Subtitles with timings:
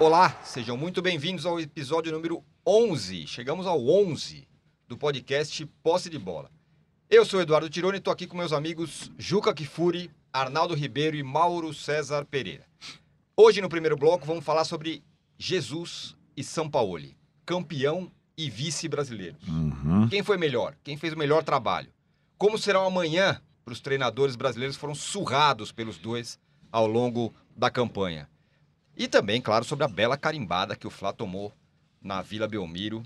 [0.00, 3.26] Olá, sejam muito bem-vindos ao episódio número 11.
[3.26, 4.46] Chegamos ao 11
[4.86, 6.52] do podcast Posse de Bola.
[7.10, 11.22] Eu sou Eduardo Tironi e estou aqui com meus amigos Juca Kifuri, Arnaldo Ribeiro e
[11.24, 12.64] Mauro César Pereira.
[13.36, 15.02] Hoje, no primeiro bloco, vamos falar sobre
[15.36, 17.02] Jesus e São Paulo,
[17.44, 19.36] campeão e vice brasileiro.
[19.48, 20.08] Uhum.
[20.08, 20.76] Quem foi melhor?
[20.84, 21.92] Quem fez o melhor trabalho?
[22.36, 26.38] Como será o amanhã para os treinadores brasileiros que foram surrados pelos dois
[26.70, 28.28] ao longo da campanha?
[28.98, 31.52] E também, claro, sobre a bela carimbada que o Flá tomou
[32.02, 33.02] na Vila Belmiro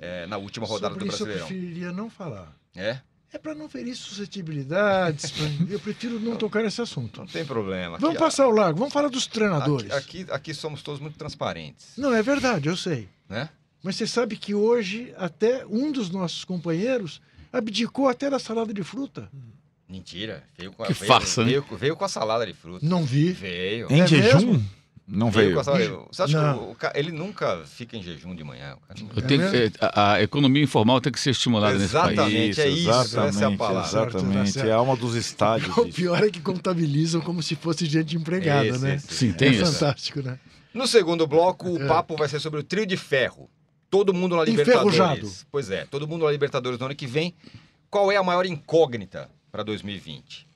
[0.00, 1.46] eh, na última rodada Sobre do isso eu Brasileirão.
[1.48, 2.56] preferiria não falar.
[2.74, 2.98] É?
[3.32, 5.30] É para não ferir suscetibilidades.
[5.32, 7.20] pra- Eu prefiro não tocar nesse assunto.
[7.20, 7.98] Não tem problema.
[7.98, 9.90] Vamos Aqui, passar o largo, vamos falar dos treinadores.
[9.92, 13.08] Aqui, aqui, aqui somos todos muito transparentes, Não, é verdade, eu sei.
[13.28, 13.48] né?
[13.82, 17.20] Mas você sabe que hoje até um dos nossos companheiros
[17.52, 19.28] abdicou até da salada de fruta.
[19.88, 20.42] Mentira.
[20.56, 21.48] Veio com a, Que veio, farsa, né?
[21.50, 22.84] veio, veio com a salada de fruta.
[22.86, 23.32] Não vi.
[23.32, 23.86] Veio.
[23.92, 24.52] Em É jejum?
[24.52, 24.70] mesmo?
[25.06, 26.06] Não Veio veio.
[26.10, 26.74] Você acha Não.
[26.74, 28.76] que o, ele nunca fica em jejum de manhã?
[29.28, 32.12] Tenho que- a, a economia informal tem que ser estimulada nesse país.
[32.12, 33.86] Exatamente, é isso, essa é a exatamente, palavra.
[34.08, 34.58] Exatamente.
[34.60, 35.76] É a alma dos estádios.
[35.76, 38.94] O pior é que contabilizam como se fosse gente empregada, Esse, né?
[38.94, 39.14] esse.
[39.14, 39.70] Sim, É tem isso.
[39.72, 40.38] fantástico, né?
[40.72, 41.86] No segundo bloco, o É.
[41.86, 43.50] papo vai ser sobre o trio de ferro.
[43.90, 44.94] Todo mundo na Libertadores.
[44.94, 45.30] Enferrujado.
[45.52, 47.34] Pois é, todo mundo na Libertadores no ano que vem.
[47.90, 50.48] Qual é a maior incógnita para 2020?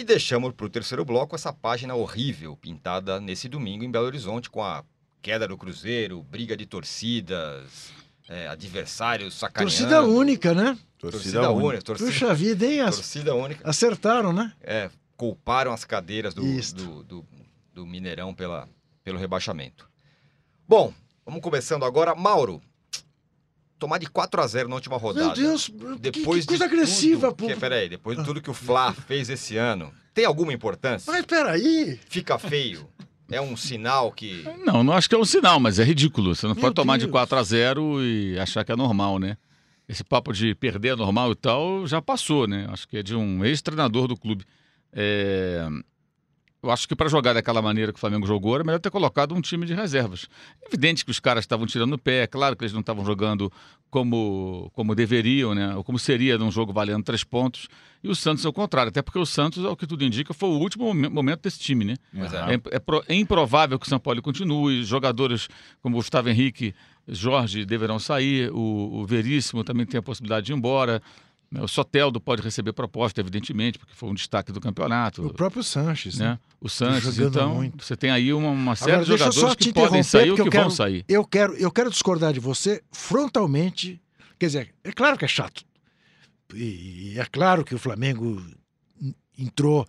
[0.00, 4.48] E deixamos para o terceiro bloco essa página horrível pintada nesse domingo em Belo Horizonte
[4.48, 4.82] com a
[5.20, 7.92] queda do Cruzeiro, briga de torcidas,
[8.26, 9.76] é, adversários sacaneando.
[9.76, 10.78] Torcida única, né?
[10.96, 11.82] Torcida única.
[11.82, 12.80] Torcida, Puxa vida, hein?
[12.80, 13.68] As- torcida única.
[13.68, 14.54] Acertaram, né?
[14.62, 17.26] É, culparam as cadeiras do, do, do,
[17.74, 18.66] do Mineirão pela,
[19.04, 19.86] pelo rebaixamento.
[20.66, 20.94] Bom,
[21.26, 22.14] vamos começando agora.
[22.14, 22.62] Mauro,
[23.80, 25.26] tomar de 4 a 0 na última rodada.
[25.26, 27.46] Meu Deus, que- Depois que coisa de agressiva, tudo, pô.
[27.48, 31.10] que, Peraí, depois de tudo que o Fla fez esse ano, tem alguma importância?
[31.12, 31.98] Mas peraí.
[32.08, 32.88] Fica feio?
[33.32, 34.44] É um sinal que.
[34.64, 36.34] Não, não acho que é um sinal, mas é ridículo.
[36.34, 37.12] Você não Meu pode tomar de Deus.
[37.12, 39.36] 4 a 0 e achar que é normal, né?
[39.88, 42.66] Esse papo de perder é normal e tal já passou, né?
[42.70, 44.44] Acho que é de um ex-treinador do clube.
[44.92, 45.66] É,
[46.62, 49.34] Eu acho que para jogar daquela maneira que o Flamengo jogou, era melhor ter colocado
[49.34, 50.26] um time de reservas.
[50.66, 53.50] Evidente que os caras estavam tirando o pé, é claro que eles não estavam jogando
[53.90, 55.74] como, como deveriam, né?
[55.74, 57.66] Ou como seria num jogo valendo três pontos.
[58.04, 60.48] E o Santos é o contrário, até porque o Santos, ao que tudo indica, foi
[60.50, 61.94] o último momen- momento desse time, né?
[62.14, 62.54] É.
[62.54, 64.84] É, é pro- improvável que o São Paulo continue.
[64.84, 65.48] Jogadores
[65.82, 66.74] como Gustavo Henrique,
[67.08, 68.50] Jorge deverão sair.
[68.52, 71.02] O, o Veríssimo também tem a possibilidade de ir embora.
[71.50, 71.60] Né?
[71.62, 75.26] O Soteldo pode receber proposta, evidentemente, porque foi um destaque do campeonato.
[75.26, 76.30] O próprio Sanches, né?
[76.30, 76.38] né?
[76.60, 77.84] O jogando então, muito.
[77.84, 80.44] você tem aí uma, uma série Agora, de jogadores que podem sair ou que eu
[80.44, 81.04] vão quero- sair.
[81.08, 84.00] Eu quero, eu quero discordar de você frontalmente.
[84.38, 85.64] Quer dizer, é claro que é chato.
[86.54, 88.40] E, é claro que o Flamengo
[89.00, 89.86] en- entrou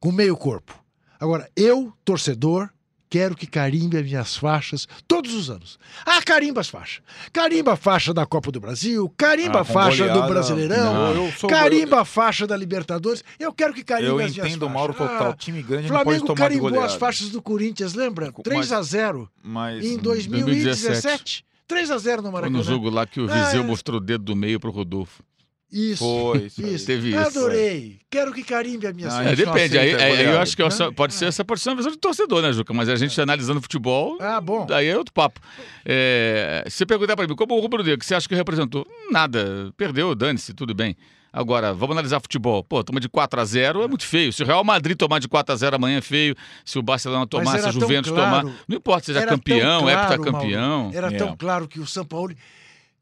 [0.00, 0.78] com meio corpo.
[1.20, 2.70] Agora, eu, torcedor,
[3.10, 5.78] quero que carimbe as minhas faixas todos os anos.
[6.04, 7.02] Ah, carimba as faixas.
[7.32, 11.24] Carimba a faixa da Copa do Brasil, carimba Ah, a faixa do goleada, Brasileirão, não,
[11.26, 13.24] eu sou- carimba a faixa da Libertadores.
[13.38, 14.74] Eu quero que carimbe Eu as minhas entendo o faixas.
[14.74, 15.30] Mauro total.
[15.30, 16.86] Ah, Time grande não pode Flamengo tomar carimbou goleada.
[16.86, 18.30] as faixas do Corinthians, lembra?
[18.32, 21.44] Com- 3 a 0 Mas em hum, 2017.
[21.66, 22.58] 3 a 0 no Foi Maracanã.
[22.58, 23.66] no jogo lá que o Ah, Viseu é.
[23.66, 25.22] mostrou o dedo do meio pro Rodolfo.
[25.70, 25.98] Isso.
[26.02, 26.66] Foi, isso.
[26.66, 26.86] Isso.
[26.86, 27.18] Teve isso.
[27.18, 27.98] Adorei.
[28.10, 29.78] Quero que carimbe as minhas Ah, É, não depende.
[29.78, 31.92] Aí, aí- aí eu acho que é só- pode ser essa pode ser uma visão
[31.92, 32.72] de torcedor, né, Juca?
[32.72, 34.64] Mas a gente analisando futebol, Ah, bom.
[34.64, 35.40] Daí é outro papo.
[35.84, 38.86] É, se você perguntar para mim, como o Rubro Negro, que você acha que representou?
[39.10, 39.72] Nada.
[39.76, 40.96] Perdeu, dane-se, tudo bem.
[41.30, 42.64] Agora, vamos analisar futebol.
[42.64, 44.32] Pô, toma de 4 a 0 é muito feio.
[44.32, 46.34] Se o Real Madrid tomar de 4 a 0 amanhã é feio.
[46.64, 48.56] Se o Barcelona tomar, se a tão Juventus claro- tomar.
[48.66, 50.78] Não importa se seja campeão, claro, heptacampeão.
[50.84, 51.18] Mauro, Era É.
[51.18, 52.34] tão claro que o São Paulo.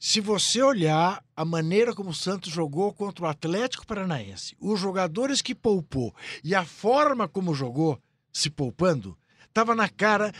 [0.09, 5.43] Se você olhar a maneira como o Santos jogou contra o Atlético Paranaense, os jogadores
[5.43, 8.01] que poupou e a forma como jogou,
[8.33, 9.19] se poupando,
[9.49, 10.33] estava na cara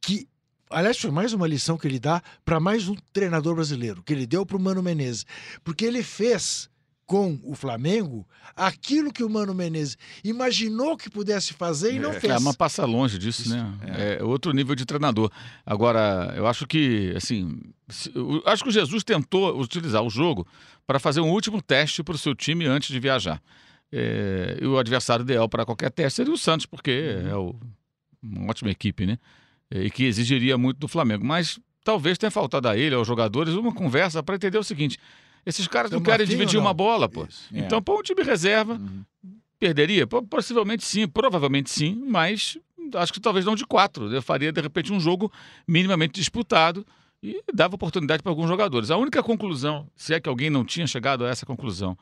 [0.00, 0.28] que.
[0.70, 4.24] Aliás, foi mais uma lição que ele dá para mais um treinador brasileiro, que ele
[4.24, 5.26] deu para o Mano Menezes.
[5.64, 6.70] Porque ele fez
[7.08, 12.20] com o Flamengo aquilo que o Mano Menezes imaginou que pudesse fazer e não É,
[12.20, 12.34] fez.
[12.34, 13.74] É, mas passa longe disso, Isso, né?
[13.86, 14.18] é.
[14.20, 14.22] É.
[14.22, 15.30] outro nível de treinador.
[15.64, 17.58] Agora, eu acho que, assim,
[18.14, 20.46] eu acho que o Jesus tentou utilizar o jogo
[20.86, 23.42] para fazer um último teste para o seu time antes de viajar.
[23.90, 26.90] É, e o adversário ideal para qualquer teste seria o Santos, porque
[27.22, 27.28] Uhum.
[27.30, 27.54] é o-
[28.22, 29.18] uma ótima equipe, né?
[29.70, 31.24] É, E que exigiria muito do Flamengo.
[31.24, 34.98] Mas talvez tenha faltado a ele, aos jogadores, uma conversa para entender o seguinte:
[35.48, 36.62] esses caras não Tamo querem dividir não?
[36.62, 37.24] uma bola, pô.
[37.24, 37.48] Isso.
[37.54, 37.58] É.
[37.60, 39.04] Então põe um time reserva, Uhum.
[39.58, 40.06] Perderia?
[40.06, 42.56] Po- Possivelmente sim, provavelmente sim, mas
[42.94, 44.12] acho que talvez não de quatro.
[44.14, 45.32] Eu faria, de repente, um jogo
[45.66, 46.86] minimamente disputado
[47.20, 48.88] e dava oportunidade para alguns jogadores.
[48.92, 51.98] A única conclusão, se é que alguém não tinha chegado a essa conclusão,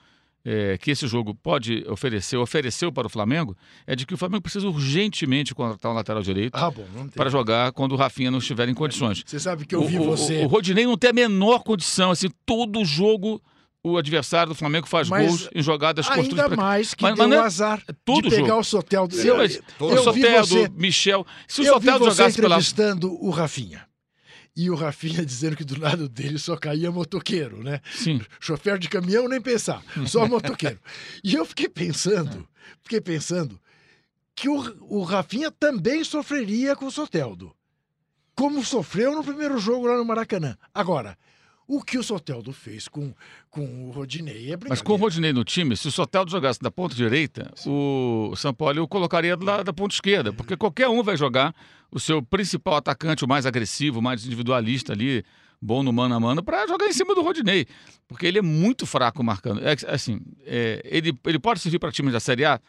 [0.48, 4.43] é, que esse jogo pode oferecer, ofereceu para o Flamengo, é de que o Flamengo
[4.43, 8.69] precisa urgentemente contratar um lateral direito Ah, bom, para jogar quando o Rafinha não estiver
[8.69, 9.25] em condições.
[9.26, 10.43] Você sabe que eu o, vi o- você.
[10.43, 13.43] o, o Rodinei não tem a menor condição, assim, todo jogo
[13.82, 17.28] o adversário do Flamengo faz Mas gols em jogadas construídas Ainda mais que Mas- deu
[17.28, 18.60] mas o é- azar todo de pegar jogo.
[18.60, 19.14] o Soteldo.
[19.14, 21.26] Sim, eu mas o eu vi Soteldo, você- Michel.
[21.46, 22.46] Se o eu vi Soteldo você jogasse pela.
[22.56, 23.87] entrevistando o Rafinha.
[24.56, 27.81] E o Rafinha dizendo que do lado dele só caía motoqueiro, né?
[27.93, 28.20] Sim.
[28.41, 30.81] Chofer de caminhão, nem pensar, só motoqueiro.
[31.23, 32.49] e eu fiquei pensando,
[32.82, 33.61] fiquei pensando
[34.35, 37.55] que o, o Rafinha também sofreria com o Soteldo.
[38.35, 40.58] Como sofreu no primeiro jogo lá no Maracanã.
[40.75, 41.17] Agora,
[41.68, 43.12] o que o Soteldo fez com,
[43.50, 44.96] com o Rodinei é Mas com o.
[44.96, 49.36] Rodinei no time, se o Soteldo jogasse da ponta direita, o São Paulo o colocaria
[49.36, 51.54] lado da ponta esquerda, porque qualquer um vai jogar
[51.90, 55.24] o seu principal atacante, o mais agressivo, o mais individualista ali,
[55.60, 57.66] bom no mano a mano, para jogar em cima do Rodinei,
[58.06, 59.60] porque ele é muito fraco marcando.
[59.60, 62.60] É, assim, é, ele, ele pode servir para times da Série A?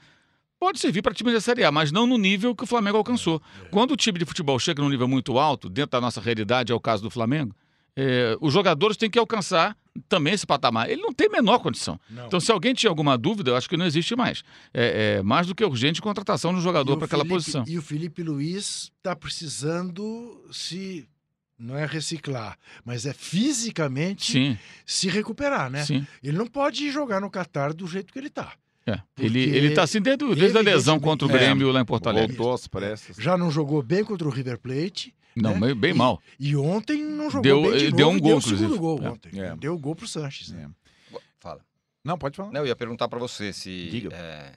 [0.60, 3.40] Pode servir para times da Série A, mas não no nível que o Flamengo alcançou.
[3.70, 6.76] Quando o time de futebol chega num nível muito alto, dentro da nossa realidade, é
[6.76, 7.56] o caso do Flamengo,
[7.98, 9.76] é, os jogadores têm que alcançar
[10.08, 10.88] também esse patamar.
[10.90, 12.00] Ele não tem a menor condição.
[12.08, 12.28] Não.
[12.28, 14.44] Então, se alguém tinha alguma dúvida, eu acho que não existe mais.
[14.72, 17.64] É, é mais do que urgente contratação de um jogador para aquela Felipe- posição.
[17.68, 21.08] E o Felipe Luiz está precisando se.
[21.60, 22.56] Não é reciclar,
[22.86, 25.84] mas é fisicamente Sim, se recuperar, né?
[25.84, 26.06] sim.
[26.22, 28.54] Ele não pode jogar no Catar do jeito que ele tá.
[28.86, 29.00] É.
[29.18, 32.08] Ele, ele tá assim desde, desde a lesão contra o É, Grêmio lá em Porto
[32.08, 32.36] Alegre.
[32.38, 33.18] Voltou às pressas.
[33.18, 35.14] Já não jogou bem contra o River Plate.
[35.42, 35.74] Não, né?
[35.74, 36.22] bem E- mal.
[36.40, 37.96] E ontem não jogou Deu- bem de novo.
[37.98, 38.80] deu um gol, o segundo inclusive.
[38.80, 39.10] gol É.
[39.10, 39.40] ontem.
[39.42, 39.56] É.
[39.56, 40.50] Deu o gol pro Sanches.
[40.52, 40.70] né?
[41.14, 41.20] É.
[41.40, 41.66] Fala.
[42.04, 42.52] Não, pode falar.
[42.52, 43.90] Não, eu ia perguntar pra você se.
[43.90, 44.16] Diga.
[44.16, 44.54] é,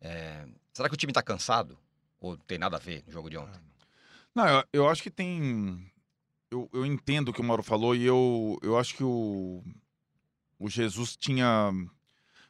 [0.00, 1.76] é, será que o time tá cansado?
[2.20, 3.60] Ou tem nada a ver no jogo de ontem?
[4.34, 5.90] Não, eu, eu acho que tem.
[6.50, 9.62] Eu, eu entendo o que o Mauro falou e eu, eu acho que o,
[10.58, 11.70] o Jesus tinha.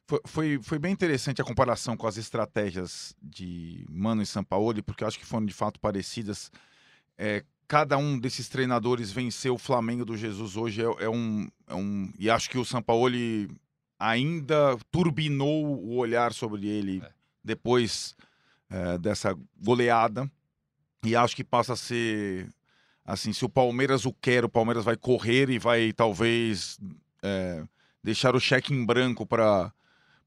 [0.07, 5.05] Foi, foi, foi bem interessante a comparação com as estratégias de Mano e Sampaoli, porque
[5.05, 6.51] eu acho que foram de fato parecidas.
[7.23, 11.75] É, cada um desses treinadores venceu o Flamengo do Jesus hoje é, é um, é
[11.75, 12.11] um.
[12.19, 13.47] E acho que o Sampaoli
[13.99, 17.11] ainda turbinou o olhar sobre ele É.
[17.45, 18.17] depois
[18.71, 20.31] é, dessa goleada.
[21.05, 22.49] E acho que passa a ser
[23.05, 26.79] assim, se o Palmeiras o quer, o Palmeiras vai correr e vai talvez
[27.23, 27.63] é,
[28.03, 29.71] deixar o cheque em branco para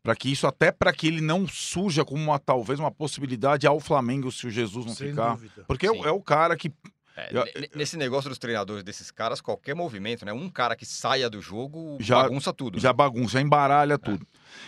[0.04, 3.80] para que isso até para que ele não surja como uma talvez uma possibilidade ao
[3.80, 5.64] Flamengo se o Jesus não Sem ficar, dúvida.
[5.66, 6.06] porque é, o- Sim.
[6.06, 6.72] é o cara que
[7.16, 10.34] É, Eu- ne- nesse negócio dos treinadores desses caras, qualquer movimento, né?
[10.34, 12.80] Um cara que saia do jogo Já- bagunça tudo.
[12.80, 12.94] já né?
[12.94, 14.26] bagunça, já embaralha tudo.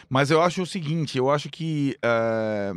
[0.08, 2.72] Mas eu acho o seguinte, eu acho que é,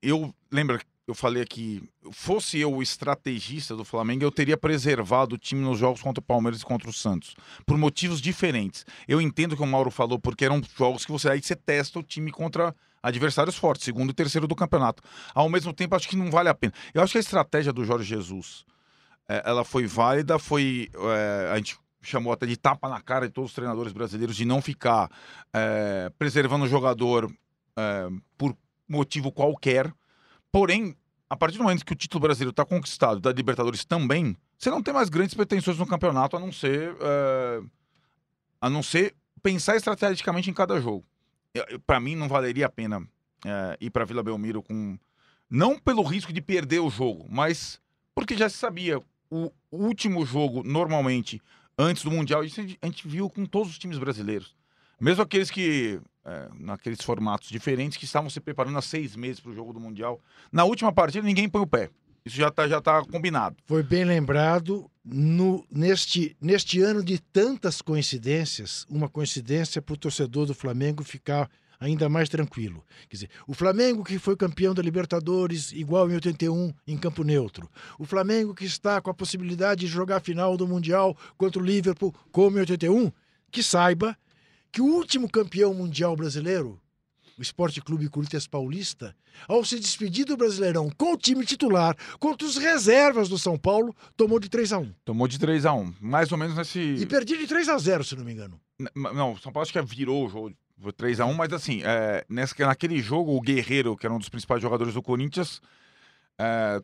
[0.00, 1.82] eu lembra eu falei aqui,
[2.12, 6.24] fosse eu o estrategista do Flamengo, eu teria preservado o time nos jogos contra o
[6.24, 7.34] Palmeiras e contra o Santos,
[7.66, 8.86] por motivos diferentes.
[9.08, 12.02] Eu entendo que o Mauro falou, porque eram jogos que você aí você testa o
[12.02, 15.02] time contra adversários fortes, segundo e terceiro do campeonato.
[15.34, 16.72] Ao mesmo tempo, acho que não vale a pena.
[16.94, 18.64] Eu acho que a estratégia do Jorge Jesus,
[19.28, 23.32] é, ela foi válida, foi é, a gente chamou até de tapa na cara de
[23.32, 25.10] todos os treinadores brasileiros de não ficar
[25.52, 27.32] é, preservando o jogador
[27.76, 28.08] é,
[28.38, 28.56] por
[28.88, 29.92] motivo qualquer.
[30.52, 30.94] Porém,
[31.28, 34.82] a partir do momento que o título brasileiro está conquistado, da Libertadores também, você não
[34.82, 37.62] tem mais grandes pretensões no campeonato a não ser é,
[38.60, 41.04] a não ser pensar estrategicamente em cada jogo.
[41.86, 43.02] Para mim, não valeria a pena
[43.44, 44.98] é, ir para Vila Belmiro com
[45.50, 47.80] não pelo risco de perder o jogo, mas
[48.14, 51.40] porque já se sabia o último jogo normalmente
[51.78, 54.54] antes do mundial isso a gente- viu com todos os times brasileiros,
[55.02, 59.50] mesmo aqueles que é, naqueles formatos diferentes que estavam se preparando há seis meses para
[59.50, 60.20] o jogo do mundial.
[60.52, 61.90] Na última partida ninguém põe o pé.
[62.24, 63.56] Isso já está já tá combinado.
[63.66, 64.88] Foi bem lembrado.
[65.04, 71.50] No, neste, neste ano de tantas coincidências, uma coincidência para o torcedor do Flamengo ficar
[71.80, 72.84] ainda mais tranquilo.
[73.08, 77.68] Quer dizer, o Flamengo que foi campeão da Libertadores, igual em 81, em campo neutro.
[77.98, 81.64] O Flamengo que está com a possibilidade de jogar a final do Mundial contra o
[81.64, 83.10] Liverpool, como em 81,
[83.50, 84.16] que saiba
[84.72, 86.80] que o último campeão mundial brasileiro,
[87.38, 89.14] o Esporte Clube Corinthians Paulista,
[89.48, 93.94] ao se despedir do Brasileirão com o time titular contra os reservas do São Paulo,
[94.16, 96.78] tomou de 3 a 1 Tomou de 3 a 1 mais ou menos nesse.
[96.80, 98.60] E perdi de 3 a 0 se não me engano.
[98.78, 100.52] N- Não, o São Paulo acho que virou o jogo.
[100.80, 104.60] Foi 3x1, mas assim, é, nessa, naquele jogo, o Guerreiro, que era um dos principais
[104.60, 105.60] jogadores do Corinthians,
[106.36, 106.82] é,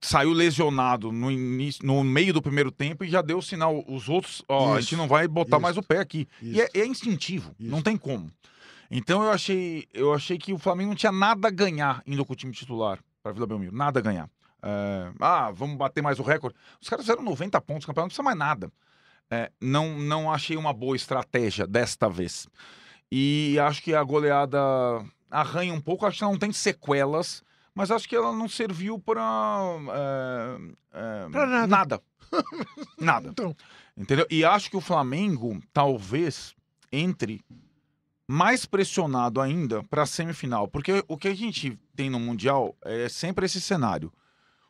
[0.00, 3.84] saiu lesionado no, início, no meio do primeiro tempo e já deu o sinal.
[3.88, 6.28] Os outros, ó, a Isso, gente não vai botar isso, mais o pé aqui.
[6.40, 7.70] E é, é instintivo, Isso.
[7.70, 8.30] não tem como.
[8.90, 12.32] Então eu achei, eu achei que o Flamengo não tinha nada a ganhar indo com
[12.32, 14.30] o time titular para Vila Belmiro, nada a ganhar.
[14.62, 16.56] É, ah, vamos bater mais o recorde.
[16.80, 18.70] Os caras fizeram 90 pontos no campeonato, não precisa mais nada.
[19.30, 22.46] É, não, não achei uma boa estratégia desta vez.
[23.10, 24.58] E acho que a goleada
[25.30, 26.06] arranha um pouco.
[26.06, 27.42] Acho que não tem sequelas,
[27.76, 29.22] mas acho que ela não serviu para.
[29.92, 30.56] É,
[30.94, 31.66] é, nada.
[31.66, 32.02] Nada.
[32.98, 33.28] nada.
[33.28, 33.54] Então,
[33.94, 34.26] Entendeu?
[34.30, 36.54] E acho que o Flamengo talvez
[36.90, 37.44] entre
[38.26, 43.10] mais pressionado ainda para a semifinal, porque o que a gente tem no mundial é
[43.10, 44.10] sempre esse cenário.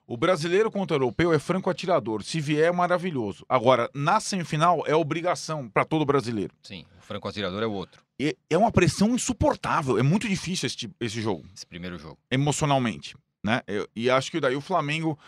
[0.06, 3.44] O brasileiro contra o europeu é franco atirador, se vier é maravilhoso.
[3.48, 6.54] Agora, na semifinal é obrigação para todo brasileiro.
[6.62, 10.66] Sim, o franco atirador é o outro, E é uma pressão insuportável, é muito difícil
[10.66, 12.16] esse, tipo- esse jogo esse primeiro jogo.
[12.30, 13.60] emocionalmente, né?
[13.66, 15.18] Eu- e acho que daí o Flamengo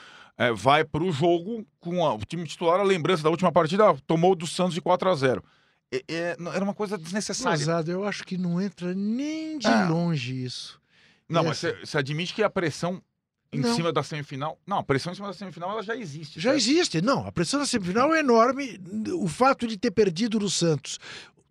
[0.40, 3.92] é, vai para o jogo com a- o time titular, a lembrança da última partida,
[4.06, 5.42] tomou do Santos de 4 a 0
[5.90, 7.58] É- é- era uma coisa desnecessária.
[7.58, 9.88] Rosado, eu acho que não entra nem de Ah.
[9.88, 10.80] longe isso.
[11.28, 13.02] Não, mas Essa- você você admite que a pressão
[13.52, 13.74] em Não.
[13.74, 14.58] cima da semifinal.
[14.66, 16.38] Não, a pressão em cima da semifinal ela já existe.
[16.40, 16.56] Já certo?
[16.62, 17.26] existe, não.
[17.26, 18.78] A pressão da semifinal é enorme.
[19.14, 20.98] O fato de ter perdido no Santos,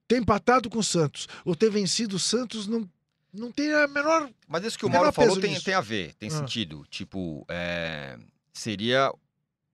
[0.07, 2.87] ter empatado com o Santos, ou ter vencido o Santos, não,
[3.33, 4.29] não tem a menor.
[4.47, 5.65] Mas isso que o Mauro falou tem, nisso.
[5.65, 6.31] tem a ver, tem Ah.
[6.33, 6.85] sentido.
[6.89, 8.17] Tipo, é,
[8.53, 9.11] seria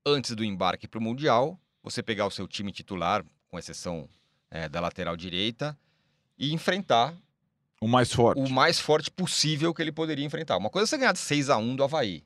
[0.05, 4.07] antes do embarque para o Mundial, você pegar o seu time titular, com exceção
[4.49, 5.77] é, da lateral direita,
[6.37, 7.13] e enfrentar
[7.83, 8.39] O mais forte.
[8.39, 10.57] o mais forte possível que ele poderia enfrentar.
[10.57, 12.23] Uma coisa é você ganhar de 6 a 1 do Havaí.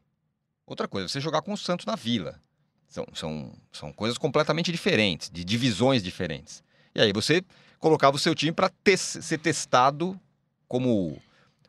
[0.66, 2.40] Outra coisa é você jogar com o Santos na Vila.
[2.88, 6.64] São, são, são coisas completamente diferentes, de divisões diferentes.
[6.96, 7.42] E aí você
[7.80, 10.20] colocava o seu time para ser testado
[10.68, 11.18] como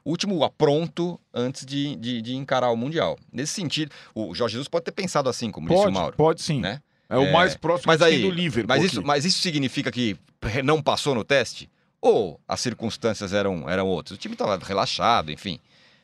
[0.05, 3.19] último apronto antes de, de, de encarar o Mundial.
[3.33, 6.17] Nesse sentido, o Jorge Jesus pode ter pensado assim, como disse o Pode, Mauro.
[6.17, 6.61] pode sim.
[6.61, 6.81] né?
[7.11, 8.69] É o É, mais próximo mas aí- do Liverpool.
[8.69, 10.17] Mas isso, mas isso significa que
[10.65, 11.71] não passou no teste?
[12.01, 14.17] Ou as circunstâncias eram, eram outras?
[14.17, 15.59] O time estava relaxado, enfim,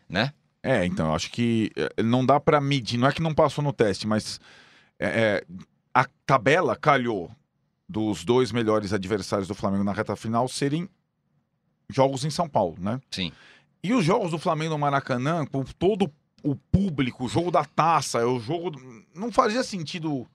[0.09, 0.33] né?
[0.63, 2.99] É, então, acho que eh, não dá pra medir.
[2.99, 4.41] Não é que não passou no teste, mas
[4.99, 5.45] é, é,
[5.93, 7.31] a tabela calhou
[7.89, 10.89] dos dois melhores adversários do Flamengo na reta final serem
[11.89, 13.01] jogos em São Paulo, né?
[13.11, 13.31] Sim.
[13.83, 16.11] E os jogos do Flamengo no Maracanã, com todo
[16.43, 18.73] o público, o jogo da taça, o jogo.
[19.15, 20.27] Não fazia sentido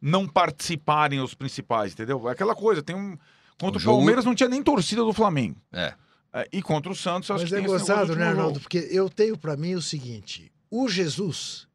[0.00, 2.28] não participarem os principais, entendeu?
[2.28, 3.16] É aquela coisa, tem um.
[3.62, 5.56] Contra O o, jogo- Palmeiras não tinha nem torcida do Flamengo.
[5.72, 5.94] É.
[6.34, 8.58] É, e contra o Santos, acho Mas que é gozado, do né, Arnaldo?
[8.58, 11.68] Porque eu tenho para mim o seguinte: o Jesus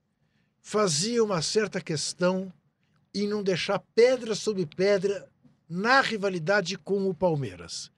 [0.62, 2.52] fazia uma certa questão
[3.14, 5.28] em não deixar pedra sobre pedra
[5.70, 7.92] na rivalidade com o Palmeiras.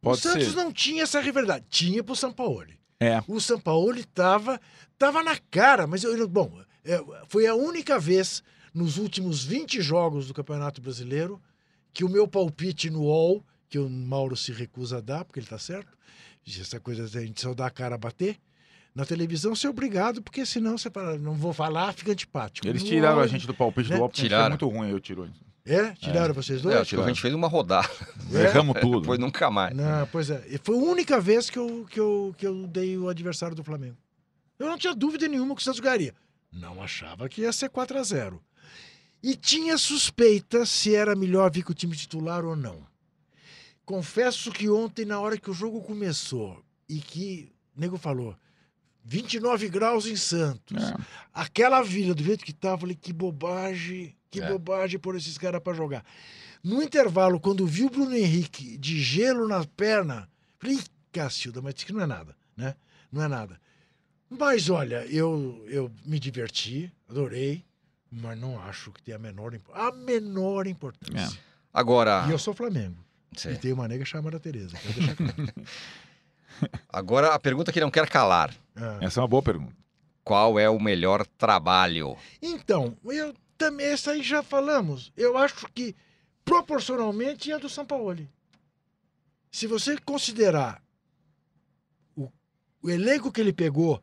[0.00, 0.56] Pode o Santos ser.
[0.56, 2.66] não tinha essa rivalidade, tinha pro São Paulo.
[2.98, 3.22] É.
[3.28, 4.60] O São Paulo estava
[4.98, 10.26] tava na cara, mas eu, bom, é, foi a única vez nos últimos 20 jogos
[10.28, 11.40] do Campeonato Brasileiro
[11.92, 15.46] que o meu palpite no UOL, que o Mauro se recusa a dar, porque ele
[15.46, 15.96] tá certo,
[16.46, 18.36] essa coisa a gente só dá a cara a bater,
[18.94, 22.66] na televisão você é obrigado, porque senão você fala, não vou falar, fica antipático.
[22.66, 23.96] Eles tiraram UOL, a gente do palpite né?
[23.96, 24.58] do UOL, porque Tiraram.
[24.58, 25.28] foi muito ruim, eu tirou.
[25.64, 25.92] É?
[25.92, 26.74] Tiraram vocês dois?
[26.74, 27.88] É, acho que a gente fez uma rodada.
[28.32, 28.44] É?
[28.44, 29.02] Erramos tudo.
[29.02, 29.76] Depois nunca mais.
[29.76, 30.44] Não, pois é.
[30.48, 33.62] E Foi a única vez que eu, que, eu, que eu dei o adversário do
[33.62, 33.96] Flamengo.
[34.58, 36.14] Eu não tinha dúvida nenhuma que o Santos ganharia.
[36.52, 38.42] Não achava que ia ser 4 a 0
[39.22, 42.86] E tinha suspeita se era melhor vir com o time titular ou não.
[43.84, 48.36] Confesso que ontem, na hora que o jogo começou e que o nego falou
[49.04, 50.94] 29 graus em Santos, É.
[51.32, 54.48] aquela vila do jeito que tava, eu falei, que bobagem, que É.
[54.48, 56.04] bobagem pôr esses caras pra jogar.
[56.62, 61.74] No intervalo, quando vi o Bruno Henrique de gelo na perna, falei, "Ih, Cacilda, mas
[61.74, 62.76] isso que não é nada, né?
[63.10, 63.60] Não é nada.
[64.28, 67.64] Mas olha, eu, eu me diverti, adorei,
[68.10, 71.38] mas não acho que tem a menor, a menor importância.
[71.72, 72.96] Agora, E eu sou Flamengo.
[73.36, 73.54] Sei.
[73.54, 74.76] E tem uma nega chamada Tereza.
[74.76, 75.52] claro.
[76.88, 78.54] agora a pergunta que não quer calar.
[78.74, 78.98] Ah.
[79.00, 79.74] Essa é uma boa pergunta.
[80.24, 82.16] Qual é o melhor trabalho?
[82.42, 85.12] Então, eu também, essa aí já falamos.
[85.16, 85.94] Eu acho que
[86.44, 88.28] proporcionalmente é do São Paulo.
[89.50, 90.82] Se você considerar
[92.16, 92.30] o,
[92.82, 94.02] o elenco que ele pegou,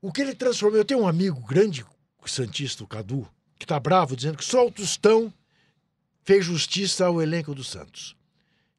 [0.00, 0.78] o que ele transformou.
[0.78, 1.84] Eu tenho um amigo grande,
[2.30, 3.26] Santista, o Cadu,
[3.58, 5.32] que tá bravo, dizendo que só o Tostão
[6.24, 8.14] fez justiça ao elenco do Santos.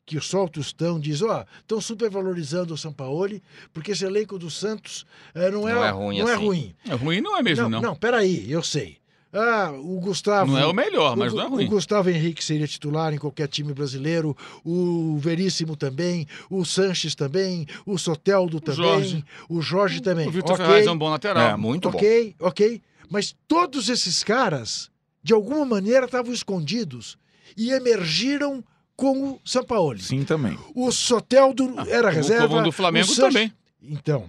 [0.05, 5.05] Que só o Tostão diz, ó, estão supervalorizando o Sampaoli, porque esse elenco do Santos
[5.35, 6.45] eh, não, é, Não é ruim não é assim.
[6.45, 6.75] ruim.
[6.87, 7.89] É ruim não é mesmo, não, não.
[7.89, 8.97] não, peraí, eu sei.
[9.33, 10.53] Ah, o Gustavo.
[10.53, 11.67] Não é o melhor, mas o, não é o ruim.
[11.67, 17.97] Gustavo Henrique seria titular em qualquer time brasileiro, o Veríssimo também, o Sanches também, o
[17.97, 19.25] Soteldo também, Jorge.
[19.49, 20.29] o Jorge também.
[20.29, 21.49] O Vitor Ok, Ferraz é um bom lateral.
[21.49, 21.97] É, Muito bom.
[21.97, 22.81] ok, ok.
[23.09, 24.89] Mas todos esses caras,
[25.23, 27.17] de alguma maneira, estavam escondidos
[27.55, 28.63] e emergiram
[28.95, 30.01] com o Sampaoli.
[30.01, 30.57] Sim, também.
[30.73, 32.47] O Soteldo era O reserva.
[32.47, 33.53] comum do Flamengo o Sanches- também.
[33.81, 34.27] Então,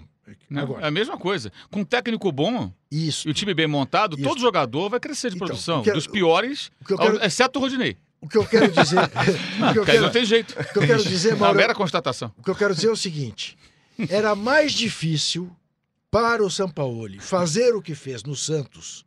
[0.50, 0.60] né?
[0.60, 1.50] agora, É a mesma coisa.
[1.70, 3.26] Com um técnico bom isso.
[3.26, 4.22] e o time bem montado, Isso.
[4.28, 5.80] todo jogador vai crescer de Então, produção.
[5.80, 7.96] o que eu- Dos piores, O quero, exceto o Rodinei.
[8.20, 8.98] O que eu quero dizer.
[9.70, 10.50] o, que eu quero, não tem jeito.
[10.52, 12.32] o que eu quero dizer, É uma Mauro, mera constatação.
[12.36, 13.56] o que eu quero dizer é o seguinte:
[14.08, 15.50] era mais difícil
[16.10, 19.04] para o Sampaoli fazer o que fez no Santos,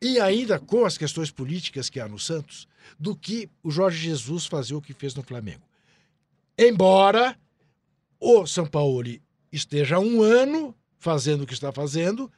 [0.00, 2.66] e ainda com as questões políticas que há no Santos,
[2.98, 5.62] do que o Jorge Jesus fazer o que fez no Flamengo.
[6.58, 7.36] Embora
[8.18, 12.30] o Sampaoli esteja há um ano fazendo o que está fazendo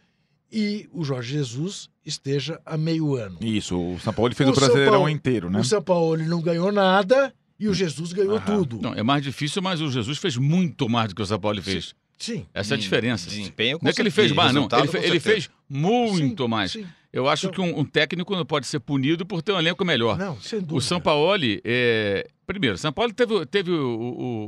[0.50, 3.38] e o Jorge Jesus esteja há meio ano.
[3.40, 5.60] Isso, o São Paulo fez O o, Brasileirão Paulo- inteiro, né?
[5.60, 8.44] O Sampaoli não ganhou nada e o Jesus ganhou Aham.
[8.44, 8.80] tudo.
[8.80, 11.62] Não, é mais difícil, mas o Jesus fez muito mais do que o São Paulo
[11.62, 11.86] fez.
[11.86, 11.94] Sim.
[12.54, 13.28] Essa é a De- diferença.
[13.28, 14.68] Desempenho com Não é que ele fez mais, não.
[14.72, 16.72] Ele, fe- com ele fez muito Sim, mais.
[16.72, 16.86] sim.
[17.12, 20.16] Eu acho que um, um técnico não pode ser punido por ter um elenco melhor.
[20.16, 20.76] Não, sem dúvida.
[20.76, 22.26] O São Paulo, é...
[22.46, 23.76] primeiro, o São Paulo teve, teve o,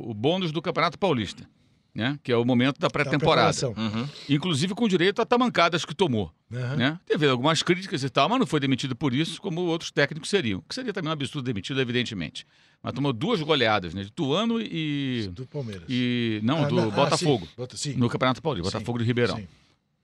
[0.06, 1.46] o- o bônus do Campeonato Paulista,
[1.94, 2.18] né?
[2.22, 3.68] que é o momento da Da pré-temporada.
[3.68, 4.08] Uhum.
[4.28, 6.32] Inclusive com direito a tamancadas que tomou.
[6.52, 6.76] Aham.
[6.76, 6.98] Né?
[7.06, 10.60] Teve algumas críticas e tal, mas não foi demitido por isso, como outros técnicos seriam.
[10.68, 12.46] Que seria também um absurdo demitido, evidentemente.
[12.82, 14.02] Mas tomou duas goleadas, né?
[14.04, 15.30] De Tuano e.
[15.32, 15.84] Do Palmeiras.
[15.88, 17.46] e não, Ah, do ah, Botafogo.
[17.46, 17.52] sim.
[17.56, 17.94] Bota- sim.
[17.94, 19.36] No Campeonato Paulista, Sim, Botafogo de Ribeirão.
[19.36, 19.46] sim.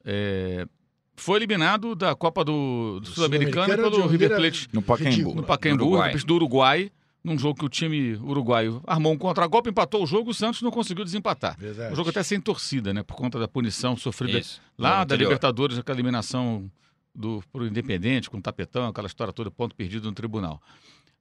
[0.05, 0.67] É,
[1.17, 5.35] foi eliminado da Copa do, do Do Sul-Americana Sul-Americana pelo de River Plate No Pacaembu.
[5.35, 6.15] no Pacaembu, Uruguai.
[6.15, 10.35] do Uruguai, num jogo que o time uruguaio armou um contra-golpe, empatou o jogo, o
[10.35, 11.57] Santos não conseguiu desempatar.
[11.59, 11.93] Verdade.
[11.93, 13.03] O jogo até sem torcida, né?
[13.03, 14.61] Por conta da punição sofrida Isso.
[14.79, 15.15] lá da.
[15.17, 16.71] Libertadores, aquela eliminação
[17.15, 20.63] do pro Independente, com o tapetão, aquela história toda, ponto perdido no tribunal.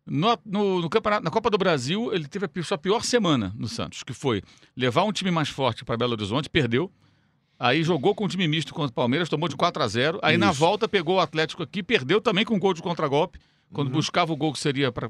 [0.06, 3.68] No, no- no campeonato, na Copa do Brasil, ele teve a sua pior semana no
[3.68, 4.42] Santos, que foi
[4.76, 6.92] levar um time mais forte para Belo Horizonte, perdeu.
[7.60, 10.38] Aí jogou com um time misto contra o Palmeiras, tomou de 4 a 0 Aí
[10.38, 10.60] na Isso.
[10.60, 13.38] volta pegou o Atlético aqui, perdeu também com um gol de contragolpe.
[13.74, 13.94] Quando Uhum.
[13.94, 15.10] buscava o gol que seria para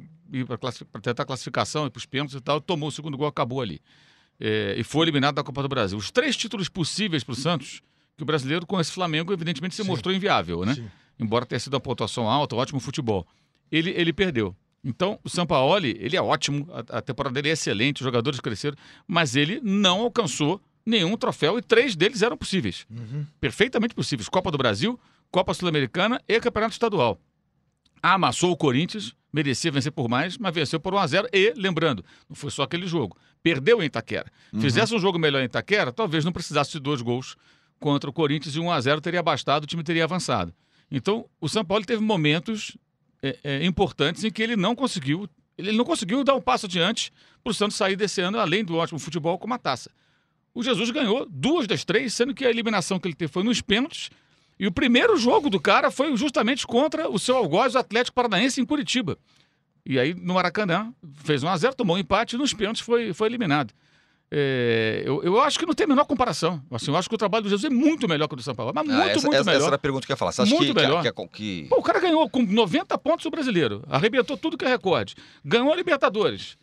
[1.02, 3.82] tentar a classificação e para os pênaltis e tal, tomou o segundo gol, acabou ali.
[4.40, 5.98] É, e foi eliminado da Copa do Brasil.
[5.98, 7.82] Os três títulos possíveis para o Santos,
[8.18, 9.88] que o brasileiro com esse Flamengo, evidentemente, se Sim.
[9.90, 10.76] mostrou inviável, né?
[10.76, 10.88] Sim.
[11.18, 13.26] Embora tenha sido uma pontuação alta, ótimo futebol.
[13.72, 14.56] Ele, ele perdeu.
[14.84, 18.78] Então, o Sampaoli, ele é ótimo, a, a temporada dele é excelente, os jogadores cresceram,
[19.06, 22.86] mas ele não alcançou nenhum troféu e três deles eram possíveis.
[22.90, 23.26] Uhum.
[23.42, 24.30] Perfeitamente possíveis.
[24.30, 24.98] Copa do Brasil,
[25.30, 27.20] Copa Sul-Americana e Campeonato Estadual.
[28.02, 32.04] Amassou o Corinthians, merecia vencer por mais, mas venceu por 1 a 0 e, lembrando,
[32.28, 34.32] não foi só aquele jogo, perdeu em Itaquera.
[34.60, 37.36] Fizesse um jogo melhor em Itaquera, talvez não precisasse de dois gols
[37.80, 40.54] contra o Corinthians e 1 a 0 teria bastado, o time teria avançado.
[40.92, 42.76] Então, o São Paulo teve momentos
[43.22, 47.12] é, é, importantes em que ele não conseguiu, ele não conseguiu dar um passo adiante
[47.44, 49.92] para o Santos sair desse ano, além do ótimo futebol, com uma taça.
[50.54, 53.62] O Jesus ganhou duas das três, sendo que a eliminação que ele teve foi nos
[53.62, 54.10] pênaltis.
[54.60, 58.60] E o primeiro jogo do cara foi justamente contra o seu algoz, o Atlético Paranaense,
[58.60, 59.18] em Curitiba.
[59.86, 60.94] E aí, no Maracanã,
[61.24, 63.74] fez 1 a 0 tomou um empate e nos pênaltis foi, foi eliminado.
[64.32, 66.62] É, eu, eu acho que não tem a menor comparação.
[66.70, 68.54] Assim, eu acho que o trabalho do Jesus é muito melhor que o do São
[68.54, 68.72] Paulo.
[68.76, 69.58] Mas Ah, muito, essa, muito essa, melhor.
[69.58, 70.32] essa era a pergunta que eu ia falar.
[70.32, 71.02] Você acha Muito que, melhor.
[71.02, 73.82] que, a- que- Pô, o cara ganhou com 90 pontos o brasileiro.
[73.90, 75.16] Arrebentou tudo que é recorde.
[75.44, 76.58] Ganhou a Libertadores.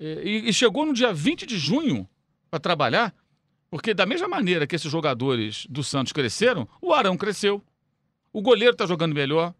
[0.00, 2.08] E, e chegou no dia 20 de junho
[2.50, 3.12] para trabalhar.
[3.72, 7.64] Porque, da mesma maneira que esses jogadores do Santos cresceram, o Arão cresceu.
[8.30, 9.54] O goleiro tá jogando melhor.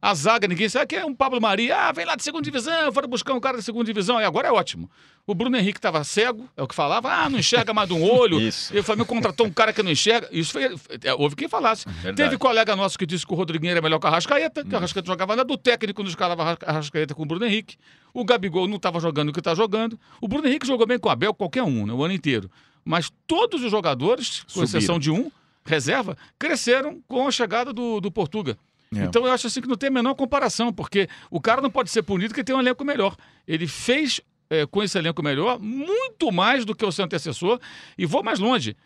[0.00, 1.76] A zaga, ninguém sabe que é um Pablo Maria.
[1.76, 4.18] Ah, vem lá de segunda divisão, foram buscar um cara da segunda divisão.
[4.18, 4.90] E agora é ótimo.
[5.26, 7.12] O Bruno Henrique estava cego, é o que falava.
[7.12, 8.40] Ah, não enxerga mais de um olho.
[8.48, 8.74] Isso.
[8.74, 10.26] E o Flamengo contratou um cara que não enxerga.
[10.32, 10.64] Isso foi.
[11.04, 11.84] é, houve quem falasse.
[11.86, 12.16] Verdade.
[12.16, 14.76] Teve colega nosso que disse que o Rodriguinho era melhor que o Arrascaeta, que o
[14.78, 17.76] Arrascaeta jogava nada, do técnico nos escalava Arras- Arrascaeta com o Bruno Henrique.
[18.14, 20.00] O Gabigol não estava jogando o que está jogando.
[20.18, 22.50] O Bruno Henrique jogou bem com o Abel, qualquer um, né, o ano inteiro.
[22.84, 24.64] Mas todos os jogadores, com Subiram.
[24.64, 25.30] exceção de um,
[25.64, 28.56] reserva, cresceram com a chegada do, do Portuga.
[28.94, 29.04] É.
[29.04, 31.90] Então eu acho assim que não tem a menor comparação, porque o cara não pode
[31.90, 33.16] ser punido porque tem um elenco melhor.
[33.46, 37.60] Ele fez eh, com esse elenco melhor muito mais do que o seu antecessor.
[37.96, 38.76] E vou mais longe.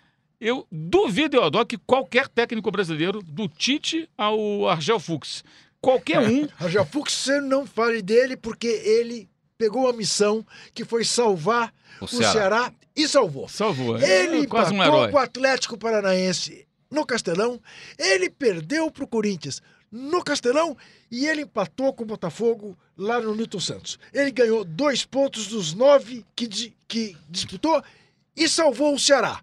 [0.41, 5.43] Eu duvido, Eudó, que qualquer técnico brasileiro, do Tite ao Argel Fux,
[5.81, 11.05] qualquer um, Raja Fux, você não fale dele porque ele pegou a missão que foi
[11.05, 12.33] salvar O o Ceará.
[12.33, 13.49] Ceará, e salvou.
[13.49, 13.99] salvou.
[13.99, 15.11] Ele É quase um empatou herói.
[15.11, 17.61] com o Atlético Paranaense no Castelão,
[17.99, 20.77] ele perdeu para o Corinthians no Castelão
[21.11, 23.99] e ele empatou com o Botafogo lá no Newton Santos.
[24.13, 27.83] Ele ganhou dois pontos dos nove que, di- que disputou
[28.37, 29.43] e salvou o Ceará.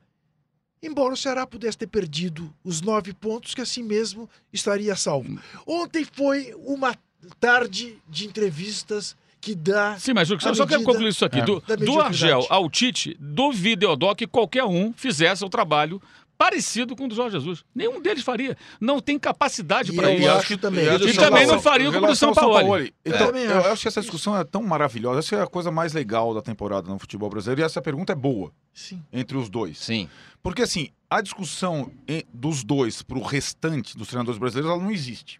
[0.84, 5.40] Embora o Ceará pudesse ter perdido os nove pontos, que assim mesmo estaria salvo.
[5.68, 6.98] Ontem foi uma
[7.40, 9.98] tarde de entrevistas que dá.
[9.98, 11.40] Sim, mas eu só quero concluir isso aqui.
[11.40, 11.44] É.
[11.46, 12.00] Do, do.
[12.00, 16.00] Argel ao Tite, duvido, Eudó, que qualquer um fizesse o trabalho
[16.38, 17.64] parecido com o do Jorge Jesus.
[17.76, 18.58] Nenhum deles faria.
[18.80, 20.30] Não tem capacidade E para eu isso.
[20.32, 20.86] acho também.
[20.86, 22.78] eu acho E que também não faria como o do São ao Paulo.
[23.06, 23.68] Então, também eu acho.
[23.70, 25.20] acho que essa discussão é tão maravilhosa.
[25.20, 27.62] Essa é a coisa mais legal da temporada no futebol brasileiro.
[27.62, 29.04] E essa pergunta é boa Sim.
[29.14, 29.78] entre os dois.
[29.78, 30.10] Sim.
[30.42, 35.40] Porque, assim, a discussão em- dos dois pro restante dos treinadores brasileiros, ela não existe.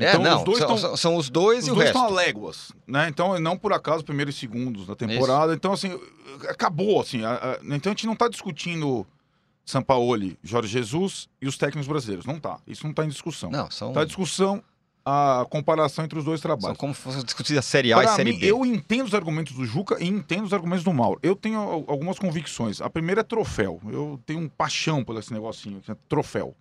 [0.00, 1.88] É, Então, não, os dois são, tão- são- são os dois Os e o dois
[1.88, 1.98] resto.
[1.98, 3.08] estão a léguas, né?
[3.08, 5.54] Então, não por acaso, primeiros e segundos da temporada.
[5.54, 5.98] Então, assim,
[6.48, 7.24] acabou, assim.
[7.24, 9.06] a- a- então, a gente não tá discutindo
[9.64, 12.26] Sampaoli, Jorge Jesus e os técnicos brasileiros.
[12.26, 12.58] Não tá.
[12.66, 13.50] Isso não tá em discussão.
[13.50, 14.62] Não, são, Tá em discussão
[15.04, 16.76] a comparação entre os dois são trabalhos.
[16.78, 18.46] como se fosse discutir a Série A Pra e Série mim, B.
[18.50, 21.18] eu entendo os argumentos do Juca e entendo os argumentos do Mauro.
[21.22, 22.80] Eu tenho al- algumas convicções.
[22.80, 23.80] A primeira é troféu.
[23.90, 26.54] Eu tenho um paixão por esse negocinho, que é troféu.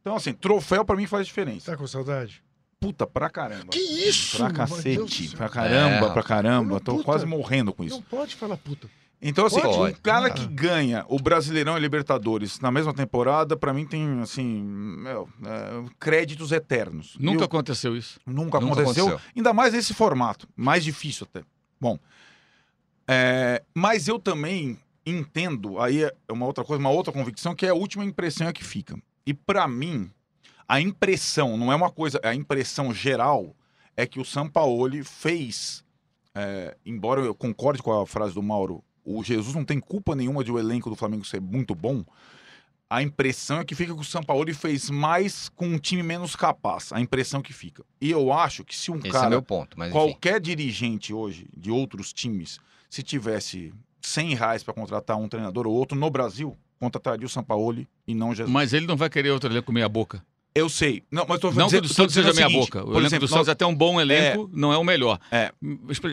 [0.00, 1.70] Então, assim, troféu pra mim faz diferença.
[1.72, 2.42] Tá com saudade?
[2.80, 3.66] Puta pra caramba.
[3.70, 4.38] Que isso?
[4.38, 6.80] Pra cacete, pra caramba, É, pra caramba.
[6.80, 7.04] Tô puta.
[7.04, 7.96] quase morrendo com isso.
[7.96, 8.88] Não pode falar puta.
[9.22, 9.92] Então, assim, Pode.
[9.98, 10.30] um cara Ah.
[10.30, 15.84] que ganha o Brasileirão e Libertadores na mesma temporada, pra mim tem, assim, meu, é,
[15.98, 17.18] créditos eternos.
[17.20, 18.18] Nunca Eu- aconteceu isso.
[18.26, 19.30] Nunca, Nunca aconteceu, aconteceu.
[19.36, 20.48] Ainda mais nesse formato.
[20.56, 21.44] Mais difícil até.
[21.78, 21.98] Bom.
[23.12, 27.70] é, mas eu também entendo, aí é uma outra coisa, uma outra convicção, que é
[27.70, 28.96] a última impressão é que fica.
[29.26, 30.08] E pra mim,
[30.70, 33.56] a impressão, não é uma coisa, a impressão geral
[33.96, 35.82] é que o Sampaoli fez,
[36.32, 40.44] é, embora eu concorde com a frase do Mauro, o Jesus não tem culpa nenhuma
[40.44, 42.04] de o elenco do Flamengo ser muito bom.
[42.88, 46.92] A impressão é que fica que o Sampaoli fez mais com um time menos capaz.
[46.92, 47.84] A impressão que fica.
[48.00, 49.98] E eu acho que se um Esse é cara, meu ponto, mas enfim.
[49.98, 55.74] qualquer dirigente hoje de outros times, se tivesse 100 reais para contratar um treinador ou
[55.74, 58.52] outro no Brasil, contrataria o Sampaoli e não Jesus.
[58.52, 60.24] Mas ele não vai querer outro elenco meia boca.
[60.54, 61.02] Eu sei.
[61.10, 62.80] Não, mas tô Não dizendo, que o do Santos seja meia seguinte, boca.
[62.80, 65.18] O por elenco exemplo, do Santos é até um bom elenco, não é o melhor.
[65.30, 65.52] É.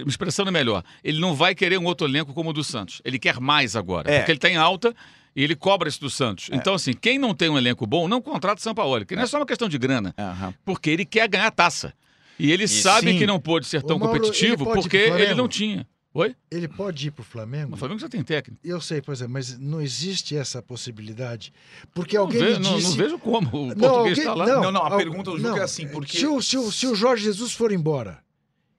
[0.05, 0.83] Expressando melhor.
[1.03, 3.01] Ele não vai querer um outro elenco como o do Santos.
[3.03, 4.11] Ele quer mais agora.
[4.11, 4.19] É.
[4.19, 4.95] Porque ele está em alta
[5.35, 6.49] e ele cobra isso do Santos.
[6.51, 9.05] Então, assim, quem não tem um elenco bom, não contrata o Sampaoli.
[9.05, 10.13] Que não é só uma questão de grana.
[10.17, 10.53] Aham.
[10.63, 11.93] Porque ele quer ganhar taça.
[12.39, 12.83] E ele Isso.
[12.83, 13.17] sabe Sim.
[13.17, 15.87] que não pôde ser tão Mauro, ele competitivo ir porque ele não tinha.
[16.19, 16.35] Oi?
[16.49, 17.75] Ele pode ir pro Flamengo?
[17.75, 18.59] O Flamengo já tem técnico.
[18.63, 21.53] Eu sei, pois é, mas não existe essa possibilidade.
[21.93, 22.89] Porque alguém não, ve- me não- disse...
[22.89, 23.47] não vejo como.
[23.55, 24.45] O Não, português alguém- está lá.
[24.47, 25.57] Não, Não, não, a al- pergunta do Juca não.
[25.57, 28.23] é assim, porque- Se o, se, o, se o Jorge Jesus for embora,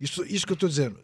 [0.01, 0.98] isso, isso que eu estou dizendo,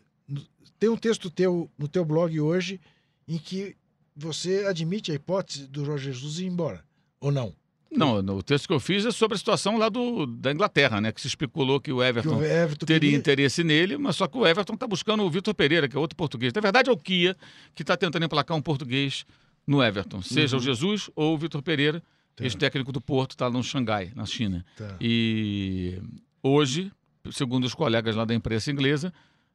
[0.78, 2.80] tem um texto teu no teu blog hoje
[3.28, 3.76] em que
[4.16, 6.84] você admite a hipótese do Jorge Jesus ir embora,
[7.20, 7.54] ou não?
[7.96, 11.00] Não, no- o texto que eu fiz é sobre a situação lá do, da Inglaterra,
[11.00, 11.12] né?
[11.12, 14.26] Que se especulou que o Que Everton o Everton teria queria- interesse nele, mas só
[14.26, 16.52] que o Everton está buscando o Vitor Pereira, que é outro português.
[16.52, 17.36] Na verdade, é o Kia
[17.74, 19.24] que está tentando emplacar um português
[19.66, 22.02] no Everton, seja o Jesus ou o Vitor Pereira,
[22.36, 22.42] Tá.
[22.44, 24.66] ex-técnico do Porto, está no Xangai, na China.
[24.76, 24.96] Tá.
[25.00, 26.00] E
[26.42, 26.90] hoje,
[27.30, 29.12] segundo os colegas lá da imprensa inglesa,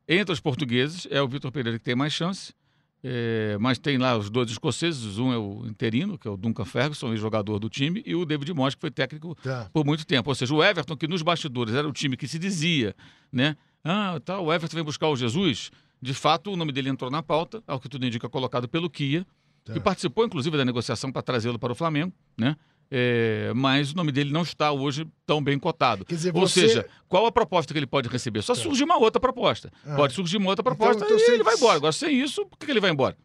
[0.08, 2.54] entre os portugueses é o Vitor Pereira que tem mais chance.
[3.04, 6.66] É, mas tem lá os dois escoceses, um é o interino, que é o Duncan
[6.66, 9.70] Ferguson, ex-jogador do time, e o David Moyes, que foi técnico Tá.
[9.72, 10.30] por muito tempo.
[10.30, 12.96] Ou seja, o Everton, que nos bastidores era o time que se dizia,
[13.32, 13.56] né?
[13.84, 15.72] Ah, tá, o Everton vem buscar o Jesus.
[16.02, 19.26] De fato, o nome dele entrou na pauta, ao que tudo indica, colocado pelo Kia,
[19.64, 19.74] Tá.
[19.74, 22.56] que participou, inclusive, da negociação para trazê-lo para o Flamengo, né?
[22.92, 26.04] É, mas o nome dele não está hoje tão bem cotado.
[26.06, 28.42] Quer dizer, Ou você- seja, qual a proposta que ele pode receber?
[28.42, 28.62] Só Tá.
[28.62, 29.72] surge uma outra proposta.
[29.86, 29.96] Ah.
[29.96, 31.78] Pode surgir uma outra Então- proposta então e ele vai embora.
[31.78, 33.16] Agora, sem isso, por que ele vai embora?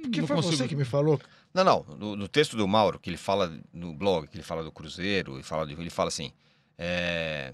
[0.00, 1.18] Porque Não foi consigo- você que me falou.
[1.54, 1.86] Não, não.
[1.98, 5.34] No, no texto do Mauro, que ele fala no blog, que ele fala do Cruzeiro,
[5.36, 6.32] ele fala, de- ele fala assim:
[6.76, 7.52] é,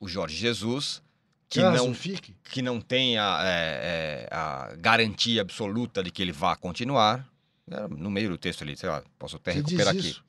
[0.00, 1.02] o Jorge Jesus,
[1.48, 2.34] que Caso não, fique.
[2.50, 7.26] que não tem a, é, é, a garantia absoluta de que ele vá continuar.
[7.70, 10.08] É, no meio do texto ali, sei lá, posso até Você recuperar aqui.
[10.10, 10.22] isso.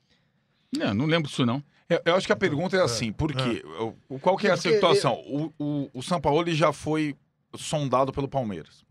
[0.72, 1.62] Não, não lembro disso, não.
[1.88, 3.62] Eu, eu acho que a pergunta é É, assim, por quê?
[4.08, 5.14] O- Qual que é a situação?
[5.26, 7.14] O, o, o Sampaoli já foi
[7.56, 8.84] sondado pelo Palmeiras.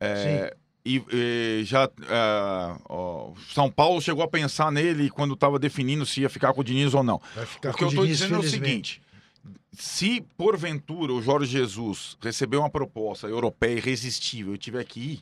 [0.00, 0.54] É,
[0.84, 6.20] e, e já é, ó, São Paulo chegou a pensar nele quando estava definindo se
[6.22, 7.20] ia ficar com o Diniz ou não.
[7.34, 9.02] Vai ficar o que com eu o estou dizendo é o seguinte:
[9.72, 15.20] se porventura o Jorge Jesus receber uma proposta europeia irresistível e tiver que ir,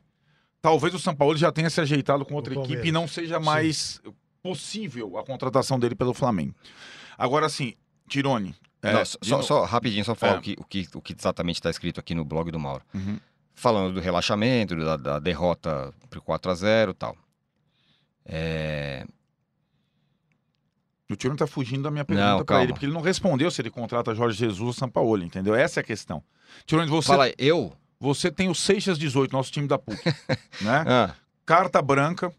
[0.61, 3.45] talvez o São Paulo já tenha se ajeitado com outra equipe e não seja Sim.
[4.45, 6.55] Possível a contratação dele pelo Flamengo.
[7.17, 7.73] Agora sim,
[8.07, 8.55] Tirone.
[8.83, 10.39] é, Não, só, só rapidinho, só falar É.
[10.39, 12.85] o, que, o, que, o que exatamente está escrito aqui no blog do Mauro.
[12.93, 13.19] Uhum.
[13.55, 17.17] Falando do relaxamento, da, da derrota pro 4x0 e tal.
[18.27, 19.07] É,
[21.11, 23.71] O Tirone tá fugindo da minha pergunta para ele, porque ele não respondeu se ele
[23.71, 25.55] contrata Jorge Jesus ou Sampaoli, entendeu?
[25.55, 26.23] Essa é a questão.
[26.67, 27.73] Tirone, você, Fala, eu?
[27.99, 30.03] você tem o Seixas 18, nosso time da PUC,
[30.61, 30.85] né?
[30.87, 31.15] Ah,
[31.47, 32.31] carta branca,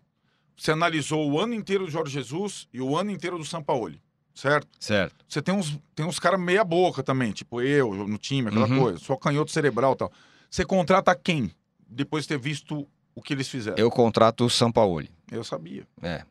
[0.58, 4.02] você analisou o ano inteiro do Jorge Jesus e o ano inteiro do Sampaoli,
[4.34, 4.68] certo?
[4.80, 5.16] certo.
[5.28, 8.80] Você tem uns, tem uns caras meia boca também, tipo eu no time, aquela Uhum.
[8.80, 10.12] coisa, só canhoto cerebral e tal.
[10.50, 11.52] Você contrata quem?
[11.88, 13.78] Depois de ter visto o que eles fizeram.
[13.78, 15.10] Eu contrato o Sampaoli.
[15.32, 15.86] Eu sabia.
[16.02, 16.24] É.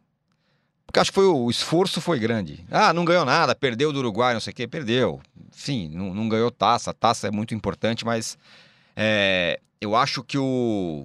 [0.87, 2.65] Porque acho que foi, o esforço foi grande.
[2.71, 5.21] Ah, não ganhou nada, perdeu do Uruguai, não sei o quê, perdeu.
[5.51, 6.93] Sim, não, não ganhou taça.
[6.95, 8.39] Taça é muito importante, mas
[8.95, 11.05] é, eu acho que o.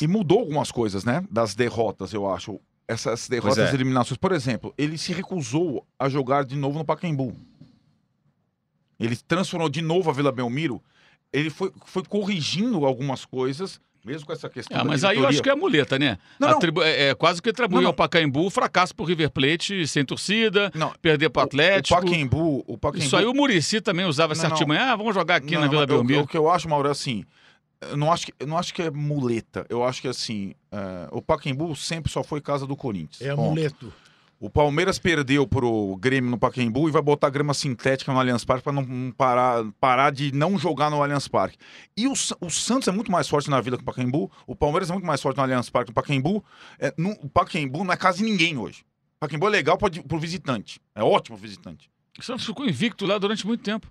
[0.00, 1.24] E mudou algumas coisas, né?
[1.30, 2.58] Das derrotas, eu acho.
[2.86, 3.74] Essas derrotas, Pois é.
[3.74, 4.18] eliminações.
[4.18, 7.34] Por exemplo, ele se recusou a jogar de novo no Pacaembu.
[8.98, 10.82] Ele transformou de novo a Vila Belmiro.
[11.32, 14.78] Ele foi, foi corrigindo algumas coisas, mesmo com essa questão.
[14.80, 16.18] Ah, mas aí eu acho que é muleta, né?
[16.38, 16.56] Não, não.
[16.58, 17.88] Atribu- é, é quase que atribui Não, não.
[17.88, 21.98] ao Pacaembu o fracasso pro River Plate sem torcida, Não, perder pro o- Atlético.
[21.98, 24.56] O Pacaembu, o Pacaembu Isso aí o Murici também usava essa Não, não.
[24.56, 24.92] artimanha.
[24.92, 26.22] Ah, vamos jogar aqui Não, na Vila o- Belmiro.
[26.22, 27.24] O, que eu acho, Mauro, é assim.
[27.90, 29.66] Eu não acho que, eu não acho que é muleta.
[29.68, 30.54] Eu acho que assim.
[30.72, 33.20] é, o Pacaembu sempre só foi casa do Corinthians.
[33.20, 33.46] É Ponto.
[33.46, 33.92] amuleto.
[34.40, 38.62] O Palmeiras perdeu pro Grêmio no Pacaembu e vai botar grama sintética no Allianz Parque
[38.64, 41.56] para não parar, parar de não jogar no Allianz Parque.
[41.96, 44.30] E o, o Santos é muito mais forte na Vila que o Pacaembu.
[44.46, 46.44] O Palmeiras é muito mais forte no Allianz Parque que o Pacaembu.
[46.78, 48.82] É, no- o Pacaembu não é casa de ninguém hoje.
[49.16, 50.78] O Pacaembu é legal para o visitante.
[50.94, 51.88] É ótimo visitante.
[52.18, 53.90] O Santos ficou invicto lá durante muito tempo.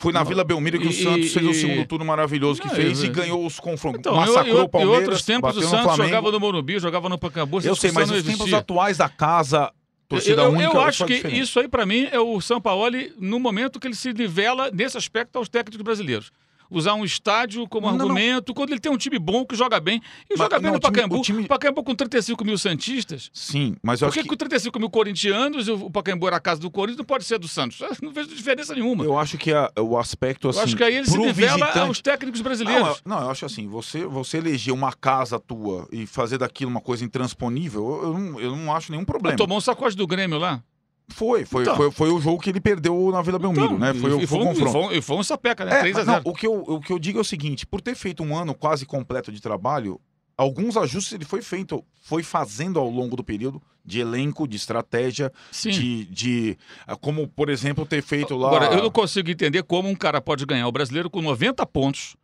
[0.00, 0.24] Foi na.
[0.24, 3.00] Vila Belmiro que o E- Santos fez o e- segundo turno maravilhoso que Não, fez
[3.00, 4.00] eu- e ganhou os confrontos.
[4.00, 6.08] Então, Massacrou eu, eu, o Palmeiras, em outros tempos o no Santos Flamengo.
[6.08, 7.60] jogava no Morumbi, jogava no Pacaembu.
[7.60, 9.70] Eu sei, mas discussão os não tempos atuais da casa, Eu,
[10.08, 11.42] torcida eu- única, eu acho que diferença.
[11.42, 12.86] isso aí, pra mim, é o São Paulo
[13.18, 16.32] no momento que ele se nivela nesse aspecto aos técnicos brasileiros.
[16.70, 18.04] Usar um estádio como Não, não.
[18.06, 19.96] argumento, quando ele tem um time bom que joga bem.
[20.28, 21.18] E Mas, joga bem não, no Pacaembu.
[21.18, 23.30] o time- Pacaembu com 35 mil Santistas.
[23.32, 26.36] Sim, mas eu Por que, acho com que 35 mil corintianos e o Pacaembu era
[26.36, 27.80] a casa do Corinthians não pode ser do Santos?
[27.80, 29.04] Eu não vejo diferença nenhuma.
[29.04, 30.60] Eu, Eu acho que a- o aspecto assim.
[30.60, 32.88] acho que aí ele se nivela visitante- aos técnicos Não, brasileiros.
[32.88, 36.80] eu, não, eu acho assim, você, você eleger uma casa tua e fazer daquilo uma
[36.80, 39.36] coisa intransponível, eu, eu não, eu não acho nenhum problema.
[39.36, 40.62] Tomou um sacode do Grêmio lá.
[41.10, 41.76] Foi, foi, Então.
[41.76, 43.92] foi, foi o jogo que ele perdeu na Vila Belmiro, Então, né?
[43.94, 44.72] Foi, e, o- e foi um, e confronto.
[44.72, 45.76] foi um- e foi um sapeca, né?
[45.76, 47.24] É, 3 a mas não, 0 o, que eu, o que eu digo é o
[47.24, 50.00] seguinte: por ter feito um ano quase completo de trabalho,
[50.36, 55.32] alguns ajustes ele foi feito, foi fazendo ao longo do período de elenco, de estratégia,
[55.50, 55.70] Sim.
[55.70, 56.58] de, de.
[56.86, 58.48] ah, Como, por exemplo, ter feito lá.
[58.48, 62.14] Agora, eu não consigo entender como um cara pode ganhar o brasileiro com 90 pontos.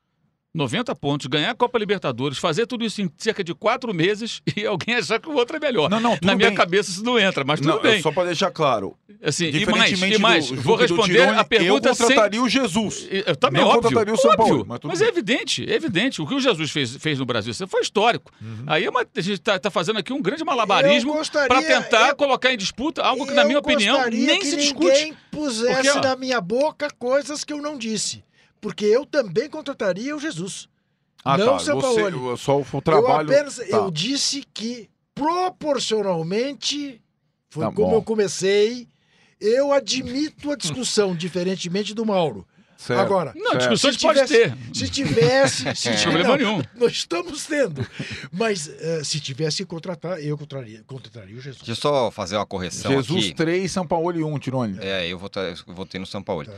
[0.56, 4.64] 90 pontos, ganhar a Copa Libertadores, fazer tudo isso em cerca de quatro meses e
[4.64, 5.90] alguém achar que o outro é melhor.
[5.90, 6.56] Não, não, tudo Na minha bem.
[6.56, 8.00] cabeça isso não entra, mas tudo Não, bem.
[8.00, 8.96] Só para deixar claro.
[9.22, 12.06] Assim, e mais, e mais, do, vou responder Tirone, a pergunta eu sem...
[12.06, 13.06] contrataria o Jesus.
[13.10, 16.20] Eu também, Não óbvio, contrataria o São óbvio, Paulo, mas, mas é evidente, é evidente.
[16.22, 18.30] O que o Jesus fez, fez no Brasil isso foi histórico.
[18.40, 18.64] Uhum.
[18.66, 22.16] Aí é uma- a gente está fazendo aqui um grande malabarismo Eu para tentar eu-
[22.16, 24.86] colocar em disputa algo que, na Eu minha opinião, nem se discute.
[24.86, 28.22] ninguém pusesse Porque, na minha boca coisas que eu não disse.
[28.60, 30.68] Porque eu também contrataria o Jesus.
[31.24, 31.54] Ah, não tá.
[31.56, 32.36] o São Você, Paulo.
[32.36, 33.30] só o trabalho.
[33.30, 33.64] Eu apenas tá.
[33.64, 37.00] eu disse que proporcionalmente
[37.50, 37.94] foi Tá como bom.
[37.96, 38.88] eu comecei.
[39.40, 42.46] Eu admito a discussão, diferentemente do Mauro.
[42.78, 44.56] Certo, Agora, Não, a Se gente pode tivesse- ter.
[44.74, 46.62] se tivesse, se tivesse problema nenhum.
[46.76, 47.86] nós estamos tendo.
[48.30, 51.58] Mas eh, se tivesse que contratar, eu contrataria, contrataria o Jesus.
[51.64, 53.34] Deixa eu só fazer uma correção Jesus aqui.
[53.34, 54.78] 3, São Paulo e 1, Tirone.
[54.80, 56.44] É, eu votei, eu votei no São Paulo.
[56.44, 56.52] Tá.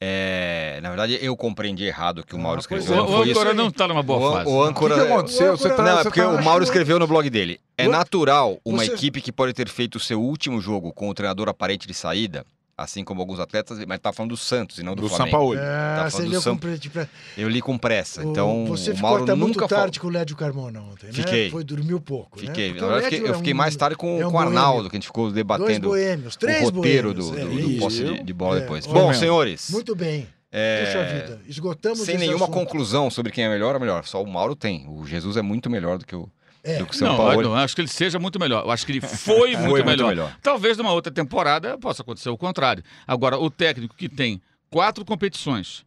[0.00, 2.94] É, na verdade, eu compreendi errado o que o Mauro Ah, pois escreveu.
[3.04, 3.06] é.
[3.08, 3.40] Não O foi isso.
[3.40, 4.50] âncora não está numa boa O, fase.
[4.50, 4.94] o âncora.
[4.94, 5.56] O que, que aconteceu?
[5.56, 7.58] Você tá, Não, é porque tá- o Mauro escreveu no blog dele.
[7.78, 11.14] É natural uma Você- equipe que pode ter feito o seu último jogo com o
[11.14, 12.44] treinador aparente de saída,
[12.76, 15.36] assim como alguns atletas, mas tá falando do Santos e não do, do São Flamengo.
[15.36, 15.58] Paulo.
[15.58, 17.06] Ah, Tá você falando leu do São- com
[17.36, 20.10] Eu li com pressa, o- então Você o ficou Mauro até muito tarde com o
[20.10, 21.12] Lédio Carmona ontem, né?
[21.12, 21.50] Fiquei.
[21.50, 22.46] Foi, dormiu pouco, né?
[22.46, 22.72] Fiquei.
[22.72, 24.90] Verdade, eu fiquei, eu é fiquei um- mais tarde com, é um com o Arnaldo,
[24.90, 27.30] que a gente ficou Dois debatendo boêmios, o roteiro do, boêmios.
[27.30, 27.78] do, é do isso.
[27.80, 28.86] posse de, de bola É, depois.
[28.86, 29.14] Bom, mesmo.
[29.14, 30.26] senhores, Muito bem.
[30.50, 32.54] é, Puxa vida, esgotamos sem esse nenhuma assunto.
[32.58, 34.86] conclusão sobre quem é melhor ou melhor, só o Mauro tem.
[34.88, 36.28] O Jesus é muito melhor do que o,
[36.64, 36.78] É.
[36.78, 37.32] do que o São não, Paulo.
[37.42, 38.64] eu não acho que ele seja muito melhor.
[38.64, 40.08] Eu acho que ele foi muito, muito melhor.
[40.08, 40.36] melhor.
[40.42, 42.82] Talvez numa outra temporada possa acontecer o contrário.
[43.06, 45.84] Agora, o técnico que tem quatro competições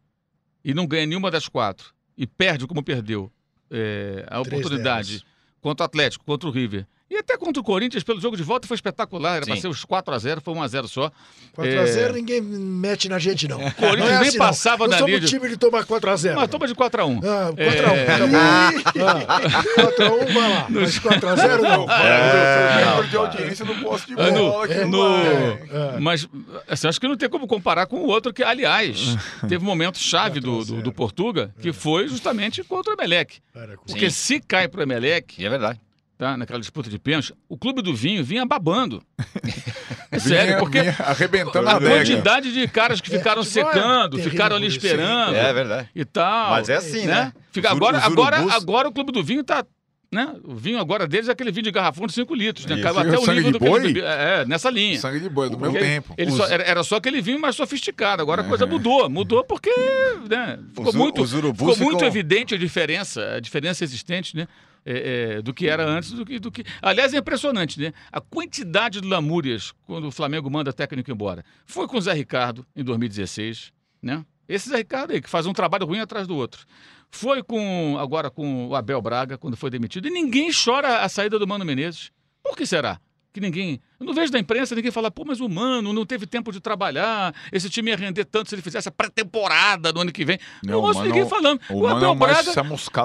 [0.64, 3.32] e não ganha nenhuma das quatro e perde como perdeu
[3.72, 5.26] é, a Três oportunidade delas.
[5.60, 6.86] contra o Atlético, contra o River.
[7.10, 9.38] E até contra o Corinthians, pelo jogo de volta, foi espetacular.
[9.38, 9.62] Era para Sim.
[9.62, 11.10] ser os 4x0, foi 1x0 só.
[11.58, 12.12] 4x0 É.
[12.12, 13.58] ninguém mete na gente, não.
[13.72, 14.90] Corinthians não é nem assim, passava não.
[14.90, 15.26] da Nós somos Lídia.
[15.28, 16.36] o time de tomar 4x0.
[16.36, 17.22] Mas toma de 4x1.
[17.24, 17.94] Ah, 4x1.
[17.96, 18.18] É.
[18.98, 19.14] Tá
[19.88, 20.26] bom.
[20.26, 20.66] 4x1, vai lá.
[20.70, 21.88] Mas 4x0 não.
[21.98, 24.68] É, não, recorde de audiência do poste de Ah, no- bola.
[24.68, 25.96] que no- vai.
[25.96, 26.00] É.
[26.00, 26.28] Mas
[26.68, 29.16] assim, acho que não tem como comparar com o outro, que, aliás,
[29.48, 33.38] teve um momento chave do, do, do Portuga, que foi justamente contra o Emelec.
[33.54, 35.80] Para Porque se cai pro Emelec, E é verdade.
[36.18, 39.02] Tá, naquela disputa de pênalti, o clube do vinho vinha babando.
[40.10, 43.46] É Vinha- sério, porque vinha arrebentando a a quantidade de caras que É, ficaram é
[43.46, 45.90] secando, terrível ficaram ali esperando É verdade.
[45.94, 46.52] e tal.
[46.52, 47.34] Mas é assim, né?
[47.52, 49.66] Fica- Os uru- agora, agora, agora o clube do vinho tá.
[50.10, 50.34] Né?
[50.46, 52.80] O vinho agora deles é aquele vinho de garrafão de 5 litros, né?
[52.82, 53.82] Caiu até o nível do que eles boi?
[53.82, 54.08] bebiam.
[54.08, 54.98] É, é, nessa linha.
[54.98, 56.14] Sangue de boi, do meu Porque tempo.
[56.18, 58.22] ele Os- só- era, era só aquele vinho mais sofisticado.
[58.22, 59.10] Agora a coisa mudou.
[59.10, 59.70] Mudou porque
[60.30, 64.48] né, ficou Os muito, os urubus ficou muito evidente a diferença, a diferença existente, né?
[64.90, 66.64] É, é, do que era antes do que, do que.
[66.82, 67.92] Aliás, é impressionante, né?
[68.10, 71.44] A quantidade de lamúrias quando o Flamengo manda técnico embora.
[71.66, 74.26] Foi com o Zé Ricardo em 2016, né?
[74.48, 76.66] Esse Zé Ricardo aí, que faz um trabalho ruim atrás do outro.
[77.12, 81.38] Foi com agora com o Abel Braga, quando foi demitido, e ninguém chora a saída
[81.38, 82.10] do Mano Menezes.
[82.42, 82.98] Por que será?
[83.38, 83.80] Que ninguém.
[84.00, 86.60] Eu não vejo da imprensa ninguém falar, pô, mas o Mano não teve tempo de
[86.60, 90.40] trabalhar, esse time ia render tanto se ele fizesse a pré-temporada no ano que vem.
[90.64, 91.60] Não, Não, o ouço Mano- ninguém falando.
[91.70, 92.54] O, é Abel o mais Braga.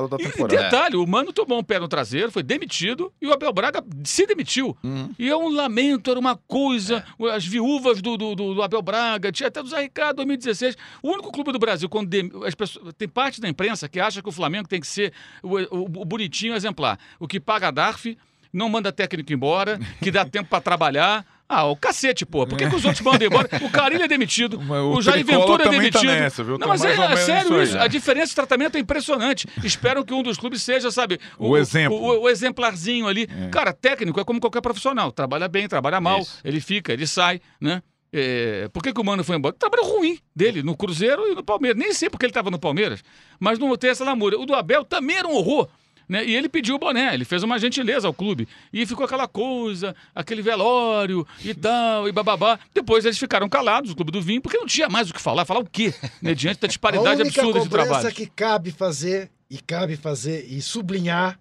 [0.08, 0.62] da E temporada.
[0.62, 4.26] detalhe, o Mano tomou um pé no traseiro, foi demitido e o Abel Braga se
[4.26, 4.76] demitiu.
[4.82, 5.10] Uhum.
[5.18, 7.04] E é um lamento, era uma coisa.
[7.32, 10.76] As viúvas do, do, do- do Abel Braga, tinha até do Zé Ricardo 2016.
[11.02, 14.22] O único clube do Brasil, quando dem- as pessoas, tem parte da imprensa que acha
[14.22, 16.98] que o Flamengo tem que ser o, o- o bonitinho exemplar.
[17.18, 18.16] O que paga a DARF,
[18.52, 21.24] não manda técnico embora, que dá tempo pra trabalhar.
[21.48, 22.46] Ah, o cacete, pô.
[22.46, 23.46] Por que, que os outros mandam embora?
[23.60, 26.04] O Carilho é demitido, o, o Jair Ventura é tá demitido.
[26.06, 26.52] nessa, viu?
[26.52, 27.84] Não, Tá mas é, menos sério isso aí, é.
[27.84, 29.46] A diferença de tratamento é impressionante.
[29.62, 31.96] Espero que um dos clubes seja, sabe, O exemplo.
[31.98, 33.26] O, o exemplarzinho ali.
[33.50, 35.12] Cara, técnico é como qualquer profissional.
[35.12, 36.38] Trabalha bem, trabalha mal, Isso.
[36.42, 37.82] ele fica, ele sai, né?
[38.14, 39.54] É, por que, que o Mano foi embora?
[39.58, 41.78] Trabalho ruim dele no Cruzeiro e no Palmeiras.
[41.78, 43.02] Nem sei porque ele estava no Palmeiras,
[43.40, 44.38] mas não tem essa lamúria.
[44.38, 45.68] O do Abel também era um horror.
[46.08, 46.24] Né?
[46.24, 48.48] E ele pediu o boné, ele fez uma gentileza ao clube.
[48.72, 52.58] E ficou aquela coisa, aquele velório e tal, e bababá.
[52.74, 55.44] Depois eles ficaram calados, o clube do Vinho, porque não tinha mais o que falar.
[55.44, 55.94] Falar o quê?
[56.20, 56.34] Né?
[56.34, 58.14] Diante da A disparidade única absurda de trabalho.
[58.14, 61.38] que cabe fazer, e cabe fazer, e sublinhar,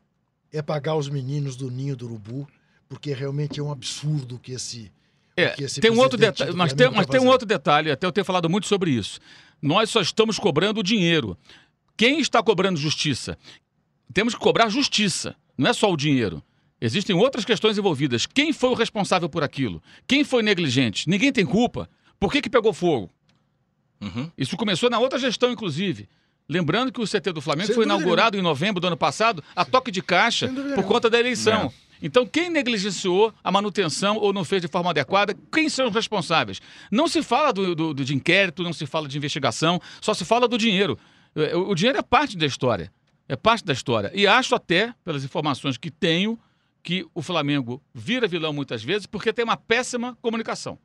[0.51, 2.47] é pagar os meninos do Ninho do Urubu,
[2.89, 4.91] porque realmente é um absurdo o que esse...
[5.37, 8.05] É, o tem um outro detalhe, mas tem, mas tá tem um outro detalhe, até
[8.05, 9.19] eu ter falado muito sobre isso.
[9.61, 11.37] Nós só estamos cobrando dinheiro.
[11.95, 13.37] Quem está cobrando justiça?
[14.13, 16.41] Temos que cobrar justiça, não é só o dinheiro.
[16.79, 18.25] Existem outras questões envolvidas.
[18.25, 19.81] Quem foi o responsável por aquilo?
[20.07, 21.07] Quem foi negligente?
[21.07, 21.87] Ninguém tem culpa.
[22.19, 23.09] Por que, que pegou fogo?
[24.01, 24.31] Uhum.
[24.37, 26.09] Isso começou na outra gestão, inclusive.
[26.49, 29.63] Lembrando que o CT do Flamengo Sem foi inaugurado em novembro do ano passado a
[29.63, 30.83] toque de caixa por nenhuma.
[30.83, 31.65] conta da eleição.
[31.67, 31.91] É.
[32.03, 36.59] Então, quem negligenciou a manutenção ou não fez de forma adequada, quem são os responsáveis?
[36.91, 40.25] Não se fala do, do- do- de inquérito, não se fala de investigação, só se
[40.25, 40.97] fala do dinheiro.
[41.35, 42.91] É, O, o dinheiro é parte da história.
[43.31, 44.11] É parte da história.
[44.13, 46.37] E acho até, pelas informações que tenho,
[46.83, 50.77] que o Flamengo vira vilão muitas vezes porque tem uma péssima comunicação.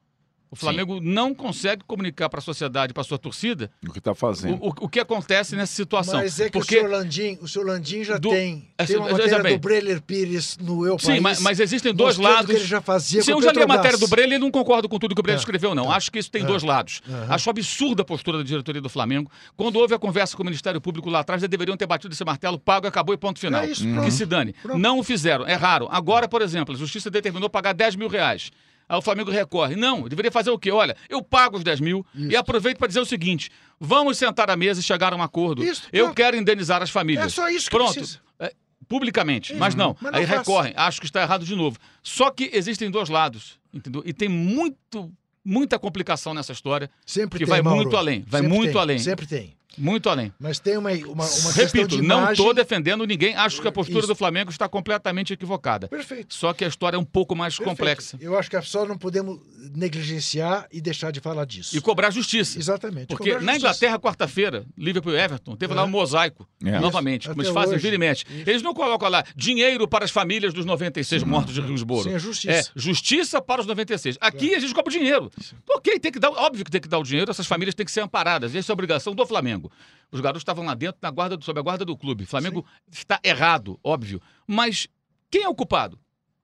[0.50, 4.14] O Flamengo não consegue comunicar para a sociedade, para a sua torcida, O que tá
[4.14, 4.62] fazendo.
[4.62, 6.20] o, o- o que acontece nessa situação.
[6.20, 9.02] Mas é que porque o senhor Landim, o senhor Landim já Do- tem, Essa- tem
[9.02, 12.46] uma matéria do Breler Pires no Eu Sim, País, mas, mas existem dois lados.
[12.46, 14.50] que ele já fazia Se com eu já li a matéria do Breyer, ele não
[14.50, 15.90] concordo com tudo que o Breyer Tá, escreveu, não.
[15.90, 16.46] Acho que isso tem É.
[16.46, 17.02] dois lados.
[17.28, 19.30] Acho absurda a postura da diretoria do Flamengo.
[19.56, 22.24] Quando houve a conversa com o Ministério Público lá atrás, eles deveriam ter batido esse
[22.24, 23.62] martelo, pago, acabou e ponto final.
[23.62, 24.10] É isso, Que pronto.
[24.12, 24.52] se dane.
[24.62, 24.78] Pronto.
[24.78, 25.88] Não o fizeram, é raro.
[25.90, 28.50] Agora, por exemplo, a Justiça determinou pagar 10 mil reais.
[28.88, 29.74] Aí o Flamengo recorre.
[29.74, 30.70] Não, deveria fazer o quê?
[30.70, 32.38] Olha, eu pago os 10 mil e Isso.
[32.38, 35.64] aproveito para dizer o seguinte: vamos sentar à mesa e chegar a um acordo.
[35.64, 36.16] Isso, eu pronto.
[36.16, 37.26] quero indenizar as famílias.
[37.26, 37.94] É só isso que Pronto.
[37.94, 38.20] precisa.
[38.38, 38.52] É,
[38.88, 39.54] publicamente.
[39.54, 39.96] Mas não.
[40.00, 40.38] Mas não aí faça.
[40.38, 40.72] recorrem.
[40.76, 41.78] Acho que está errado de novo.
[42.02, 44.02] Só que existem dois lados, entendeu?
[44.06, 45.12] E tem muito,
[45.44, 47.80] muita complicação nessa história, Sempre que tem, vai Mauro.
[47.82, 48.24] muito além.
[48.28, 48.98] Vai Sempre muito tem, além.
[49.00, 49.55] Sempre tem.
[49.78, 50.32] Muito além.
[50.38, 52.32] Mas tem uma, uma, uma questão Repito, de não imagem...
[52.32, 53.34] estou defendendo ninguém.
[53.36, 54.08] Acho que a postura Isso.
[54.08, 55.88] do Flamengo está completamente equivocada.
[55.88, 56.34] Perfeito.
[56.34, 57.76] Só que a história é um pouco mais perfeito.
[57.78, 58.16] complexa.
[58.20, 59.38] Eu acho que só não podemos
[59.74, 61.76] negligenciar e deixar de falar disso.
[61.76, 62.58] E cobrar justiça.
[62.58, 63.08] Exatamente.
[63.08, 63.56] Porque na justiça.
[63.56, 65.90] Inglaterra, quarta-feira, Liverpool e Everton, teve lá um É.
[65.90, 66.78] mosaico, É.
[66.80, 68.24] novamente, como Até eles fazem vira e mexe.
[68.28, 68.48] Isso.
[68.50, 72.04] Eles não colocam lá dinheiro para as famílias dos 96 mortos de Riosboro.
[72.04, 72.72] Sim, é É, justiça.
[72.74, 74.16] justiça para os 96.
[74.20, 75.30] Aqui a gente cobra o dinheiro.
[75.70, 77.92] Ok, tem que dar, óbvio que tem que dar o dinheiro, essas famílias têm que
[77.92, 78.54] ser amparadas.
[78.54, 79.65] Essa é a obrigação do Flamengo.
[80.10, 82.24] Os garotos estavam lá dentro, na guarda, do- sob a guarda do clube.
[82.24, 84.20] O Flamengo está errado, óbvio.
[84.46, 84.86] Mas
[85.30, 85.98] quem é o culpado?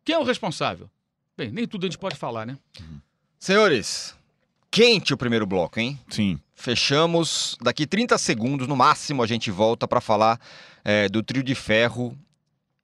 [0.05, 0.91] Quem é o responsável?
[1.37, 2.59] Bem, nem tudo a gente pode falar, né?
[3.39, 4.15] Senhores,
[4.71, 5.99] quente o primeiro bloco, hein?
[6.09, 6.39] Sim.
[6.55, 7.57] Fechamos.
[7.61, 10.41] Daqui 30 segundos, no máximo, a gente volta para falar
[10.85, 12.17] é, do trio de ferro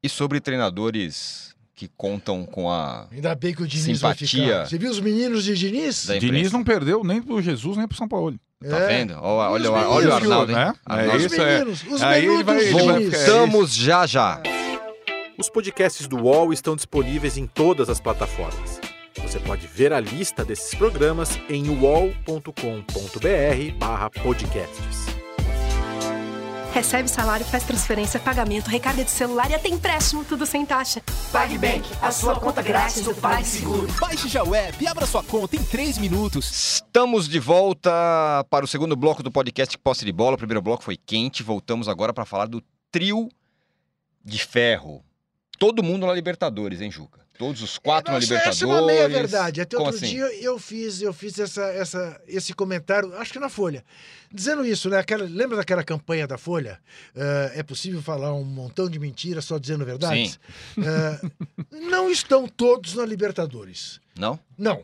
[0.03, 3.07] e sobre treinadores que contam com a.
[3.13, 4.45] Ainda bem que o Diniz vai Simpatia.
[4.47, 4.67] ficar.
[4.67, 6.07] Você viu os meninos de Diniz?
[6.19, 8.39] Diniz não perdeu nem pro Jesus, nem pro São Paulo.
[8.61, 8.87] Tá É.
[8.89, 9.15] vendo?
[9.23, 10.75] Olha, olha, Os olha o meninos, Arnaldo, né?
[10.85, 11.13] Arnaldo.
[11.13, 11.59] É isso, é.
[11.59, 14.43] meninos, os Aí ele meninos vai- ele vai Voltamos já já.
[15.39, 18.81] Os podcasts do UOL estão disponíveis em todas as plataformas.
[19.23, 22.51] Você pode ver a lista desses programas em uol.com.br
[24.23, 25.07] podcasts.
[26.73, 31.03] Recebe salário, faz transferência, pagamento, recarga de celular e até empréstimo, tudo sem taxa.
[31.33, 33.89] PagBank, a sua conta grátis do PagSeguro.
[33.99, 36.77] Baixe já o app e abra sua conta em 3 minutos.
[36.77, 37.91] Estamos de volta
[38.51, 40.35] para o segundo bloco do podcast Posse de Bola.
[40.35, 41.43] O primeiro bloco foi quente.
[41.43, 42.63] Voltamos agora para falar do
[42.93, 43.29] trio
[44.25, 45.03] de ferro.
[45.59, 47.18] Todo mundo na Libertadores, hein, Juca?
[47.39, 48.57] Todos os quatro na Libertadores.
[48.57, 49.61] Essa é uma meia verdade.
[49.61, 50.15] Até Como outro assim?
[50.17, 53.85] dia eu fiz, eu fiz essa, essa, esse comentário, acho que na Folha,
[54.33, 54.99] dizendo isso, né?
[54.99, 56.81] Aquela, lembra daquela campanha da Folha?
[57.15, 60.41] Eh, é possível falar um montão de mentiras só dizendo verdades?
[60.77, 61.21] Eh,
[61.89, 64.01] não estão todos na Libertadores.
[64.19, 64.39] Não?
[64.59, 64.83] Não.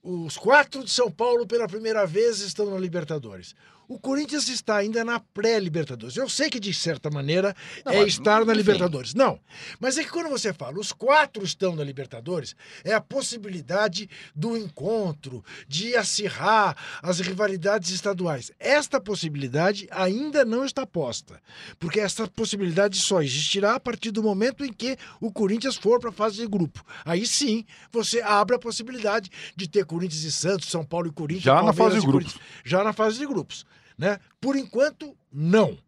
[0.00, 3.56] Os quatro de São Paulo pela primeira vez estão na Libertadores.
[3.88, 6.16] O Corinthians está ainda na pré-Libertadores.
[6.16, 8.58] Eu sei que, de certa maneira, Não, é mas, estar na enfim.
[8.58, 9.14] Libertadores.
[9.14, 9.38] Não.
[9.78, 14.56] Mas é que quando você fala, os quatro estão na Libertadores, é a possibilidade do
[14.56, 18.50] encontro, de acirrar as rivalidades estaduais.
[18.58, 21.40] Esta possibilidade ainda não está posta.
[21.78, 26.10] Porque essa possibilidade só existirá a partir do momento em que o Corinthians for para
[26.10, 26.84] a fase de grupo.
[27.04, 31.44] Aí sim, você abre a possibilidade de ter Corinthians e Santos, São Paulo e Corinthians.
[31.44, 32.38] Já na Palmeiras fase de grupos.
[32.64, 33.66] Já na fase de grupos.
[33.96, 34.18] Né?
[34.40, 35.78] Por enquanto, não.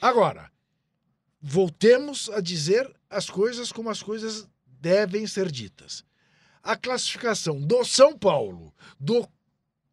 [0.00, 0.50] Agora,
[1.40, 6.04] voltemos a dizer as coisas como as coisas devem ser ditas.
[6.62, 9.26] A classificação do São Paulo, do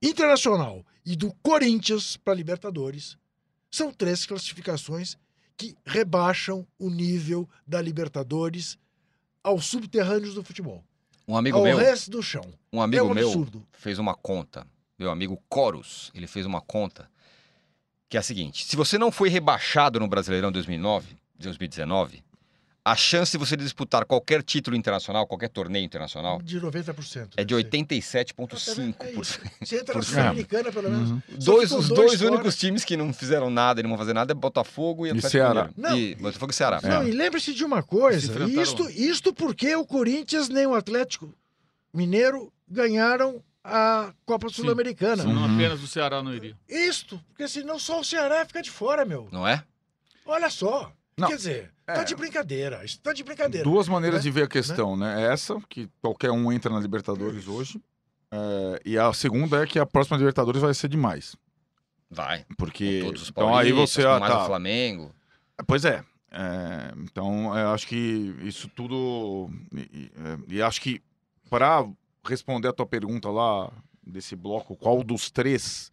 [0.02, 3.18] Internacional e do Corinthians para Libertadores
[3.72, 5.18] são três classificações
[5.58, 8.78] que rebaixam o nível da Libertadores
[9.44, 10.84] aos subterrâneos do futebol,
[11.28, 12.44] Um amigo ao meu, resto do chão.
[12.74, 14.68] um amigo é um meu fez uma conta.
[14.98, 17.10] Meu amigo Coros, ele fez uma conta
[18.10, 22.24] que é a seguinte: se você não foi rebaixado no Brasileirão 2009, 2019,
[22.88, 27.30] a chance de você disputar qualquer título internacional, qualquer torneio internacional, De 90%.
[27.36, 27.70] é de eu sei.
[27.72, 28.96] 87,5%.
[29.00, 29.12] É.
[29.60, 31.10] Você entra na Sul-Americana, pelo menos.
[31.10, 31.22] Uhum.
[31.40, 32.32] Dois, os dois, fora.
[32.32, 35.12] únicos times que não fizeram nada e não vão fazer nada é Botafogo e, E
[35.14, 35.70] Atlético Ceará.
[35.76, 35.96] Mineiro.
[35.96, 35.98] Não.
[35.98, 36.80] E Botafogo e Ceará.
[36.84, 41.34] Não, e lembre-se de uma coisa: isto, isto porque o Corinthians nem o Atlético
[41.92, 44.50] Mineiro ganharam a Copa.
[44.50, 45.24] Sul-Americana.
[45.24, 45.56] Senão Uhum.
[45.56, 46.56] apenas o Ceará não iria.
[46.70, 49.28] Isto, porque senão só o Ceará fica de fora, meu.
[49.32, 49.64] Não é?
[50.26, 50.92] Olha só.
[51.18, 51.28] Não.
[51.30, 51.94] Quer dizer, É.
[51.94, 52.84] tá de brincadeira.
[52.84, 53.64] Isso tá de brincadeira.
[53.64, 54.24] Duas maneiras né?
[54.24, 55.32] de ver a questão, né?
[55.32, 57.82] Essa, que qualquer um entra na Libertadores hoje.
[58.32, 61.36] é, e a segunda é que a próxima Libertadores vai ser demais.
[62.10, 62.46] Vai.
[62.58, 63.00] Porque.
[63.00, 64.06] Com todos os então aí você.
[64.06, 64.46] Ah, tá.
[64.46, 65.14] Flamengo.
[65.66, 66.04] Pois é.
[66.32, 69.50] É, então, eu acho que isso tudo.
[69.74, 70.12] E, e,
[70.52, 71.02] é, e acho que
[71.50, 71.88] para
[72.26, 73.72] responder a tua pergunta lá
[74.06, 75.92] desse bloco, qual dos três,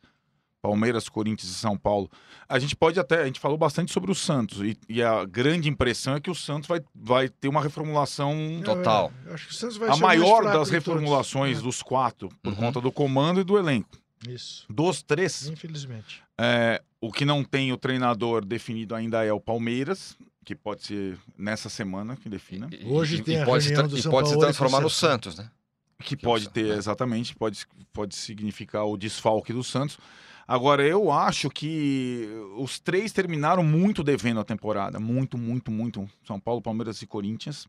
[0.60, 2.10] Palmeiras, Corinthians e São Paulo,
[2.48, 3.22] a gente pode até.
[3.22, 4.60] A gente falou bastante sobre o Santos.
[4.60, 8.34] E, e a grande impressão é que o Santos vai, vai ter uma reformulação.
[8.64, 9.12] Total.
[9.26, 10.70] eu acho que o Santos vai A maior das de todos.
[10.70, 12.58] reformulações É, dos quatro, por Uhum.
[12.58, 13.88] conta do comando e do elenco.
[14.28, 14.64] Isso.
[14.70, 16.22] Dos três, Infelizmente.
[16.38, 21.18] é, o que não tem o treinador definido ainda é o Palmeiras, que pode ser
[21.36, 22.68] nessa semana que defina.
[22.70, 24.38] E- Hoje e, tem e a pode, se, reunião tra- do e São pode se
[24.38, 25.34] transformar no Santos.
[25.34, 25.50] Santos, né?
[26.02, 26.76] Que Que é pode ter, né?
[26.76, 29.98] exatamente, pode, pode significar o desfalque do Santos.
[30.46, 32.28] Agora, eu acho que
[32.58, 34.98] os três terminaram muito devendo a temporada.
[34.98, 36.08] Muito, muito, muito.
[36.26, 37.66] São Paulo, Palmeiras e Corinthians.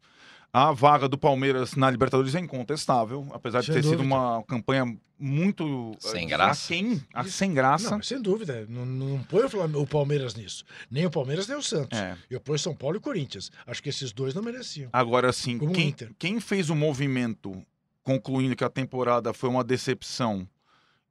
[0.52, 4.14] A vaga do Palmeiras na Libertadores é incontestável, apesar de Sem ter sido dúvida.
[4.16, 5.96] uma campanha muito...
[6.00, 6.66] Sem eh, graça.
[6.74, 7.90] aquém, sem graça.
[7.90, 8.66] Não, sem dúvida.
[8.70, 10.64] Não, não põe o Palmeiras nisso.
[10.92, 11.98] Nem o Palmeiras, nem o Santos.
[11.98, 12.16] É.
[12.30, 13.50] Eu ponho São Paulo e Corinthians.
[13.66, 14.90] Acho que esses dois não mereciam.
[14.94, 17.66] Agora, o quem, quem fez o movimento
[18.04, 20.48] concluindo que a temporada foi uma decepção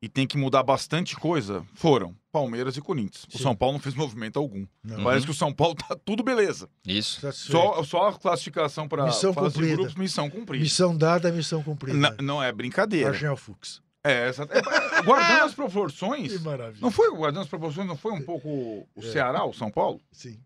[0.00, 3.24] e tem que mudar bastante coisa foram Palmeiras e Corinthians.
[3.32, 3.42] O Sim.
[3.44, 4.66] São Paulo não fez movimento algum.
[4.82, 5.04] Não.
[5.04, 6.68] Parece que o São Paulo tá tudo beleza.
[6.86, 7.20] Isso.
[7.20, 7.52] Satisfeito.
[7.52, 9.76] Só, só a classificação para Missão fase de cumprida.
[9.76, 10.62] grupos, missão cumprida.
[10.64, 11.96] Missão dada, missão cumprida.
[11.96, 13.10] N- não é brincadeira.
[13.10, 13.80] Argel Fux.
[14.04, 16.32] É, essa- é, guardando as proporções.
[16.36, 16.80] Que maravilha.
[16.82, 19.02] Não foi guardando as proporções, não foi um pouco o É.
[19.02, 20.00] Ceará, o São Paulo?
[20.10, 20.40] Sim.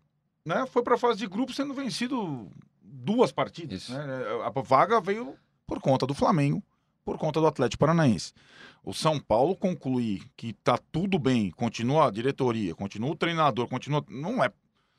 [0.45, 2.47] né, foi para a fase de grupo sendo vencido
[2.83, 3.83] duas partidas.
[3.83, 3.93] Isso.
[3.93, 4.05] né?
[4.45, 5.35] A vaga veio
[5.67, 6.63] por conta do Flamengo,
[7.03, 8.33] por conta do Atlético Paranaense.
[8.83, 14.03] O São Paulo conclui que tá tudo bem, continua a diretoria, continua o treinador, continua.
[14.09, 14.51] Não é,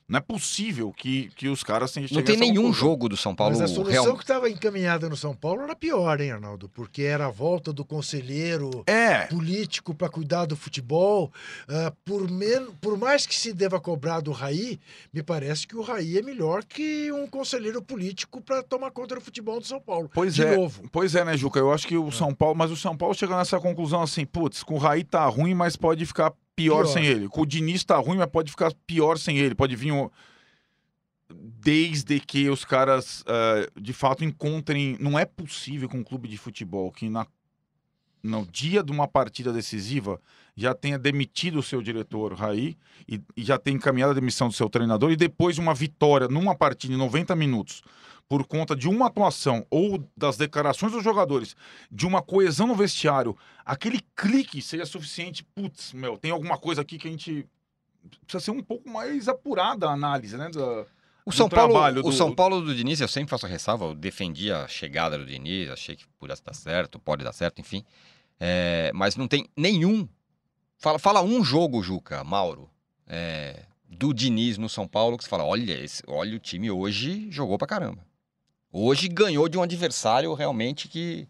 [0.09, 3.53] não é possível que, que os caras tenham Não tem nenhum jogo do São Paulo
[3.53, 4.17] Mas a solução real.
[4.17, 6.67] que estava encaminhada no São Paulo era pior, hein, Arnaldo?
[6.71, 11.31] Porque era a volta do conselheiro É, político para cuidar do futebol.
[11.69, 14.81] Ah, por, men por mais que se deva cobrar do Raí,
[15.13, 19.21] me parece que o Raí é melhor que um conselheiro político para tomar conta do
[19.21, 20.11] futebol do São Paulo.
[20.15, 20.57] Pois De é.
[20.57, 20.89] novo.
[20.91, 21.59] Pois é, né, Juca?
[21.59, 24.63] Eu acho que o São Paulo, mas o São Paulo chega nessa conclusão assim, putz,
[24.63, 26.93] com o Raí tá ruim, mas pode ficar pior, Pior.
[26.93, 27.29] sem ele.
[27.33, 29.55] O Diniz tá ruim, mas pode ficar pior sem ele.
[29.55, 30.11] Pode vir um...
[31.31, 34.97] Desde que os caras ah, de fato encontrem.
[34.99, 37.27] Não é possível com um clube de futebol que na...
[38.23, 40.21] no dia de uma partida decisiva
[40.57, 44.55] já tenha demitido o seu diretor Raí e, e já tenha encaminhado a demissão do
[44.55, 47.83] seu treinador e depois de uma vitória numa partida em 90 minutos
[48.29, 51.57] por conta de uma atuação ou das declarações dos jogadores,
[51.91, 55.43] de uma coesão no vestiário, aquele clique seja suficiente.
[55.55, 57.47] Putz, meu, tem alguma coisa aqui que a gente
[58.27, 60.51] precisa ser um pouco mais apurada a análise, né?
[60.51, 60.85] da-
[61.25, 63.95] O São, Paulo, o do- São Paulo do Diniz, eu sempre faço a ressalva, eu
[63.95, 67.83] defendi a chegada do Diniz, achei que pudesse dar certo, pode dar certo, enfim.
[68.41, 70.07] É, mas não tem nenhum.
[70.79, 72.71] Fala, fala um jogo, Juca, Mauro,
[73.07, 77.27] é, do Diniz no São Paulo, que você fala: olha, esse, olha, o time hoje
[77.31, 78.07] jogou pra caramba.
[78.73, 81.27] Hoje ganhou de um adversário realmente que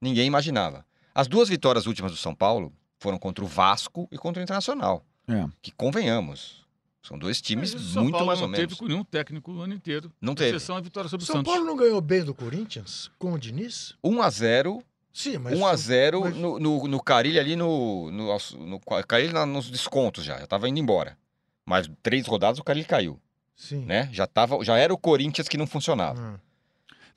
[0.00, 0.84] ninguém imaginava.
[1.14, 5.04] As duas vitórias últimas do São Paulo foram contra o Vasco e contra o Internacional.
[5.28, 5.46] É.
[5.60, 6.66] Que convenhamos.
[7.02, 8.78] São dois times muito Paulo mais não ou teve menos.
[8.78, 10.12] com nenhum técnico o ano inteiro.
[10.20, 10.56] Não teve.
[10.56, 11.52] Exceção a vitória sobre o São Santos.
[11.52, 13.94] Paulo não ganhou bem do Corinthians com o Diniz?
[14.02, 14.82] 1 a 0
[15.12, 15.58] Sim, mas.
[15.58, 18.10] 1 a 0 mas- no, no, no Carilho ali no.
[18.10, 20.38] no, no Carilho na- nos descontos já.
[20.38, 21.16] Já tava indo embora.
[21.64, 23.20] Mas três rodadas o Carilho caiu,
[23.56, 23.84] Sim.
[23.84, 24.08] né?
[24.12, 26.20] Já, tava, já era o Corinthians que não funcionava.
[26.20, 26.38] Hum.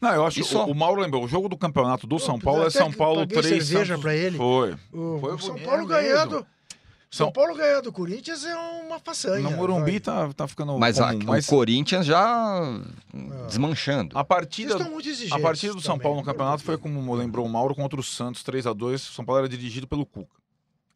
[0.02, 0.66] Não, eu acho que só?
[0.66, 1.24] o, o Mauro lembrou.
[1.24, 3.64] O jogo do campeonato do São Pô, Paulo é São Paulo paguei 3.
[3.68, 4.02] cerveja Santos...
[4.02, 4.36] pra ele.
[4.38, 4.74] Foi.
[4.91, 6.32] O, Foi o São Paulo ganhando.
[6.38, 6.47] mesmo.
[7.12, 9.41] São São- Paulo ganhar do Corinthians é uma façanha.
[9.41, 9.99] No Morumbi vai.
[9.99, 12.82] tá, tá ficando Mas, a- comum, mas o Corinthians já
[13.47, 14.18] desmanchando.
[14.18, 15.34] a partida estão muito exigentes.
[15.34, 16.04] A partida do São também.
[16.04, 19.12] Paulo no campeonato foi como lembrou o Mauro contra o Santos, 3 a 2 O
[19.14, 20.39] São Paulo era dirigido pelo Cuca.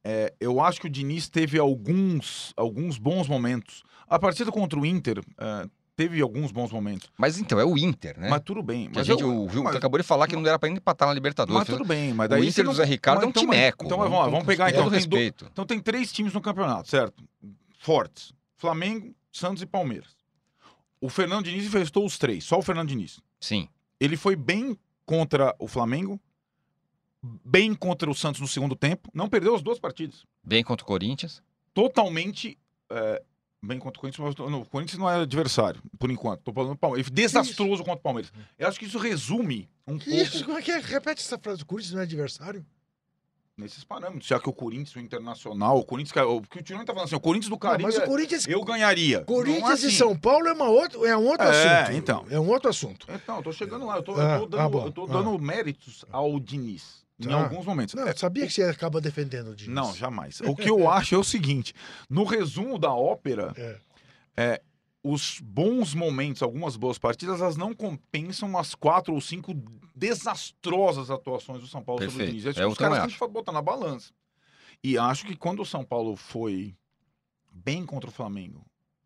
[0.04, 3.84] É, eu acho que o Diniz teve alguns, alguns bons momentos.
[4.08, 5.66] A partida contra o Inter é,
[5.96, 7.10] teve alguns bons momentos.
[7.18, 8.30] Mas então, é o Inter, né?
[8.30, 8.86] Mas tudo bem.
[8.90, 10.68] Que a Mas gente, eu- o Gil mas- acabou de falar que não era pra
[10.70, 11.58] nem empatar na Libertadores.
[11.68, 12.14] mas tudo bem.
[12.14, 13.86] Mas daí o Inter do Zé Ricardo é um mas então, mas- timeco.
[13.86, 14.82] Então, mas vamos, lá, vamos pegar então.
[14.84, 15.48] Tem, do- respeito.
[15.52, 17.24] então tem três times no campeonato, certo?
[17.80, 18.34] Fortes.
[18.58, 20.16] Flamengo, Santos e Palmeiras.
[21.02, 23.20] O Fernando Diniz infestou os três, só o Fernando Diniz.
[23.40, 23.68] Sim.
[24.00, 26.20] Ele foi bem contra o Flamengo,
[27.44, 30.26] bem contra o Santos no segundo tempo, não perdeu as duas partidas.
[30.44, 31.42] Bem contra o Corinthians.
[31.74, 32.58] Totalmente
[32.90, 33.22] é,
[33.66, 36.42] bem contra o Corinthians, mas não, o Corinthians não é adversário, por enquanto.
[36.42, 37.08] Tô falando do Palmeiras.
[37.08, 38.32] Foi desastroso contra o Palmeiras.
[38.58, 40.80] Eu acho que isso resume um Que pouco Isso, como é que é?
[40.80, 41.64] Repete essa frase.
[41.64, 42.66] O Corinthians não é adversário?
[43.58, 44.28] nesses parâmetros.
[44.28, 47.16] Já que o Corinthians, o Internacional, o Corinthians, o que o Tironi tá falando assim,
[47.16, 48.46] o Corinthians do Caribe, mas o Corinthians.
[48.48, 49.22] eu ganharia.
[49.24, 49.88] Corinthians é assim.
[49.88, 51.96] e São Paulo é, uma outro, é um outro É, assunto.
[51.98, 52.26] então.
[52.30, 53.08] É um outro assunto.
[53.10, 55.08] Então, eu tô chegando lá, eu tô, Ah, eu tô dando, ah, eu tô Ah.
[55.08, 57.05] dando méritos ao Diniz.
[57.20, 57.36] Em Tá.
[57.44, 57.94] alguns momentos.
[57.96, 59.74] Não, É, eu sabia que você acaba defendendo o Diniz.
[59.74, 60.42] Não, jamais.
[60.42, 61.74] O que eu acho é o seguinte:
[62.10, 63.80] no resumo da ópera, É.
[64.36, 64.62] é,
[65.02, 69.54] os bons momentos, algumas boas partidas, elas não compensam as quatro ou cinco
[69.96, 72.40] desastrosas atuações do São Paulo sobre o Perfeito.
[72.42, 72.58] Diniz.
[72.58, 74.12] É, que os caras têm que botar na balança.
[74.84, 76.76] E acho que quando o São Paulo foi
[77.52, 78.66] bem contra o Flamengo,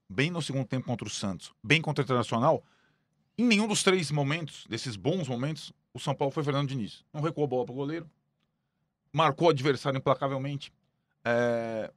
[0.10, 2.64] bem no segundo tempo contra o Santos, bem contra o Internacional,
[3.42, 7.04] em nenhum dos três momentos, desses bons momentos, o São Paulo foi Fernando Diniz.
[7.14, 8.10] Não recuou a bola pro goleiro,
[9.14, 10.72] marcou o adversário implacavelmente.
[11.24, 11.92] É,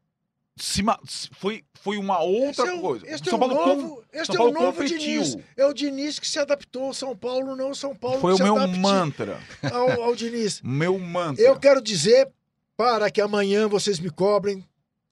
[0.83, 0.99] ma-
[1.33, 3.07] foi, foi uma outra é o- coisa.
[3.07, 4.99] Este o São é o Paulo com- novo, este São é o novo competiu.
[4.99, 5.39] Diniz.
[5.57, 8.35] É o Diniz que se adaptou ao São Paulo, não o São Paulo foi que
[8.35, 9.41] o se meu mantra.
[9.73, 10.61] ao, ao Diniz.
[10.65, 11.43] Meu mantra.
[11.45, 12.31] Eu quero dizer,
[12.77, 14.65] para que amanhã vocês me cobrem,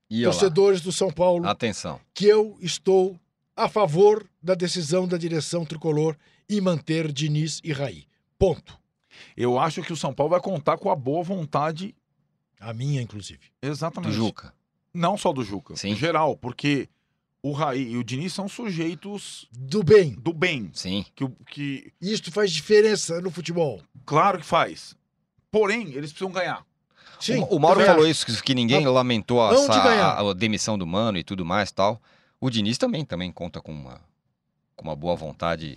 [0.08, 0.30] E lá.
[0.32, 2.00] torcedores do São Paulo, Atenção.
[2.12, 3.18] que eu estou
[3.64, 6.16] a favor da decisão da direção tricolor
[6.48, 8.04] em manter Diniz e Raí.
[8.38, 8.78] Ponto.
[9.36, 11.94] Eu acho que o São Paulo vai contar com a boa vontade,
[12.58, 13.40] A minha, inclusive.
[13.62, 14.10] exatamente.
[14.10, 14.52] Do Juca.
[14.92, 15.90] Não só do Juca, Sim.
[15.90, 16.88] em geral, porque
[17.42, 20.12] o Raí e o Diniz são sujeitos Do bem.
[20.14, 20.70] do bem.
[20.72, 21.04] Sim.
[21.14, 23.80] Que, que Isto faz diferença no futebol.
[24.04, 24.94] claro que faz.
[25.50, 26.64] Porém, eles precisam ganhar.
[27.20, 27.40] Sim.
[27.40, 28.10] o, o Mauro falou acho.
[28.30, 29.50] isso, que, ninguém lamentou a,
[29.82, 30.06] ganhar.
[30.12, 32.00] a- a demissão do Mano e tudo mais tal.
[32.40, 34.00] O Diniz também, também conta com uma,
[34.74, 35.76] com uma boa vontade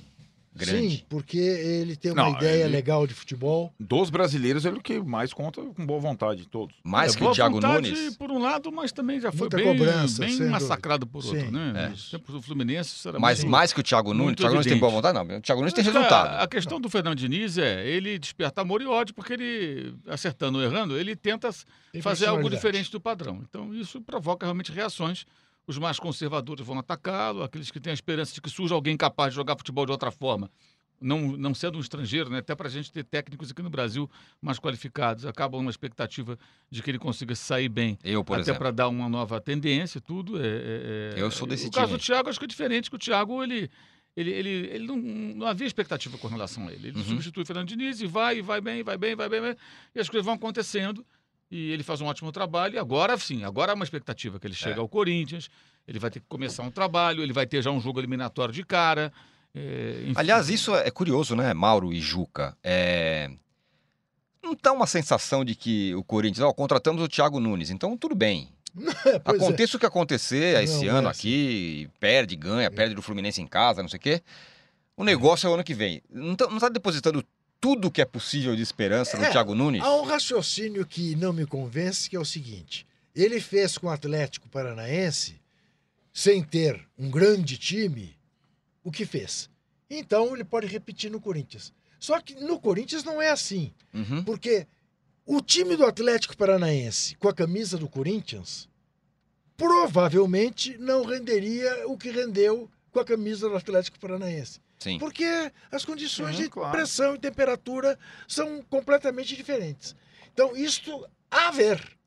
[0.55, 0.97] grande.
[0.97, 3.73] Sim, porque ele tem uma Não, ideia ele- legal de futebol.
[3.79, 6.75] Dos brasileiros, ele é o que mais conta com boa vontade, todos.
[6.83, 8.15] Mais É, que o Thiago vontade Nunes.
[8.15, 11.51] por um lado, mas também já foi Muita bem, cobrança, bem massacrado por outro, Sim.
[11.51, 11.73] né?
[11.75, 11.89] É.
[11.89, 13.21] Nos tempos do Fluminense, sinceramente.
[13.23, 14.33] Mas mais que o Thiago Nunes.
[14.33, 15.15] O Thiago Nunes tem boa vontade?
[15.17, 15.37] Não.
[15.37, 16.27] O Thiago Nunes tem Acho que resultado.
[16.27, 20.59] A, a questão do Fernando Diniz é ele desperta amor e ódio, porque ele, acertando
[20.59, 21.49] ou errando, ele tenta
[21.91, 23.41] Tem fazer algo diferente do padrão.
[23.49, 25.25] Então, isso provoca realmente reações.
[25.65, 29.31] Os mais conservadores vão atacá-lo, aqueles que têm a esperança de que surja alguém capaz
[29.31, 30.51] de jogar futebol de outra forma,
[30.99, 32.39] não, não sendo um estrangeiro, né?
[32.39, 34.09] até para a gente ter técnicos aqui no Brasil
[34.41, 36.37] mais qualificados, acabam numa expectativa
[36.69, 37.97] de que ele consiga sair bem.
[38.03, 38.59] Eu, por até exemplo.
[38.59, 40.37] para dar uma nova tendência e tudo.
[40.37, 42.95] É, é- é- Eu sou desse O caso do Thiago acho que é diferente, que
[42.95, 43.69] o Thiago, ele,
[44.15, 46.89] ele, ele, ele não, não havia expectativa com relação a ele.
[46.89, 47.03] Ele Uhum.
[47.05, 49.61] substitui o Fernando Diniz e vai, e vai bem, vai bem, vai bem, vai bem,
[49.95, 51.05] e as coisas vão acontecendo.
[51.55, 52.73] E ele faz um ótimo trabalho.
[52.75, 54.79] E agora, sim, agora há uma expectativa que ele chega É.
[54.79, 55.49] ao Corinthians,
[55.87, 58.63] ele vai ter que começar um trabalho, ele vai ter já um jogo eliminatório de
[58.63, 59.13] cara.
[59.53, 60.13] é, enfim.
[60.15, 62.57] Aliás, isso é curioso, né, Mauro e Juca?
[62.63, 63.29] É...
[64.41, 68.15] Não tá uma sensação de que o Corinthians, ó, contratamos o Thiago Nunes, então tudo
[68.15, 68.49] bem.
[69.05, 69.45] É, pois é.
[69.45, 71.19] Aconteça o que acontecer esse Não, ano é assim.
[71.19, 74.23] aqui, perde, ganha, perde do Fluminense em casa, não sei o quê.
[74.97, 76.01] O negócio é o ano que vem.
[76.09, 77.23] Não tá, não tá depositando
[77.63, 79.81] tudo que é possível de esperança no É, Thiago Nunes?
[79.81, 82.85] Há um raciocínio que não me convence, que é o seguinte:
[83.15, 85.39] ele fez com o Atlético Paranaense,
[86.11, 88.17] sem ter um grande time,
[88.83, 89.49] o que fez.
[89.89, 91.71] Então ele pode repetir no Corinthians.
[91.97, 94.21] Só que no Corinthians não é assim, Uhum.
[94.25, 94.67] porque
[95.25, 98.67] o time do Atlético Paranaense com a camisa do Corinthians
[99.55, 104.59] provavelmente não renderia o que rendeu com a camisa do Atlético Paranaense.
[104.83, 104.99] Sim.
[104.99, 105.25] Porque
[105.71, 106.71] as condições Sim, de claro.
[106.71, 109.95] pressão e temperatura são completamente diferentes.
[110.33, 111.97] Então, isto a ver,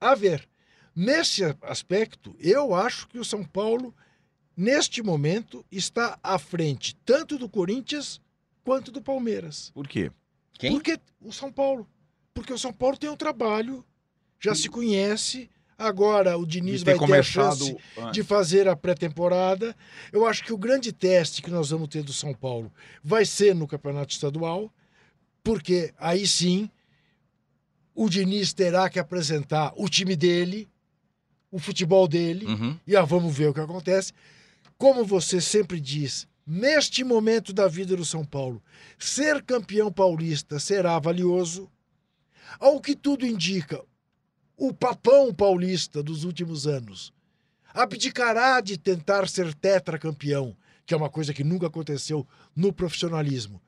[0.00, 0.48] a ver.
[0.96, 3.94] nesse aspecto, eu acho que o São Paulo,
[4.56, 8.18] neste momento, está à frente tanto do Corinthians
[8.64, 9.70] quanto do Palmeiras.
[9.74, 10.10] Por quê?
[10.54, 10.72] Quem?
[10.72, 11.86] Porque o São Paulo.
[12.32, 13.84] Porque o São Paulo tem um trabalho,
[14.40, 15.50] já se conhece.
[15.82, 17.76] Agora o Diniz De vai ter ter a começado chance
[18.12, 19.74] de fazer a pré-temporada.
[20.12, 22.72] Eu acho que o grande teste que nós vamos ter do São Paulo
[23.02, 24.72] vai ser no Campeonato Estadual,
[25.42, 26.70] porque aí sim
[27.94, 30.68] o Diniz terá que apresentar o time dele,
[31.50, 32.78] o futebol dele, Uhum.
[32.86, 34.12] e ah, vamos ver o que acontece.
[34.78, 38.62] Como você sempre diz, neste momento da vida do São Paulo,
[38.98, 41.68] ser campeão paulista será valioso.
[42.58, 43.82] Ao que tudo indica,
[44.64, 47.12] o papão paulista dos últimos anos
[47.74, 50.54] abdicará de tentar ser tetracampeão,
[50.86, 53.60] que é uma coisa que nunca aconteceu no profissionalismo.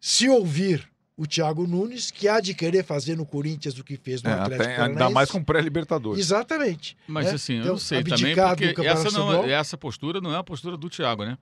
[0.00, 4.22] Se ouvir o Thiago Nunes, que há de querer fazer no Corinthians o que fez
[4.22, 6.18] no É, Atlético até, ainda mais com pré-libertadores.
[6.18, 6.96] Exatamente.
[7.06, 7.32] Mas né?
[7.34, 10.38] assim, eu Então, não sei também, porque Campeonato essa, não, é- essa postura não é
[10.38, 11.38] a postura do Thiago, né?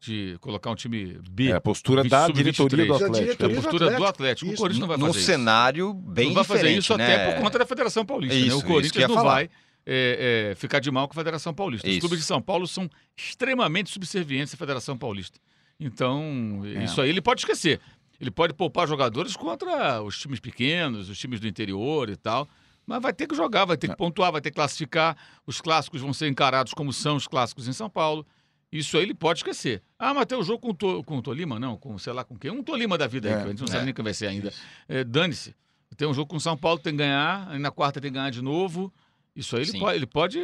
[0.00, 1.48] De colocar um time B.
[1.50, 2.34] É a postura da sub-23.
[2.42, 3.42] diretoria do Atlético.
[3.42, 4.04] É a postura do Atlético.
[4.08, 4.50] Atlético.
[4.50, 4.62] O Isso.
[4.62, 5.26] Corinthians não vai Num fazer isso.
[5.26, 7.14] cenário bem não vai fazer diferente, isso né?
[7.14, 8.34] até por conta da Federação Paulista.
[8.34, 8.48] Isso, né?
[8.56, 9.30] isso O Corinthians ia não falar.
[9.34, 9.50] vai
[9.84, 11.86] é, é, ficar de mal com a Federação Paulista.
[11.86, 12.00] Os Isso.
[12.00, 15.38] clubes de São Paulo são extremamente subservientes à Federação Paulista.
[15.78, 16.84] Então, É.
[16.84, 17.78] isso aí ele pode esquecer.
[18.20, 22.48] Ele pode poupar jogadores contra os times pequenos, os times do interior e tal.
[22.86, 23.90] Mas vai ter que jogar, vai ter É.
[23.90, 25.16] que pontuar, vai ter que classificar.
[25.46, 28.26] Os clássicos vão ser encarados como são os clássicos em São Paulo.
[28.72, 29.82] Isso aí ele pode esquecer.
[29.98, 31.58] Ah, mas tem o jogo com o, to, com o Tolima?
[31.58, 32.50] Não, com sei lá com quem?
[32.50, 33.70] Um Tolima da vida aí, É, que a gente não é.
[33.70, 34.52] sabe nem quem vai ser ainda.
[34.88, 35.54] É, Dane-se.
[35.96, 37.48] Tem um jogo com o São Paulo, tem que ganhar.
[37.50, 38.92] Aí na quarta tem que ganhar de novo.
[39.34, 39.78] Isso aí ele Sim.
[39.80, 39.96] pode.
[39.96, 40.38] Ele pode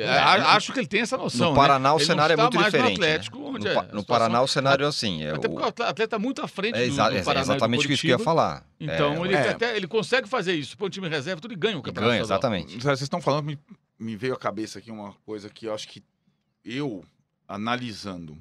[0.00, 1.50] é, a- acho que ele tem essa noção.
[1.50, 1.94] No Paraná né?
[1.94, 2.98] o Ele não cenário é muito mais diferente.
[2.98, 3.44] No Atlético, né?
[3.44, 5.22] onde no, é Pa- a no Paraná o cenário é assim.
[5.22, 7.22] É Até o- porque o atleta está muito à frente é do, exa- do é
[7.22, 8.64] Paraná do exatamente isso que eu ia falar.
[8.80, 9.48] Então É, ele, é.
[9.50, 10.76] até, ele consegue fazer isso.
[10.76, 12.10] Põe o time reserva, tudo e ganha o campeonato.
[12.12, 12.76] ganha, exatamente.
[12.80, 13.58] Vocês estão falando, me,
[13.98, 16.02] me veio à cabeça aqui uma coisa que eu acho que
[16.64, 17.04] eu,
[17.50, 18.40] analisando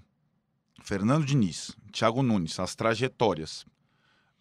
[0.84, 3.66] Fernando Diniz, Thiago Nunes, as trajetórias,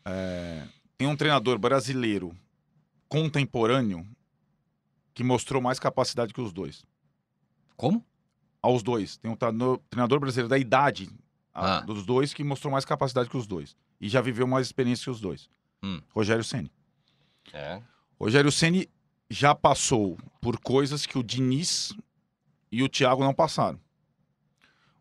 [0.05, 2.37] é, tem um treinador brasileiro
[3.09, 4.07] contemporâneo
[5.15, 6.85] que mostrou mais capacidade que os dois.
[7.77, 8.05] Como?
[8.63, 9.17] Aos dois.
[9.17, 11.09] Tem um treinador, brasileiro da idade
[11.55, 11.81] a- Ah.
[11.81, 13.75] dos dois que mostrou mais capacidade que os dois.
[14.01, 15.49] E já viveu mais experiência que os dois.
[15.83, 16.01] Hum.
[16.15, 16.71] Rogério Ceni.
[17.53, 17.83] É.
[18.21, 18.89] Rogério Ceni
[19.31, 21.95] já passou por coisas que o Diniz
[22.71, 23.81] e o Thiago não passaram.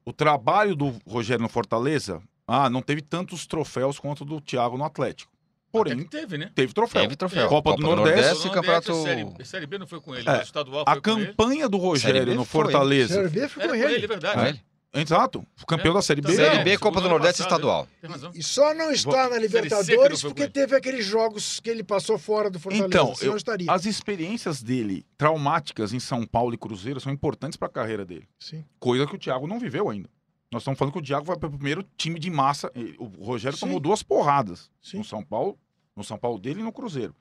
[0.08, 4.78] O trabalho do Rogério no Fortaleza, ah, não teve tantos troféus quanto o do Thiago
[4.78, 5.30] no Atlético.
[5.34, 6.50] Até Porém, que teve, né?
[6.56, 7.02] teve troféu.
[7.02, 7.50] Teve troféu.
[7.50, 8.94] Copa do Nordeste, e Campeonato...
[9.04, 10.38] Série, série B não foi com ele, É.
[10.40, 11.26] o estadual A foi com ele.
[11.28, 12.64] campanha do Série Rogério B no foi.
[12.64, 13.16] Fortaleza.
[13.16, 14.64] Série B ficou Era com ele, é verdade.
[14.94, 15.46] Exato.
[15.68, 15.96] Campeão É.
[15.96, 16.30] da Série B.
[16.34, 17.88] Série Série É, B, segundo Copa do Nordeste passado, estadual.
[18.34, 22.60] E só não está na Libertadores porque teve aqueles jogos que ele passou fora do
[22.60, 22.88] Fortaleza.
[22.88, 23.72] Então, senão eu- estaria.
[23.72, 28.28] As experiências dele, traumáticas em São Paulo e Cruzeiro, são importantes para a carreira dele.
[28.40, 28.64] Sim.
[28.80, 30.10] Coisa que o Thiago não viveu ainda.
[30.52, 32.72] Nós estamos falando que o Thiago vai para o primeiro time de massa.
[32.98, 33.66] O Rogério Sim.
[33.66, 35.00] tomou duas porradas Sim.
[35.00, 35.58] no São Paulo,
[35.96, 37.14] no São Paulo dele e no Cruzeiro.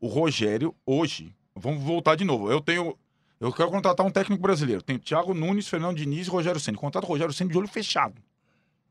[0.00, 2.50] O Rogério, hoje, vamos voltar de novo.
[2.50, 2.96] Eu tenho.
[3.40, 4.82] Eu quero contratar um técnico brasileiro.
[4.82, 6.76] Tenho Thiago Nunes, Fernando Diniz e Rogério Ceni.
[6.76, 8.14] Contrato o Rogério Ceni de olho fechado.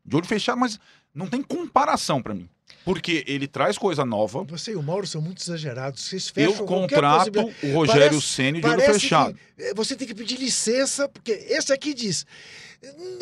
[0.04, 0.78] De olho fechado, mas
[1.14, 2.48] não tem comparação para mim.
[2.84, 4.42] Porque ele traz coisa nova.
[4.44, 6.02] Você e o Mauro são muito exagerados.
[6.02, 9.38] Vocês Eu fecham qualquer contrato o Rogério Parece- Ceni de olho fechado.
[9.58, 12.26] eh, você tem que pedir licença, porque esse aqui diz.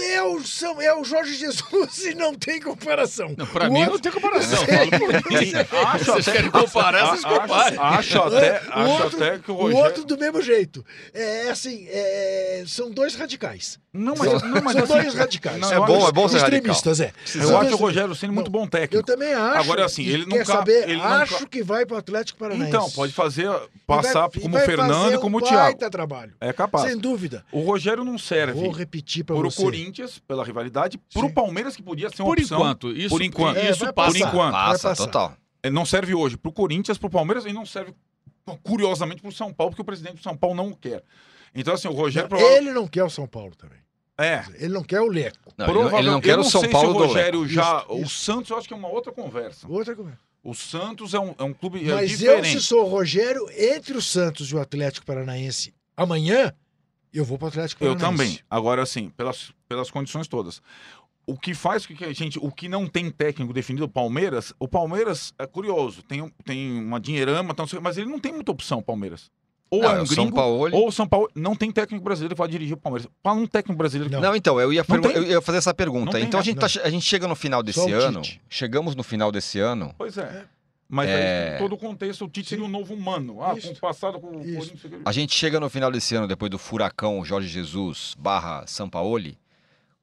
[0.00, 3.34] É o, São, é o Jorge Jesus e não tem comparação.
[3.36, 4.58] Não, pra O mim outro- não tem comparação.
[4.64, 5.08] Por.
[5.88, 7.78] Acho Vocês querem comparar, vocês acho, comparem.
[7.78, 9.84] acho até, O acho outro- até que o O Rogério.
[9.84, 10.84] outro do mesmo jeito.
[11.12, 13.80] É assim, é, são dois radicais.
[13.92, 15.58] Não, mas, São- não, mas são assim, dois radicais.
[15.58, 16.72] não, É eu bom, acho- é bom ser radical.
[16.72, 17.12] Extremistas, é.
[17.34, 19.04] Eu acho o Rogério Ceni muito bom Eu técnico.
[19.04, 19.58] também acho.
[19.60, 22.68] Agora, assim, ele quer nunca- saber, ele acho nunca- que vai para o Atlético Paranaense.
[22.68, 25.56] Então, pode fazer, vai- passar e como vai Fernando e como o Thiago.
[25.56, 26.32] baita trabalho.
[26.40, 26.88] É capaz.
[26.88, 27.44] Sem dúvida.
[27.50, 29.64] O Rogério não serve Vou repetir para pro.
[29.64, 31.32] Corinthians, pela rivalidade, pro Sim.
[31.32, 32.58] Palmeiras, que podia ser uma Por opção.
[32.58, 33.56] enquanto, isso, Por enquanto.
[33.58, 34.10] É, isso passa.
[34.18, 34.52] Por enquanto.
[34.52, 35.36] Passa, total.
[35.62, 37.92] Ele não serve hoje pro Corinthians, pro Palmeiras e não serve,
[38.62, 41.02] curiosamente, pro São Paulo, porque o presidente do São Paulo não o quer.
[41.54, 42.28] Então, assim, o Rogério...
[42.28, 43.78] prova- Ele não quer o São Paulo também.
[44.20, 45.38] É, Ele não quer o Leco.
[45.56, 47.48] Não, ele, não, ele não provavelmente- quer eu o São sei Paulo se o Rogério
[47.48, 47.78] já...
[47.78, 48.14] Isso, O isso.
[48.18, 49.66] Santos, eu acho que é uma outra conversa.
[49.68, 50.18] Outra coisa.
[50.42, 52.54] O Santos é um, é um clube é Mas diferente.
[52.54, 56.52] eu, se sou o Rogério, entre o Santos e o Atlético Paranaense amanhã,
[57.12, 58.22] eu vou para o Atlético Eu Paranaense.
[58.34, 58.40] também.
[58.50, 60.60] Agora, assim, pelas, pelas condições todas.
[61.26, 62.38] O que faz com que a gente.
[62.38, 64.52] O que não tem técnico definido, o Palmeiras.
[64.58, 66.02] O Palmeiras é curioso.
[66.02, 69.30] Tem, um- tem uma dinheirama, então, mas ele não tem muita opção, Palmeiras.
[69.70, 70.74] Ou Não, é é um o São gringo, Paulo.
[70.74, 71.28] ou São Paulo.
[71.34, 73.06] Não tem técnico brasileiro que vai dirigir o Palmeiras.
[73.22, 74.08] Fala um técnico brasileiro.
[74.10, 76.06] que- Não, então, eu ia, Não eu ia fazer essa pergunta.
[76.06, 79.02] Não tem, então a gente, tá a gente chega no final desse ano, chegamos no
[79.02, 80.46] final desse ano, Pois é.
[80.88, 81.52] Mas É.
[81.54, 83.42] aí, todo o contexto, o Tite seria um novo humano.
[83.42, 83.72] Ah, com Isso.
[83.72, 84.32] o passado, com o.
[84.38, 85.02] Corinthians...
[85.04, 89.38] A gente chega no final desse ano, depois do furacão Jorge Jesus barra Sampaoli,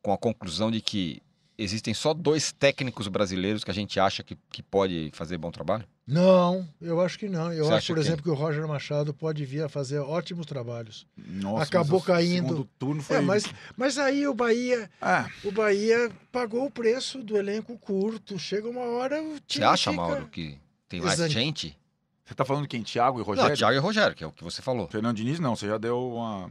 [0.01, 1.21] com a conclusão de que
[1.57, 5.85] existem só dois técnicos brasileiros que a gente acha que, que pode fazer bom trabalho?
[6.05, 7.51] Não, eu acho que não.
[7.51, 10.45] Eu Você acho, por que- exemplo, que o Roger Machado pode vir a fazer ótimos
[10.45, 11.07] trabalhos.
[11.17, 12.47] Nossa, Acabou mas o caindo.
[12.49, 13.15] segundo turno foi...
[13.15, 18.37] É, mas, mas aí o Bahia, Ah, o Bahia pagou o preço do elenco curto.
[18.37, 20.03] Chega uma hora o Você time acha, fica...
[20.03, 21.77] Mauro, que tem mais gente?
[22.25, 22.81] você tá falando quem?
[22.83, 23.49] Thiago e Rogério?
[23.49, 24.87] Não, Thiago e Rogério, que é o que você falou.
[24.87, 25.55] Fernando Diniz, não.
[25.55, 26.49] Você já deu uma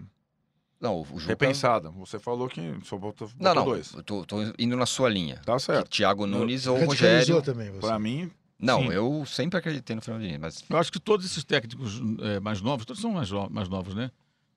[0.80, 1.26] Não, o Juca...
[1.26, 1.91] repensada.
[1.91, 3.93] Você falou que só botou, botou Não, não, dois.
[3.95, 5.41] eu tô, tô indo na sua linha.
[5.45, 5.89] Tá certo.
[5.91, 7.43] Thiago Nunes ou Radicalizou Rogério...
[7.43, 7.80] também você.
[7.87, 8.93] Pra mim, Não, Sim.
[8.93, 12.61] eu sempre acreditei no Fernando Diniz, mas Eu acho que todos esses técnicos eh, mais
[12.61, 14.11] novos, todos são mais, mais novos, né?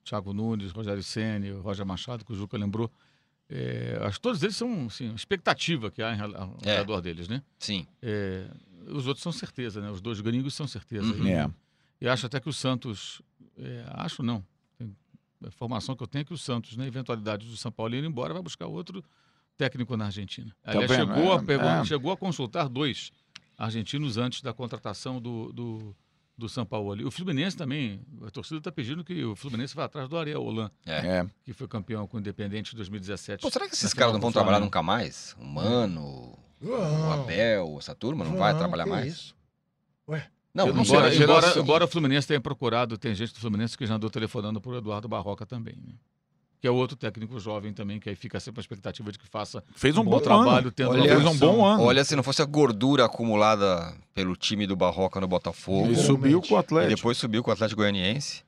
[0.04, 2.90] Thiago Nunes, Rogério Ceni, Roger Machado, que o Juca lembrou.
[3.50, 6.76] Eh, acho que todos eles são assim, expectativa que há em ao É.
[6.76, 7.42] redor deles, né?
[7.58, 7.86] sim.
[8.02, 8.46] Eh,
[8.90, 9.90] os outros são certeza, né?
[9.90, 11.06] Os dois gringos são certeza.
[11.06, 11.26] Uhum.
[11.26, 11.50] E, É.
[12.00, 13.20] e acho até que o Santos,
[13.56, 14.44] eh, acho não,
[14.76, 14.94] tem,
[15.44, 18.04] a informação que eu tenho é que o Santos, na eventualidade do São Paulo ir
[18.04, 19.04] embora, vai buscar outro
[19.56, 20.54] técnico na Argentina.
[20.64, 21.14] Aliás, vendo?
[21.14, 21.84] chegou, É, a é.
[21.84, 23.10] chegou a consultar dois
[23.56, 25.96] argentinos antes da contratação do, do,
[26.36, 27.04] do São Paulo.
[27.04, 30.70] O Fluminense também, a torcida está pedindo que o Fluminense vá atrás do Ariel Holan,
[30.86, 31.26] é.
[31.44, 33.42] que foi campeão com o Independente em 2017.
[33.42, 35.34] Pô, será que esses caras não vão trabalhar nunca mais?
[35.40, 39.06] O O Não, Abel, essa turma não, vai trabalhar que mais?
[39.06, 39.34] Isso.
[40.54, 43.32] Não, Eu não isso sei, Embora, a embora, embora o Fluminense tenha procurado, tem gente
[43.32, 45.92] do Fluminense que já andou telefonando para o Eduardo Barroca também, né?
[46.60, 49.62] que é outro técnico jovem também, que aí fica sempre a expectativa de que faça
[49.76, 50.72] Fez um um bom, bom trabalho, ano.
[50.72, 51.84] tendo Olha, fez um bom ano.
[51.84, 56.42] Olha, se não fosse a gordura acumulada pelo time do Barroca no Botafogo, E subiu
[56.42, 56.96] com o e Atlético.
[56.96, 58.42] depois subiu com o Atlético Goianiense.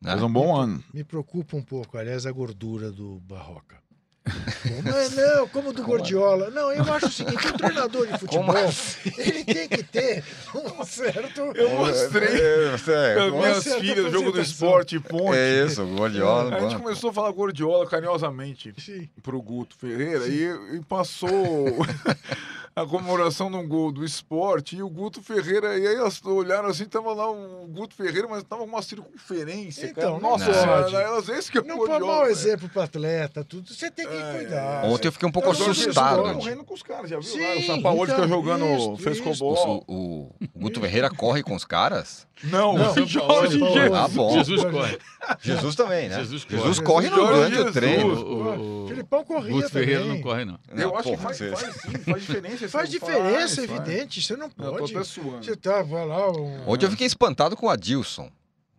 [0.00, 0.10] Né?
[0.10, 0.82] Fez um bom ano.
[0.92, 3.76] Me preocupa um pouco, aliás, a gordura do Barroca.
[4.84, 6.48] Mas não, como do Gordiola.
[6.50, 9.12] Não, eu acho o seguinte, o treinador de futebol, Como assim?
[9.18, 11.40] ele tem que ter um certo...
[11.54, 15.36] Eu mostrei É, é, para uma minhas filhas, jogo do esporte, ponte.
[15.36, 16.54] é isso, o Guardiola.
[16.56, 16.84] A gente mano.
[16.84, 19.08] começou a falar Gordiola carinhosamente Sim.
[19.22, 21.30] pro Guto Ferreira e, e passou
[22.74, 26.68] a comemoração de um gol do esporte e o Guto Ferreira, e aí elas olharam
[26.70, 30.22] assim, tava lá o Guto Ferreira, mas tava com uma circunferência, Então, cara.
[30.22, 30.58] não Nossa pode.
[30.58, 32.12] senhora, elas, esse que é Não pode Gordiola.
[32.14, 32.30] mau né?
[32.30, 33.72] exemplo para atleta, tudo.
[33.72, 34.84] Você tem que É, cuidar.
[34.86, 36.22] Ontem eu fiquei um pouco Eu não Jesus assustado.
[36.22, 37.28] tá correndo com os caras, já viu?
[37.28, 39.84] Sim, lá, o São Paulo então, fica jogando isso, frescobol.
[39.86, 42.26] O, o, o Guto Ferreira corre com os caras?
[42.44, 43.58] Não, Não, o Jorge.
[43.58, 43.92] Jesus.
[43.92, 44.32] Ah, bom.
[44.32, 44.98] Jesus corre.
[45.40, 46.16] Jesus também, né?
[46.18, 47.08] Jesus Jesus corre.
[47.08, 47.72] corre no, Jorge durante o Jesus.
[47.74, 48.06] treino.
[48.14, 50.16] O, o, Filipão corria Guto Ferreira também.
[50.16, 50.58] não corre, não.
[50.70, 52.68] Eu Não, acho que porra, faz, você- faz sim, faz diferença.
[52.68, 54.22] Faz diferença, faz, evidente.
[54.22, 54.66] Você não faz.
[54.68, 54.94] Eu tô pode.
[54.96, 55.44] até suando.
[55.44, 56.30] Você tava lá.
[56.30, 56.68] Um...
[56.68, 58.30] Ontem eu fiquei espantado com o Adilson.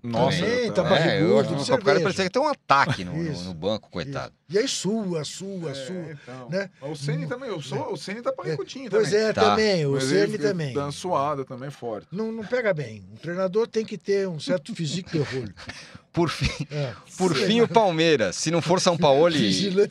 [0.06, 3.06] Nossa, Também, eu- tá É, eu, barrigudo, o de cara parecia que tem um ataque
[3.06, 3.46] no, no- Isso.
[3.46, 4.34] no banco, coitado.
[4.50, 5.96] E aí sua, sua, É, sua.
[6.12, 6.50] então.
[6.50, 6.70] né?
[6.82, 9.26] O Ceni também, eu sou, o Ceni tá parrecutinho Pois também.
[9.28, 9.42] é, Tá.
[9.52, 9.86] também.
[9.86, 10.74] O Ceni também.
[10.74, 12.06] Dando suada também forte.
[12.12, 13.02] Não, não pega bem.
[13.14, 15.54] Um treinador tem que ter um certo físico de rolho.
[16.14, 16.94] Por fim, É.
[17.18, 18.36] por fim o Palmeiras.
[18.36, 19.26] Se não for São Paulo,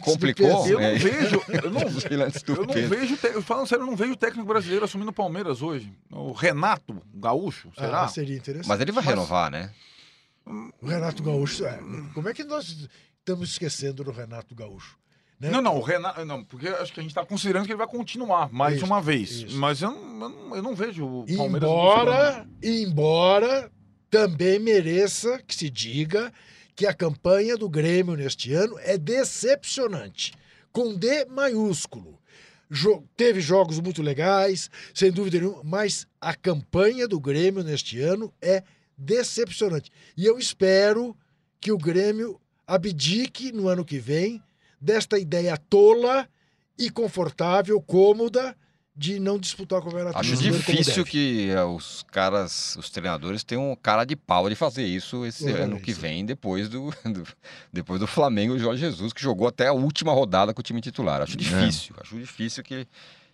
[0.00, 0.66] complicou.
[0.68, 1.90] Eu não É, vejo, eu não, eu
[2.62, 5.92] não vejo, falando sério, eu não vejo o técnico brasileiro assumindo o Palmeiras hoje.
[6.12, 8.02] O Renato Gaúcho, será?
[8.04, 8.68] Ah, seria interessante.
[8.68, 9.70] Mas ele vai renovar, né?
[10.80, 11.66] O Renato Gaúcho.
[11.66, 11.78] é,
[12.14, 14.96] Como é que nós estamos esquecendo do Renato Gaúcho?
[15.40, 15.50] né?
[15.50, 16.24] Não, não, o Renato.
[16.24, 19.02] Não, porque acho que a gente tá considerando que ele vai continuar mais Isso, uma
[19.02, 19.30] vez.
[19.42, 19.58] isso.
[19.58, 21.68] Mas eu não, eu não, eu não vejo o Palmeiras.
[21.68, 23.70] Embora, embora
[24.12, 26.30] também mereça que se diga
[26.76, 30.32] que a campanha do Grêmio neste ano é decepcionante,
[30.70, 32.20] com D maiúsculo.
[32.70, 38.30] Jo- teve jogos muito legais, sem dúvida nenhuma, mas a campanha do Grêmio neste ano
[38.42, 38.62] é
[38.98, 39.90] decepcionante.
[40.14, 41.16] E eu espero
[41.58, 44.42] que o Grêmio abdique no ano que vem
[44.78, 46.28] desta ideia tola
[46.78, 48.54] e confortável, cômoda,
[48.94, 54.04] de não disputar o campeonato Acho difícil que é, os caras, os treinadores, tenham cara
[54.04, 55.64] de pau de fazer isso esse Totalmente.
[55.64, 57.26] ano que vem, depois do, do-
[57.72, 60.80] depois do Flamengo e Jorge Jesus, que jogou até a última rodada com o time
[60.80, 61.22] titular.
[61.22, 62.86] Acho difícil, acho difícil que,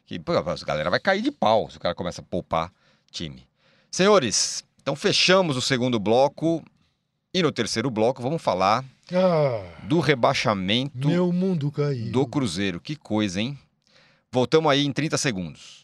[0.06, 2.72] que pô, a galera vai cair de pau se o cara começa a poupar
[3.10, 3.44] time.
[3.90, 6.62] Senhores, então fechamos o segundo bloco
[7.34, 12.12] e no terceiro bloco vamos falar Ah, do rebaixamento meu mundo caiu.
[12.12, 12.80] do Cruzeiro.
[12.80, 13.58] Que coisa, hein?
[14.32, 15.80] Voltamos aí em 30 segundos.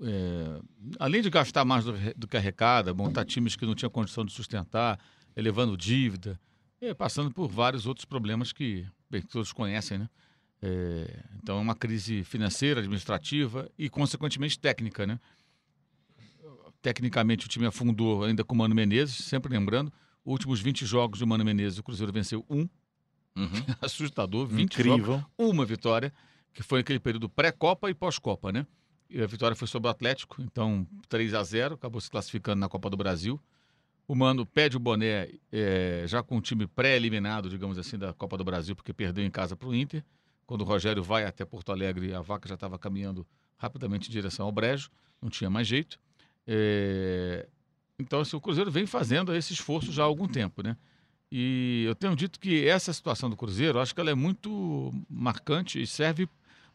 [0.00, 0.60] é,
[0.98, 4.32] além de gastar mais do, do que arrecada, montar times que não tinham condição de
[4.32, 4.98] sustentar,
[5.34, 6.38] elevando dívida,
[6.80, 10.08] e passando por vários outros problemas que, bem, todos conhecem, né?
[10.62, 15.18] É, então é uma crise financeira, administrativa e, consequentemente, técnica, né?
[16.80, 19.92] Tecnicamente o time afundou ainda com o Mano Menezes, sempre lembrando,
[20.24, 22.68] últimos 20 jogos do Mano Menezes, o Cruzeiro venceu um,
[23.36, 23.48] Uhum.
[23.80, 25.24] assustador, 20 jogos, Incrível.
[25.38, 26.12] uma vitória,
[26.52, 28.66] que foi aquele período pré-Copa e pós-Copa, né?
[29.08, 32.68] E a vitória foi sobre o Atlético, então 3 a 0 acabou se classificando na
[32.68, 33.40] Copa do Brasil.
[34.06, 38.36] O Mano pede o boné eh, já com o time pré-eliminado, digamos assim, da Copa
[38.36, 40.04] do Brasil, porque perdeu em casa para o Inter.
[40.46, 43.26] Quando o Rogério vai até Porto Alegre, a vaca já estava caminhando
[43.56, 44.90] rapidamente em direção ao Brejo,
[45.22, 45.98] não tinha mais jeito.
[46.50, 47.46] Eh,
[47.98, 50.76] então, assim, o Cruzeiro vem fazendo esse esforço já há algum tempo, né?
[51.30, 55.80] E eu tenho dito que essa situação do Cruzeiro, acho que ela é muito marcante
[55.80, 56.26] e serve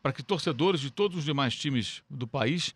[0.01, 2.76] para que torcedores de todos os demais times do país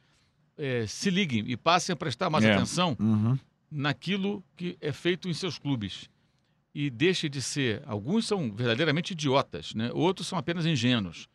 [0.58, 2.52] eh, se liguem e passem a prestar mais É.
[2.56, 3.38] atenção Uhum.
[3.70, 6.10] naquilo que é feito em seus clubes.
[6.74, 7.84] E deixe de ser.
[7.86, 9.92] Alguns são verdadeiramente idiotas, né?
[9.94, 11.28] outros são apenas ingênuos.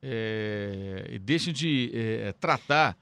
[0.00, 2.96] É, e deixem de é, tratar,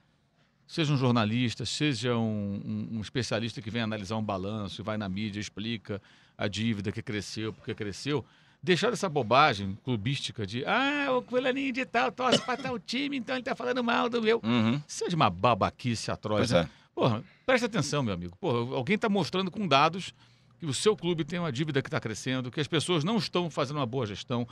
[0.66, 2.60] seja um jornalista, seja um,
[2.92, 6.00] um- um especialista que vem analisar um balanço, vai na mídia, explica
[6.36, 8.24] a dívida que cresceu, porque cresceu.
[8.62, 13.34] Deixar essa bobagem clubística de ah, o fulaninho de tal torce para tal time, então
[13.36, 14.40] ele está falando mal do meu.
[14.42, 14.80] Uhum.
[15.08, 16.50] De uma babaquice atroz.
[16.50, 16.60] Pois né?
[16.62, 16.68] é.
[16.94, 18.34] Porra, presta atenção, meu amigo.
[18.40, 20.12] Porra, alguém está mostrando com dados
[20.58, 23.50] que o seu clube tem uma dívida que está crescendo, que as pessoas não estão
[23.50, 24.48] fazendo uma boa gestão.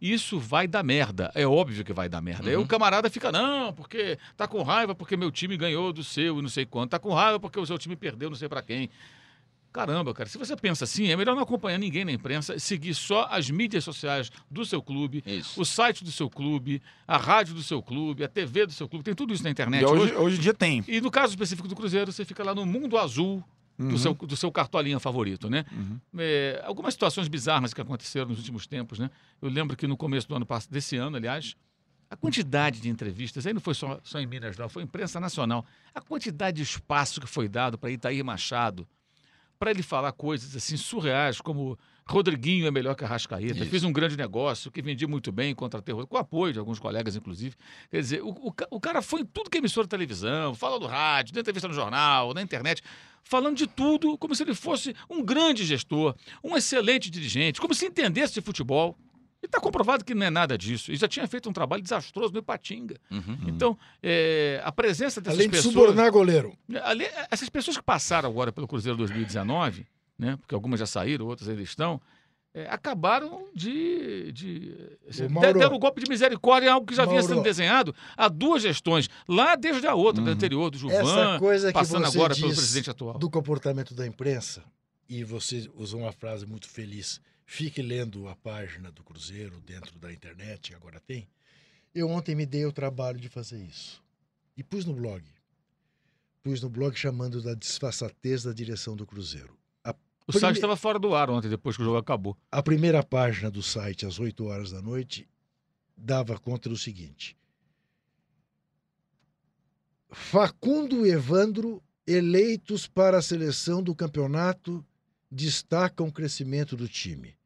[0.00, 1.30] Isso vai dar merda.
[1.34, 2.50] É óbvio que vai dar merda.
[2.50, 2.62] Aí Uhum.
[2.62, 6.42] o camarada fica, não, porque tá com raiva porque meu time ganhou do seu e
[6.42, 6.90] não sei quanto.
[6.90, 8.90] Tá com raiva porque o seu time perdeu não sei para quem.
[9.72, 13.26] Caramba, cara, se você pensa assim, é melhor não acompanhar ninguém na imprensa, seguir só
[13.28, 15.60] as mídias sociais do seu clube, Isso.
[15.60, 19.04] o site do seu clube, a rádio do seu clube, a TV do seu clube.
[19.04, 19.82] Tem tudo isso na internet.
[19.82, 20.84] E hoje, hoje em dia tem.
[20.86, 23.42] E no caso específico do Cruzeiro, você fica lá no mundo azul
[23.78, 23.98] do, Uhum.
[23.98, 25.64] seu, do seu cartolinha favorito, né?
[25.72, 26.00] Uhum.
[26.18, 29.10] É, algumas situações bizarras que aconteceram nos últimos tempos, né?
[29.42, 31.56] Eu lembro que no começo do ano passado, desse ano, aliás,
[32.08, 35.66] a quantidade de entrevistas, aí não foi só, só em Minas, não, foi imprensa nacional,
[35.94, 38.86] a quantidade de espaço que foi dado para Itair Machado,
[39.58, 41.76] para ele falar coisas assim surreais, como
[42.06, 43.70] Rodriguinho é melhor que a Rascaeta, Isso.
[43.70, 47.16] fiz um grande negócio, que vendia muito bem contra terror, com apoio de alguns colegas,
[47.16, 47.56] inclusive.
[47.90, 50.78] Quer dizer, o, o o cara foi em tudo que é emissora de televisão, fala
[50.78, 52.82] do rádio, deu entrevista no jornal, na internet,
[53.22, 57.86] falando de tudo como se ele fosse um grande gestor, um excelente dirigente, como se
[57.86, 58.98] entendesse de futebol.
[59.42, 60.90] E está comprovado que não é nada disso.
[60.90, 62.96] E já tinha feito um trabalho desastroso no Ipatinga.
[63.10, 63.38] Uhum.
[63.46, 65.74] Então, é, a presença dessas Além de pessoas...
[65.74, 66.56] subornar goleiro.
[66.82, 69.86] Ali- essas pessoas que passaram agora pelo Cruzeiro 2019,
[70.18, 72.00] né, porque algumas já saíram, outras ainda estão,
[72.54, 74.30] é, acabaram de.
[74.30, 74.76] de
[75.24, 75.58] Ô, Mauro.
[75.58, 77.34] deram um golpe de misericórdia em algo que já vinha Mauro.
[77.34, 81.66] sendo desenhado há duas gestões, lá desde a outra, da anterior, do Essa Gilvan, coisa
[81.68, 83.18] que passando agora pelo presidente atual.
[83.18, 84.62] do comportamento da imprensa,
[85.08, 90.12] e você usou uma frase muito feliz, fique lendo a página do Cruzeiro dentro da
[90.12, 91.28] internet, agora tem.
[91.92, 94.02] Eu ontem me dei o trabalho de fazer isso.
[94.56, 95.24] E pus no blog.
[96.42, 99.56] Pus no blog chamando da disfarçatez da direção do Cruzeiro.
[100.26, 102.36] O site prime- estava fora do ar ontem, depois que o jogo acabou.
[102.50, 105.28] A primeira página do site, às 8 horas da noite,
[105.96, 107.36] dava conta do seguinte:
[110.10, 114.84] Facundo e Evandro, eleitos para a seleção do campeonato,
[115.30, 117.36] destacam o crescimento do time.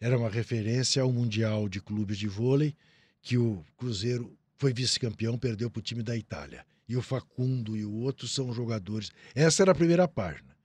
[0.00, 2.74] Era uma referência ao Mundial de Clubes de Vôlei,
[3.22, 6.64] que o Cruzeiro foi vice-campeão, perdeu para o time da Itália.
[6.88, 9.10] E o Facundo e o outro são jogadores.
[9.34, 10.55] Essa era a primeira página.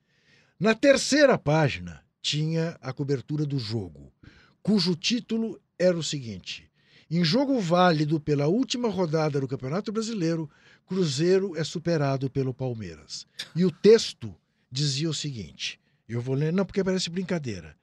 [0.61, 4.13] Na terceira página tinha a cobertura do jogo,
[4.61, 6.69] cujo título era o seguinte:
[7.09, 10.47] Em jogo válido pela última rodada do Campeonato Brasileiro,
[10.85, 13.25] Cruzeiro é superado pelo Palmeiras.
[13.55, 14.35] E o texto
[14.71, 17.75] dizia o seguinte: eu vou ler, não, porque parece brincadeira.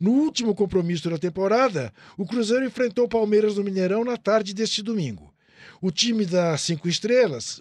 [0.00, 4.82] No último compromisso da temporada, o Cruzeiro enfrentou o Palmeiras no Mineirão na tarde deste
[4.82, 5.34] domingo.
[5.82, 7.60] O time das cinco estrelas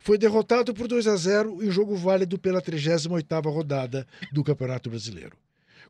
[0.00, 5.36] foi derrotado por 2 a 0 em jogo válido pela 38ª rodada do Campeonato Brasileiro.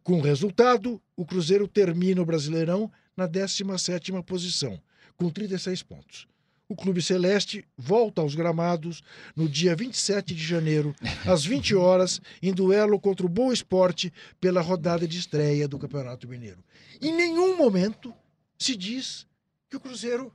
[0.03, 4.79] Com o resultado, o Cruzeiro termina o Brasileirão na 17ª posição,
[5.17, 6.27] com 36 pontos.
[6.67, 9.03] O Clube Celeste volta aos gramados
[9.37, 10.95] no dia 27 de janeiro,
[11.27, 16.27] às 20 horas, em duelo contra o Boa Esporte pela rodada de estreia do Campeonato
[16.27, 16.65] Mineiro.
[17.01, 18.15] Em nenhum momento
[18.59, 19.27] se diz
[19.69, 20.33] que o Cruzeiro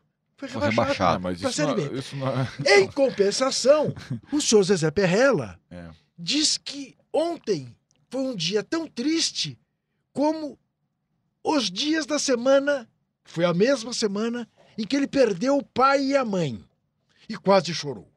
[0.47, 1.21] foi rebaixado, rebaixado.
[1.21, 1.99] Mas isso Série não, B.
[1.99, 2.47] isso não é-
[2.79, 3.93] Em compensação,
[4.31, 5.89] o senhor Zezé Perrella É.
[6.17, 7.75] diz que ontem
[8.09, 9.57] foi um dia tão triste
[10.13, 10.57] como
[11.43, 12.87] os dias da semana,
[13.23, 16.63] foi a mesma semana em que ele perdeu o pai e a mãe
[17.27, 18.09] e quase chorou.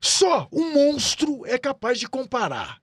[0.00, 2.80] Só um monstro é capaz de comparar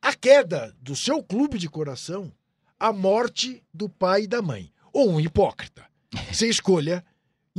[0.00, 2.32] a queda do seu clube de coração
[2.78, 5.84] à morte do pai e da mãe, ou um hipócrita.
[6.32, 7.04] Você escolha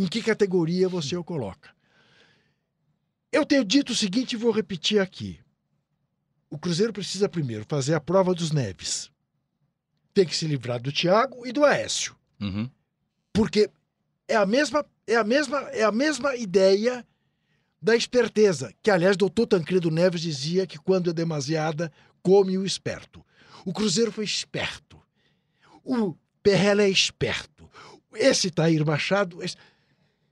[0.02, 1.70] em que categoria você o coloca.
[3.32, 5.40] Eu tenho dito o seguinte e vou repetir aqui.
[6.50, 9.10] O Cruzeiro precisa primeiro fazer a prova dos Neves.
[10.14, 12.70] Tem que se livrar do Thiago e do Aécio, Uhum.
[13.32, 13.70] porque
[14.28, 17.06] é a mesma é a mesma é a mesma ideia
[17.82, 21.92] da esperteza, que aliás doutor Tancredo Neves dizia que quando é demasiada
[22.22, 23.24] come o esperto.
[23.66, 25.00] O Cruzeiro foi esperto.
[25.84, 27.70] O Perrella é esperto.
[28.14, 29.56] Esse Tair Machado, esse-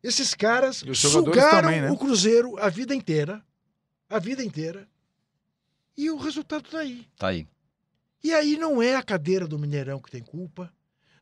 [0.04, 1.92] esses caras sugaram também, né?
[1.92, 3.44] o Cruzeiro a vida inteira,
[4.10, 4.88] a vida inteira.
[5.98, 7.06] E o resultado tá aí.
[7.18, 7.48] Tá aí.
[8.24, 10.72] E aí não é a cadeira do Mineirão que tem culpa,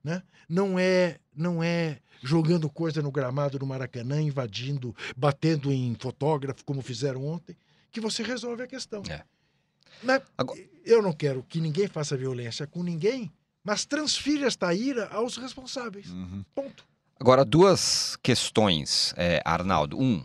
[0.04, 0.22] né?
[0.48, 6.82] Não é, não é jogando coisa no gramado do Maracanã, invadindo, batendo em fotógrafo como
[6.82, 7.56] fizeram ontem,
[7.92, 9.04] que você resolve a questão.
[9.10, 9.24] É.
[10.04, 13.32] Mas Agora- eu não quero que ninguém faça violência com ninguém,
[13.64, 16.10] mas transfira esta ira aos responsáveis.
[16.10, 16.44] Uhum.
[16.54, 16.86] Ponto.
[17.20, 20.00] Agora, duas questões, é, Arnaldo.
[20.00, 20.24] Um,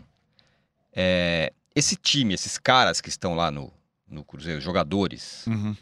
[0.95, 3.71] é, esse time, esses caras que estão lá no,
[4.07, 5.75] no Cruzeiro, jogadores, Uhum.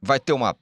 [0.00, 0.56] vai ter uma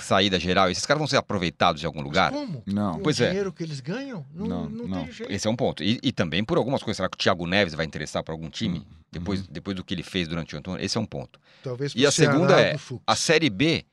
[0.00, 0.68] saída geral?
[0.68, 2.32] Esses caras vão ser aproveitados em algum Mas lugar?
[2.32, 2.62] como?
[2.66, 2.94] Não.
[2.94, 3.28] Com Pois o é.
[3.28, 4.26] dinheiro que eles ganham?
[4.34, 5.04] Não, Não, não, não.
[5.04, 5.32] tem jeito.
[5.32, 5.84] Esse é um ponto.
[5.84, 6.96] E, e também por algumas coisas.
[6.96, 8.84] Será que o Thiago Neves vai interessar para algum time?
[9.12, 10.84] Depois, depois do que ele fez durante o Antônio?
[10.84, 11.38] Esse é um ponto.
[11.62, 12.76] Talvez E a Ceará segunda é.
[13.06, 13.84] A Série B,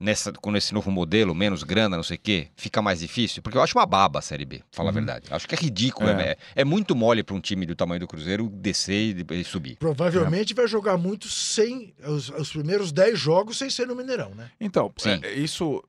[0.00, 3.42] nessa, com esse novo modelo, menos grana, não sei o quê, fica mais difícil?
[3.42, 5.26] Porque eu acho uma baba a Série B, falar a verdade.
[5.30, 6.08] Acho que é ridículo.
[6.10, 6.22] É.
[6.32, 9.76] É, é muito mole para um time do tamanho do Cruzeiro descer e, e subir.
[9.76, 14.50] Provavelmente vai jogar muito sem os, os primeiros 10 jogos sem ser no Mineirão, né?
[14.60, 15.18] Então, Sim.
[15.22, 15.82] é, isso.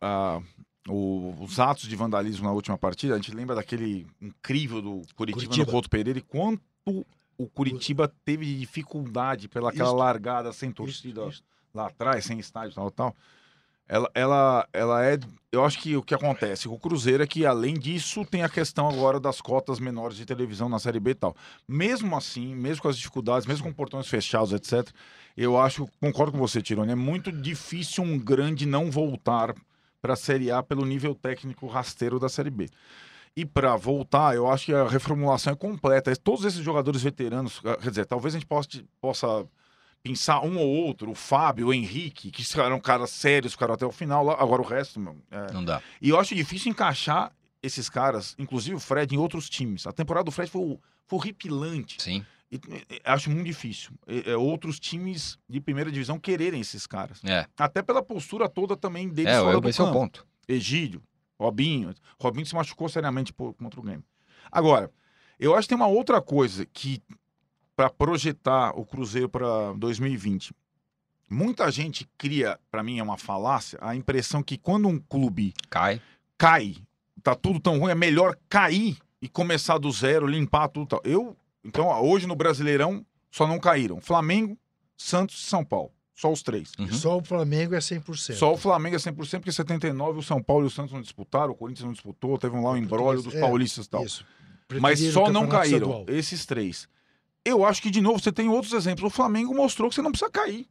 [0.00, 0.40] ah,
[0.88, 5.44] o- os atos de vandalismo na última partida, a gente lembra daquele incrível do Curitiba,
[5.46, 5.66] Curitiba.
[5.66, 6.62] no Couto Pereira e quanto
[7.36, 11.42] o Curitiba teve de dificuldade pelaquela largada sem torcida Isso, isso.
[11.74, 13.16] lá atrás, sem estádio tal, tal.
[13.90, 15.18] Ela, ela, ela é.
[15.50, 18.48] Eu acho que o que acontece com o Cruzeiro é que, além disso, tem a
[18.48, 21.34] questão agora das cotas menores de televisão na Série B e tal.
[21.66, 24.88] Mesmo assim, mesmo com as dificuldades, mesmo com portões fechados, etc.,
[25.36, 29.54] eu acho, concordo com você, Tirone, é muito difícil um grande não voltar
[30.00, 32.68] para a Série A pelo nível técnico rasteiro da Série B.
[33.36, 36.14] E para voltar, eu acho que a reformulação é completa.
[36.14, 38.68] Todos esses jogadores veteranos, quer dizer, talvez a gente possa,
[39.00, 39.46] possa
[40.02, 43.92] pensar um ou outro, o Fábio, o Henrique, que eram caras sérios, ficaram até o
[43.92, 45.82] final, lá, agora o resto, meu, é, Não dá.
[46.00, 47.32] e eu acho difícil encaixar
[47.62, 49.86] esses caras, inclusive o Fred, em outros times.
[49.86, 52.02] A temporada do Fred foi, foi horripilante.
[52.02, 52.24] Sim.
[52.50, 53.92] E, e, acho muito difícil.
[54.08, 57.20] E, é, outros times de primeira divisão quererem esses caras.
[57.24, 59.98] É, Até pela postura toda também deles é fora eu, do esse é o campo.
[59.98, 60.26] ponto.
[60.48, 61.02] Egídio,
[61.38, 61.94] Robinho.
[62.18, 64.04] Robinho se machucou seriamente por- contra o Grêmio.
[64.50, 64.90] Agora,
[65.38, 67.00] eu acho que tem uma outra coisa que,
[67.80, 70.52] para projetar o Cruzeiro para 2020,
[71.30, 76.02] muita gente cria, para mim é uma falácia, a impressão que quando um clube Cai.
[76.36, 76.76] cai,
[77.22, 80.88] tá tudo tão ruim, é melhor cair e começar do zero, limpar tudo.
[80.88, 81.00] Tal.
[81.04, 84.58] Eu, então, hoje no Brasileirão só não caíram Flamengo,
[84.94, 85.90] Santos e São Paulo.
[86.14, 86.72] Só os três.
[86.78, 86.92] Uhum.
[86.92, 88.34] Só o Flamengo é 100%.
[88.34, 91.52] Só o Flamengo é 100%, porque 79 o São Paulo e o Santos não disputaram,
[91.52, 94.04] o Corinthians não disputou, teve um lá o embrólio dos É, paulistas e tal.
[94.04, 94.26] Isso.
[94.78, 96.04] Mas só não caíram estadual.
[96.08, 96.86] esses três.
[97.44, 99.10] Eu acho que, de novo, você tem outros exemplos.
[99.10, 100.66] O Flamengo mostrou que você não precisa cair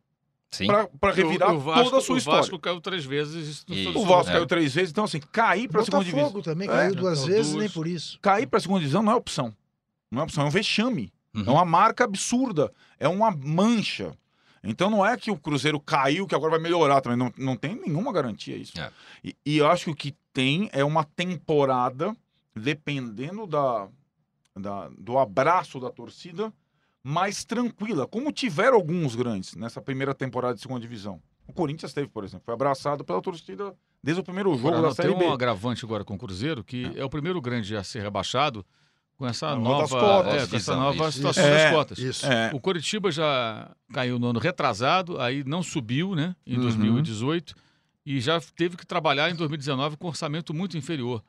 [0.52, 0.68] Sim.
[1.00, 2.40] para revirar O- o Vasco, toda a sua o história.
[2.42, 3.64] Vasco caiu três vezes.
[3.68, 4.34] Isso O Vasco É.
[4.34, 6.32] caiu três vezes, então assim, cair para a segunda divisão.
[6.32, 7.64] Botafogo também É, caiu duas então, vezes, duas.
[7.64, 8.20] nem por isso.
[8.22, 9.54] Cair para a segunda divisão não é opção.
[10.12, 11.12] Não é opção, é um vexame.
[11.36, 11.44] Uhum.
[11.48, 12.72] É uma marca absurda.
[13.00, 14.16] É uma mancha.
[14.64, 17.18] Então não é que o Cruzeiro caiu, que agora vai melhorar também.
[17.18, 18.80] Não, não tem nenhuma garantia isso.
[18.80, 18.92] É.
[19.24, 22.16] E, e eu acho que o que tem é uma temporada,
[22.56, 23.88] dependendo da,
[24.60, 26.54] da- do abraço da torcida,
[27.04, 28.06] mais tranquila.
[28.08, 31.22] Como tiveram alguns grandes nessa primeira temporada de segunda divisão.
[31.48, 32.44] O Corinthians teve, por exemplo.
[32.46, 35.26] Foi abraçado pela torcida desde o primeiro jogo Agora, da tem Série B.
[35.26, 38.64] um agravante agora com o Cruzeiro, que é, o primeiro grande a ser rebaixado
[39.18, 41.12] com essa Não, nova, das cotas, é, com essa nova isso.
[41.18, 41.98] situação É, das cotas.
[41.98, 42.26] Isso.
[42.26, 46.62] É, O Coritiba já caiu no ano retrasado, aí não subiu, né, em Uhum.
[46.62, 47.54] 2018,
[48.06, 51.22] e já teve que trabalhar em 2019 com orçamento muito inferior.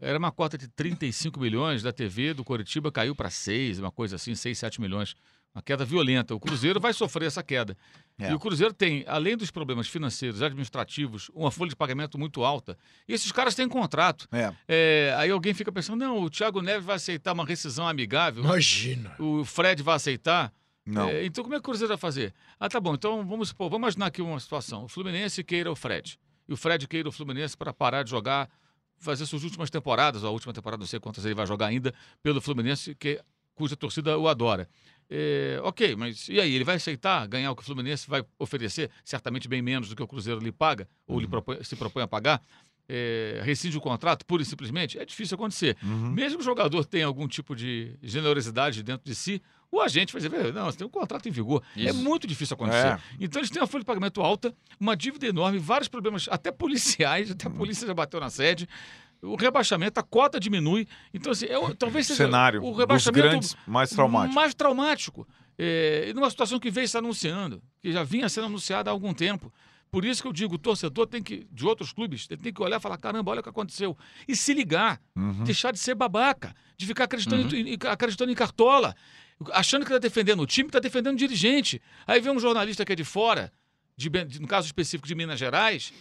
[0.00, 4.16] Era uma cota de 35 milhões da TV do Coritiba, caiu para 6, uma coisa
[4.16, 5.14] assim, 6, 7 milhões.
[5.54, 6.32] Uma queda violenta.
[6.32, 7.76] O Cruzeiro vai sofrer essa queda.
[8.18, 8.30] É.
[8.30, 12.78] E o Cruzeiro tem, além dos problemas financeiros, administrativos, uma folha de pagamento muito alta.
[13.08, 14.28] E esses caras têm contrato.
[14.30, 14.54] É.
[14.68, 19.14] É, aí alguém fica pensando, não, o Thiago Neves vai aceitar uma rescisão amigável, Imagina.
[19.18, 20.52] o Fred vai aceitar.
[20.86, 21.08] Não.
[21.08, 22.32] É, então como é que o Cruzeiro vai fazer?
[22.58, 24.84] Ah, tá bom, então vamos supor, vamos imaginar aqui uma situação.
[24.84, 26.16] O Fluminense queira o Fred.
[26.48, 28.48] E o Fred queira o Fluminense para parar de jogar,
[29.00, 31.92] fazer suas últimas temporadas, a última temporada, não sei quantas ele vai jogar ainda,
[32.22, 33.20] pelo Fluminense, que,
[33.54, 34.68] cuja torcida o adora.
[35.12, 36.54] É, ok, mas e aí?
[36.54, 38.90] Ele vai aceitar ganhar o que o Fluminense vai oferecer?
[39.04, 42.06] Certamente bem menos do que o Cruzeiro lhe paga, ou lhe propõe- se propõe a
[42.06, 42.40] pagar.
[42.92, 44.98] É, rescinde o contrato, pura e simplesmente?
[44.98, 45.76] É difícil acontecer.
[45.80, 46.10] Uhum.
[46.10, 50.20] Mesmo que o jogador tenha algum tipo de generosidade dentro de si, o agente vai
[50.20, 51.62] dizer, não, você tem um contrato em vigor.
[51.76, 51.94] É Isso.
[51.94, 52.88] muito difícil acontecer.
[52.88, 52.98] É.
[53.20, 57.30] Então eles têm uma folha de pagamento alta, uma dívida enorme, vários problemas, até policiais,
[57.30, 58.68] até a polícia já bateu na sede.
[59.22, 60.88] O rebaixamento, a cota diminui.
[61.14, 64.34] Então, assim, é o- talvez seja Cenário o rebaixamento grandes mais traumático.
[64.34, 65.28] mais traumático.
[65.58, 69.52] É, numa situação que veio se anunciando, que já vinha sendo anunciada há algum tempo.
[69.90, 72.62] Por isso que eu digo, o torcedor tem que, de outros clubes, ele tem que
[72.62, 73.96] olhar e falar, caramba, olha o que aconteceu.
[74.28, 75.42] E se ligar, Uhum.
[75.44, 78.94] deixar de ser babaca, de ficar acreditando, em, em- acreditando em cartola,
[79.52, 81.82] achando que está defendendo o time, está defendendo o dirigente.
[82.06, 83.52] Aí vem um jornalista que é de fora,
[83.96, 85.92] de- no caso específico de Minas Gerais.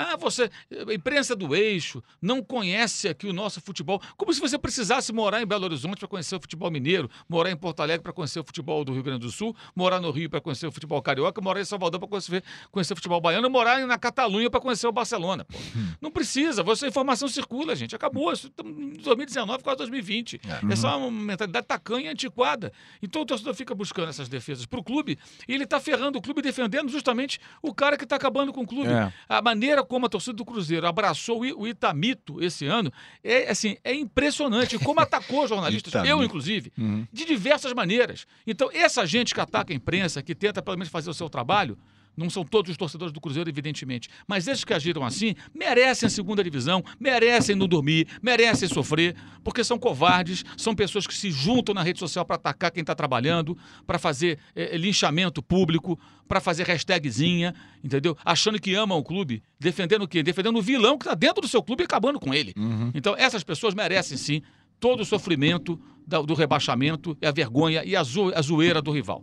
[0.00, 0.48] Ah, você,
[0.88, 4.00] a imprensa do eixo, não conhece aqui o nosso futebol.
[4.16, 7.56] Como se você precisasse morar em Belo Horizonte para conhecer o futebol mineiro, morar em
[7.56, 10.40] Porto Alegre para conhecer o futebol do Rio Grande do Sul, morar no Rio para
[10.40, 13.98] conhecer o futebol carioca, morar em Salvador para conhecer, conhecer o futebol baiano, morar na
[13.98, 15.44] Catalunha para conhecer o Barcelona.
[15.44, 15.58] pô.
[16.00, 17.96] Não precisa, você, a informação circula, gente.
[17.96, 18.32] Acabou.
[18.32, 20.40] Isso estamos em 2019, quase 2020.
[20.70, 22.72] É só uma mentalidade tacanha e antiquada.
[23.02, 25.18] Então o torcedor fica buscando essas defesas para o clube
[25.48, 28.66] e ele está ferrando o clube defendendo justamente o cara que está acabando com o
[28.66, 28.90] clube.
[28.90, 29.12] É.
[29.28, 32.92] A maneira como a torcida do Cruzeiro abraçou o Itamito esse ano
[33.24, 34.78] é assim, é impressionante.
[34.78, 37.06] Como atacou jornalistas, eu inclusive, Uhum.
[37.12, 38.26] de diversas maneiras.
[38.46, 41.76] Então, essa gente que ataca a imprensa, que tenta pelo menos fazer o seu trabalho,
[42.18, 46.10] não são todos os torcedores do Cruzeiro, evidentemente, mas esses que agiram assim merecem a
[46.10, 49.14] segunda divisão, merecem não dormir, merecem sofrer,
[49.44, 52.94] porque são covardes, são pessoas que se juntam na rede social para atacar quem está
[52.94, 53.56] trabalhando,
[53.86, 58.16] para fazer eh, linchamento público, para fazer hashtagzinha, entendeu?
[58.24, 60.22] Achando que amam o clube, defendendo o quê?
[60.22, 62.52] Defendendo o vilão que está dentro do seu clube e acabando com ele.
[62.56, 62.90] Uhum.
[62.94, 64.42] Então, essas pessoas merecem sim
[64.80, 69.22] todo o sofrimento do rebaixamento, e a vergonha e a, zo- a zoeira do rival.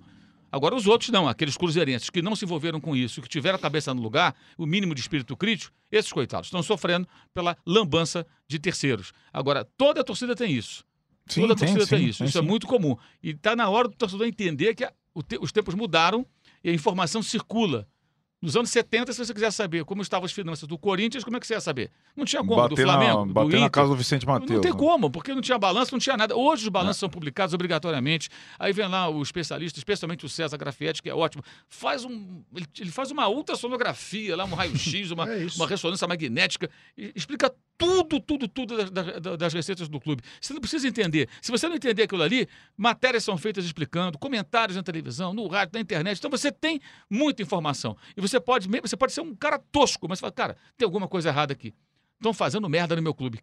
[0.52, 3.60] Agora, os outros não, aqueles cruzeirenses que não se envolveram com isso, que tiveram a
[3.60, 8.58] cabeça no lugar, o mínimo de espírito crítico, esses coitados estão sofrendo pela lambança de
[8.60, 9.12] terceiros.
[9.34, 10.86] Agora, toda a torcida tem isso.
[11.28, 12.18] Sim, toda a tem, torcida tem, sim, isso.
[12.20, 12.48] tem isso é sim.
[12.48, 12.96] muito comum.
[13.22, 14.94] E está na hora do torcedor entender que a-
[15.28, 16.26] te- os tempos mudaram
[16.64, 17.88] e a informação circula.
[18.46, 21.40] Nos anos 70, se você quiser saber como estavam as finanças do Corinthians, como é
[21.40, 21.90] que você ia saber?
[22.16, 23.60] Não tinha como, do Bater, Flamengo, na, do bater Inter.
[23.62, 24.52] na casa do Vicente Matheus.
[24.52, 24.78] Não tem né?
[24.78, 26.36] como, porque não tinha balanço, não tinha nada.
[26.36, 26.70] Hoje os É.
[26.72, 28.30] balanços são publicados obrigatoriamente.
[28.60, 32.68] Aí vem lá o especialista, especialmente o César Grafietti, que é ótimo, faz um, ele,
[32.80, 36.70] ele faz uma ultrassonografia, lá, um raio-x, uma, É uma ressonância magnética,
[37.16, 40.22] explica tudo, tudo, tudo da- da- da- das receitas do clube.
[40.40, 41.28] Você não precisa entender.
[41.42, 45.72] Se você não entender aquilo ali, matérias são feitas explicando, comentários na televisão, no rádio,
[45.74, 46.18] na internet.
[46.18, 46.80] Então você tem
[47.10, 47.98] muita informação.
[48.16, 50.86] E você pode, mesmo- você pode ser um cara tosco, mas você fala, cara, tem
[50.86, 51.74] alguma coisa errada aqui.
[52.18, 53.40] Estão fazendo merda no meu clube.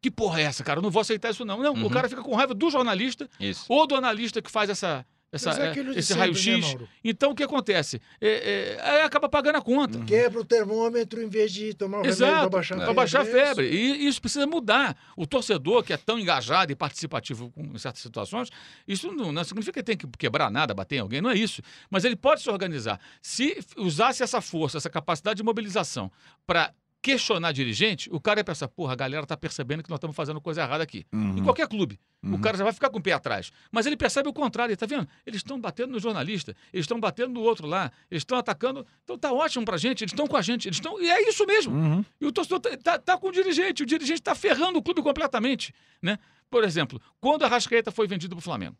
[0.00, 0.78] Que porra é essa, cara?
[0.78, 1.58] Eu não vou aceitar isso, não.
[1.62, 1.86] Não, Uhum.
[1.86, 3.64] o cara fica com raiva do jornalista Isso.
[3.68, 6.60] ou do analista que faz essa, essa, é é, esse né, raio-x.
[6.60, 6.88] Mauro?
[7.02, 8.00] então o que acontece?
[8.20, 9.98] É, é, acaba pagando a conta.
[10.04, 12.94] Quebra o termômetro em vez de tomar o remédio Exato, para baixar a para febre.
[12.96, 13.66] baixar a É febre.
[13.68, 13.96] isso.
[14.02, 14.96] E isso precisa mudar.
[15.16, 18.48] O torcedor, que é tão engajado e participativo com- em certas situações,
[18.86, 21.60] isso não, não significa que tem que quebrar nada, bater em alguém, não é isso.
[21.90, 23.00] Mas ele pode se organizar.
[23.20, 26.10] Se usasse essa força, essa capacidade de mobilização
[26.46, 26.72] para
[27.04, 30.40] questionar dirigente, o cara ia pensar, porra, a galera tá percebendo que nós estamos fazendo
[30.40, 31.04] coisa errada aqui.
[31.12, 31.36] Uhum.
[31.36, 32.00] Em qualquer clube.
[32.22, 32.40] O Uhum.
[32.40, 33.52] cara já vai ficar com o pé atrás.
[33.70, 35.06] Mas ele percebe o contrário, ele tá vendo?
[35.26, 38.86] Eles estão batendo no jornalista, eles estão batendo no outro lá, eles estão atacando.
[39.04, 40.98] Então tá ótimo pra gente, eles estão com a gente, eles estão.
[40.98, 41.74] E é isso mesmo.
[41.76, 42.04] Uhum.
[42.18, 45.02] E o torcedor tá, tá- tá com o dirigente, o dirigente está ferrando o clube
[45.02, 45.74] completamente.
[46.00, 46.18] Né?
[46.48, 48.76] Por exemplo, quando a Rascaeta foi vendido para o Flamengo,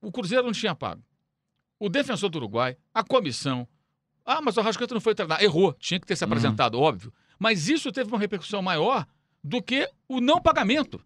[0.00, 1.02] o Cruzeiro não tinha pago.
[1.78, 3.68] O defensor do Uruguai, a comissão.
[4.24, 5.42] Ah, mas o Rascaeta não foi treinar.
[5.42, 7.12] Errou, tinha que ter se apresentado, óbvio.
[7.38, 9.06] Mas isso teve uma repercussão maior
[9.42, 11.02] do que o não pagamento.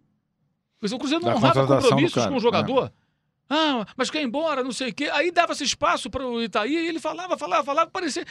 [0.82, 2.92] O Cruzeiro não Da honrava compromissos cara, com o jogador.
[3.48, 5.08] Ah, mas quer ir embora, não sei o quê.
[5.12, 8.24] Aí dava-se espaço para o Itaí e ele falava, falava, falava, parecia.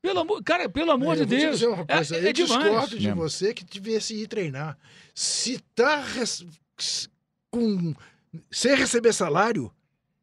[0.00, 1.58] Pelo amor, cara, pelo amor Eu de Deus.
[1.58, 2.62] dizer uma coisa, é, é eu demais.
[2.64, 3.14] discordo de É.
[3.14, 4.78] você que tivesse ir treinar.
[5.14, 6.46] Se tá res-
[7.50, 7.94] com
[8.50, 9.72] sem receber salário,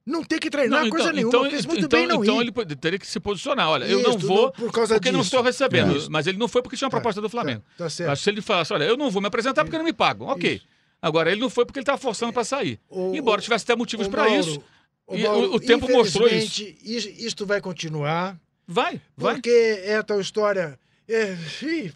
[0.05, 2.41] Não tem que treinar Não, coisa então, nenhuma, então, fez muito então, bem não então
[2.41, 2.53] ir.
[2.67, 3.69] ele teria que se posicionar.
[3.69, 5.29] Olha, eu não Isso, vou não, por causa porque não disso.
[5.29, 5.97] estou recebendo.
[5.97, 6.11] Isso.
[6.11, 7.61] Mas ele não foi porque tinha uma Tá, proposta do Flamengo.
[7.75, 8.09] Tá, tá certo.
[8.09, 10.27] Mas se ele falasse, olha, eu não vou me apresentar porque não me pagam.
[10.27, 10.55] Ok.
[10.57, 10.65] Isso.
[11.01, 12.79] Agora, ele não foi porque ele estava forçando para sair.
[12.89, 14.61] O- Embora tivesse até motivos para isso.
[15.11, 16.63] e Mauro, o- o tempo mostrou isso.
[16.83, 19.33] Isto vai continuar, Vai, vai.
[19.35, 19.49] porque
[19.85, 20.79] é tal história.
[21.07, 21.35] É,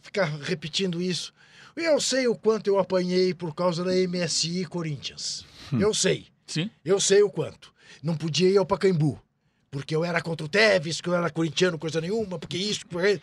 [0.02, 1.32] ficar repetindo isso.
[1.76, 5.46] Eu sei o quanto eu apanhei por causa da MSI Corinthians.
[5.72, 5.80] Hum.
[5.80, 6.28] Eu sei.
[6.46, 6.70] Sim.
[6.84, 7.72] Eu sei o quanto.
[8.02, 9.22] Não podia ir ao Pacaembu.
[9.72, 12.86] Porque eu era contra o Tevez, que eu era corintiano, coisa nenhuma, porque isso.
[12.88, 13.22] Porque...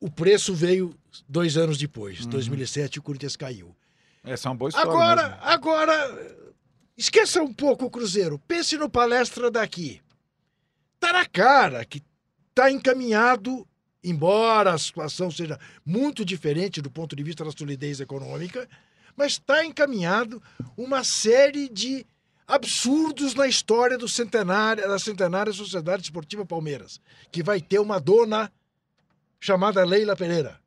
[0.00, 0.94] O preço veio
[1.28, 2.20] dois anos depois.
[2.20, 2.30] Uhum.
[2.30, 3.76] 2007 o Corinthians caiu.
[4.24, 4.90] Essa é uma boa história.
[4.90, 5.42] Agora, mesmo.
[5.42, 6.36] agora,
[6.96, 8.38] esqueça um pouco o Cruzeiro.
[8.48, 10.00] Pense no palestra daqui.
[10.98, 12.02] Tá na cara que
[12.54, 13.66] tá encaminhado,
[14.02, 18.68] embora a situação seja muito diferente do ponto de vista da solidez econômica,
[19.16, 20.42] mas está encaminhado
[20.76, 22.06] uma série de
[22.50, 27.00] absurdos na história do centenário, da centenária Sociedade Esportiva Palmeiras,
[27.30, 28.50] que vai ter uma dona
[29.38, 30.60] chamada Leila Pereira.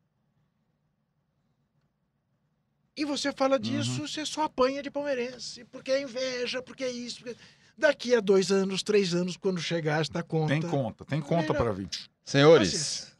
[2.95, 7.19] E você fala disso, você só apanha de palmeirense, porque é inveja, porque é isso.
[7.23, 7.35] porque-
[7.75, 10.53] Daqui a dois anos, três anos, quando chegar esta conta.
[10.53, 11.89] Tem conta, tem conta para vir.
[12.23, 13.11] Senhores,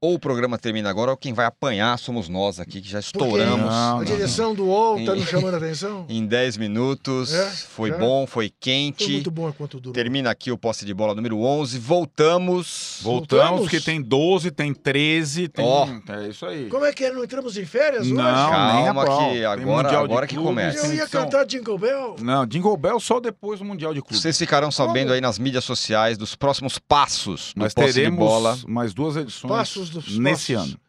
[0.00, 3.66] ou o programa termina agora, ou quem vai apanhar somos nós aqui, que já estouramos
[3.70, 6.06] Não, A direção do UOL tá Em- nos chamando a atenção.
[6.08, 7.32] em 10 minutos.
[7.34, 7.98] É, foi já.
[7.98, 9.10] bom, foi Foi quente.
[9.10, 9.92] muito bom enquanto durou.
[9.92, 11.78] Termina aqui o posse de bola número 11.
[11.78, 13.00] Voltamos.
[13.02, 13.68] Voltamos, Voltamos?
[13.68, 15.64] que tem 12, tem 13, tem.
[15.64, 15.86] Ó.
[16.08, 16.68] É isso aí.
[16.68, 17.12] Como é que é?
[17.12, 18.34] Não entramos em férias Não, hoje?
[18.34, 20.86] nem Calma que agora- agora que Clubes, começa.
[20.86, 22.16] Eu ia são- cantar Jingle Bell.
[22.20, 24.20] Não, Jingle Bell só depois do Mundial de Clubes.
[24.20, 28.18] Vocês ficarão sabendo aí nas mídias sociais dos próximos passos do Nós posse de teremos
[28.18, 28.58] bola.
[28.66, 30.70] mais duas edições Passos dos nesse passos.
[30.72, 30.80] ano.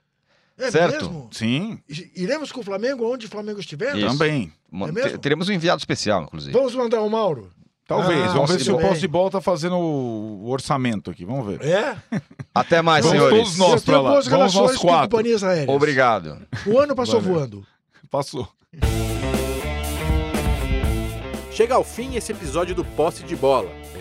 [0.58, 1.06] É Certo.
[1.06, 1.30] mesmo?
[1.32, 1.80] Sim,
[2.16, 3.96] Iremos com o Flamengo onde o Flamengo estiver?
[3.96, 4.08] Isso.
[4.08, 4.52] também.
[5.06, 6.52] É Teremos um enviado especial, inclusive.
[6.52, 7.50] Vamos mandar o Mauro?
[7.88, 8.22] Talvez.
[8.30, 11.26] Ah, Vamos ver se o posse de bola tá fazendo o orçamento aqui.
[11.26, 11.66] Vamos ver.
[11.66, 11.98] É?
[12.54, 13.38] Até mais, Vamos senhores.
[13.40, 14.20] todos nós pra lá.
[14.22, 15.18] Vamos nós quatro.
[15.68, 16.38] Obrigado.
[16.68, 17.36] O ano passou Valeu.
[17.36, 17.66] voando.
[18.12, 18.48] Passou.
[21.52, 23.70] Chega ao fim esse episódio do Posse de Bola.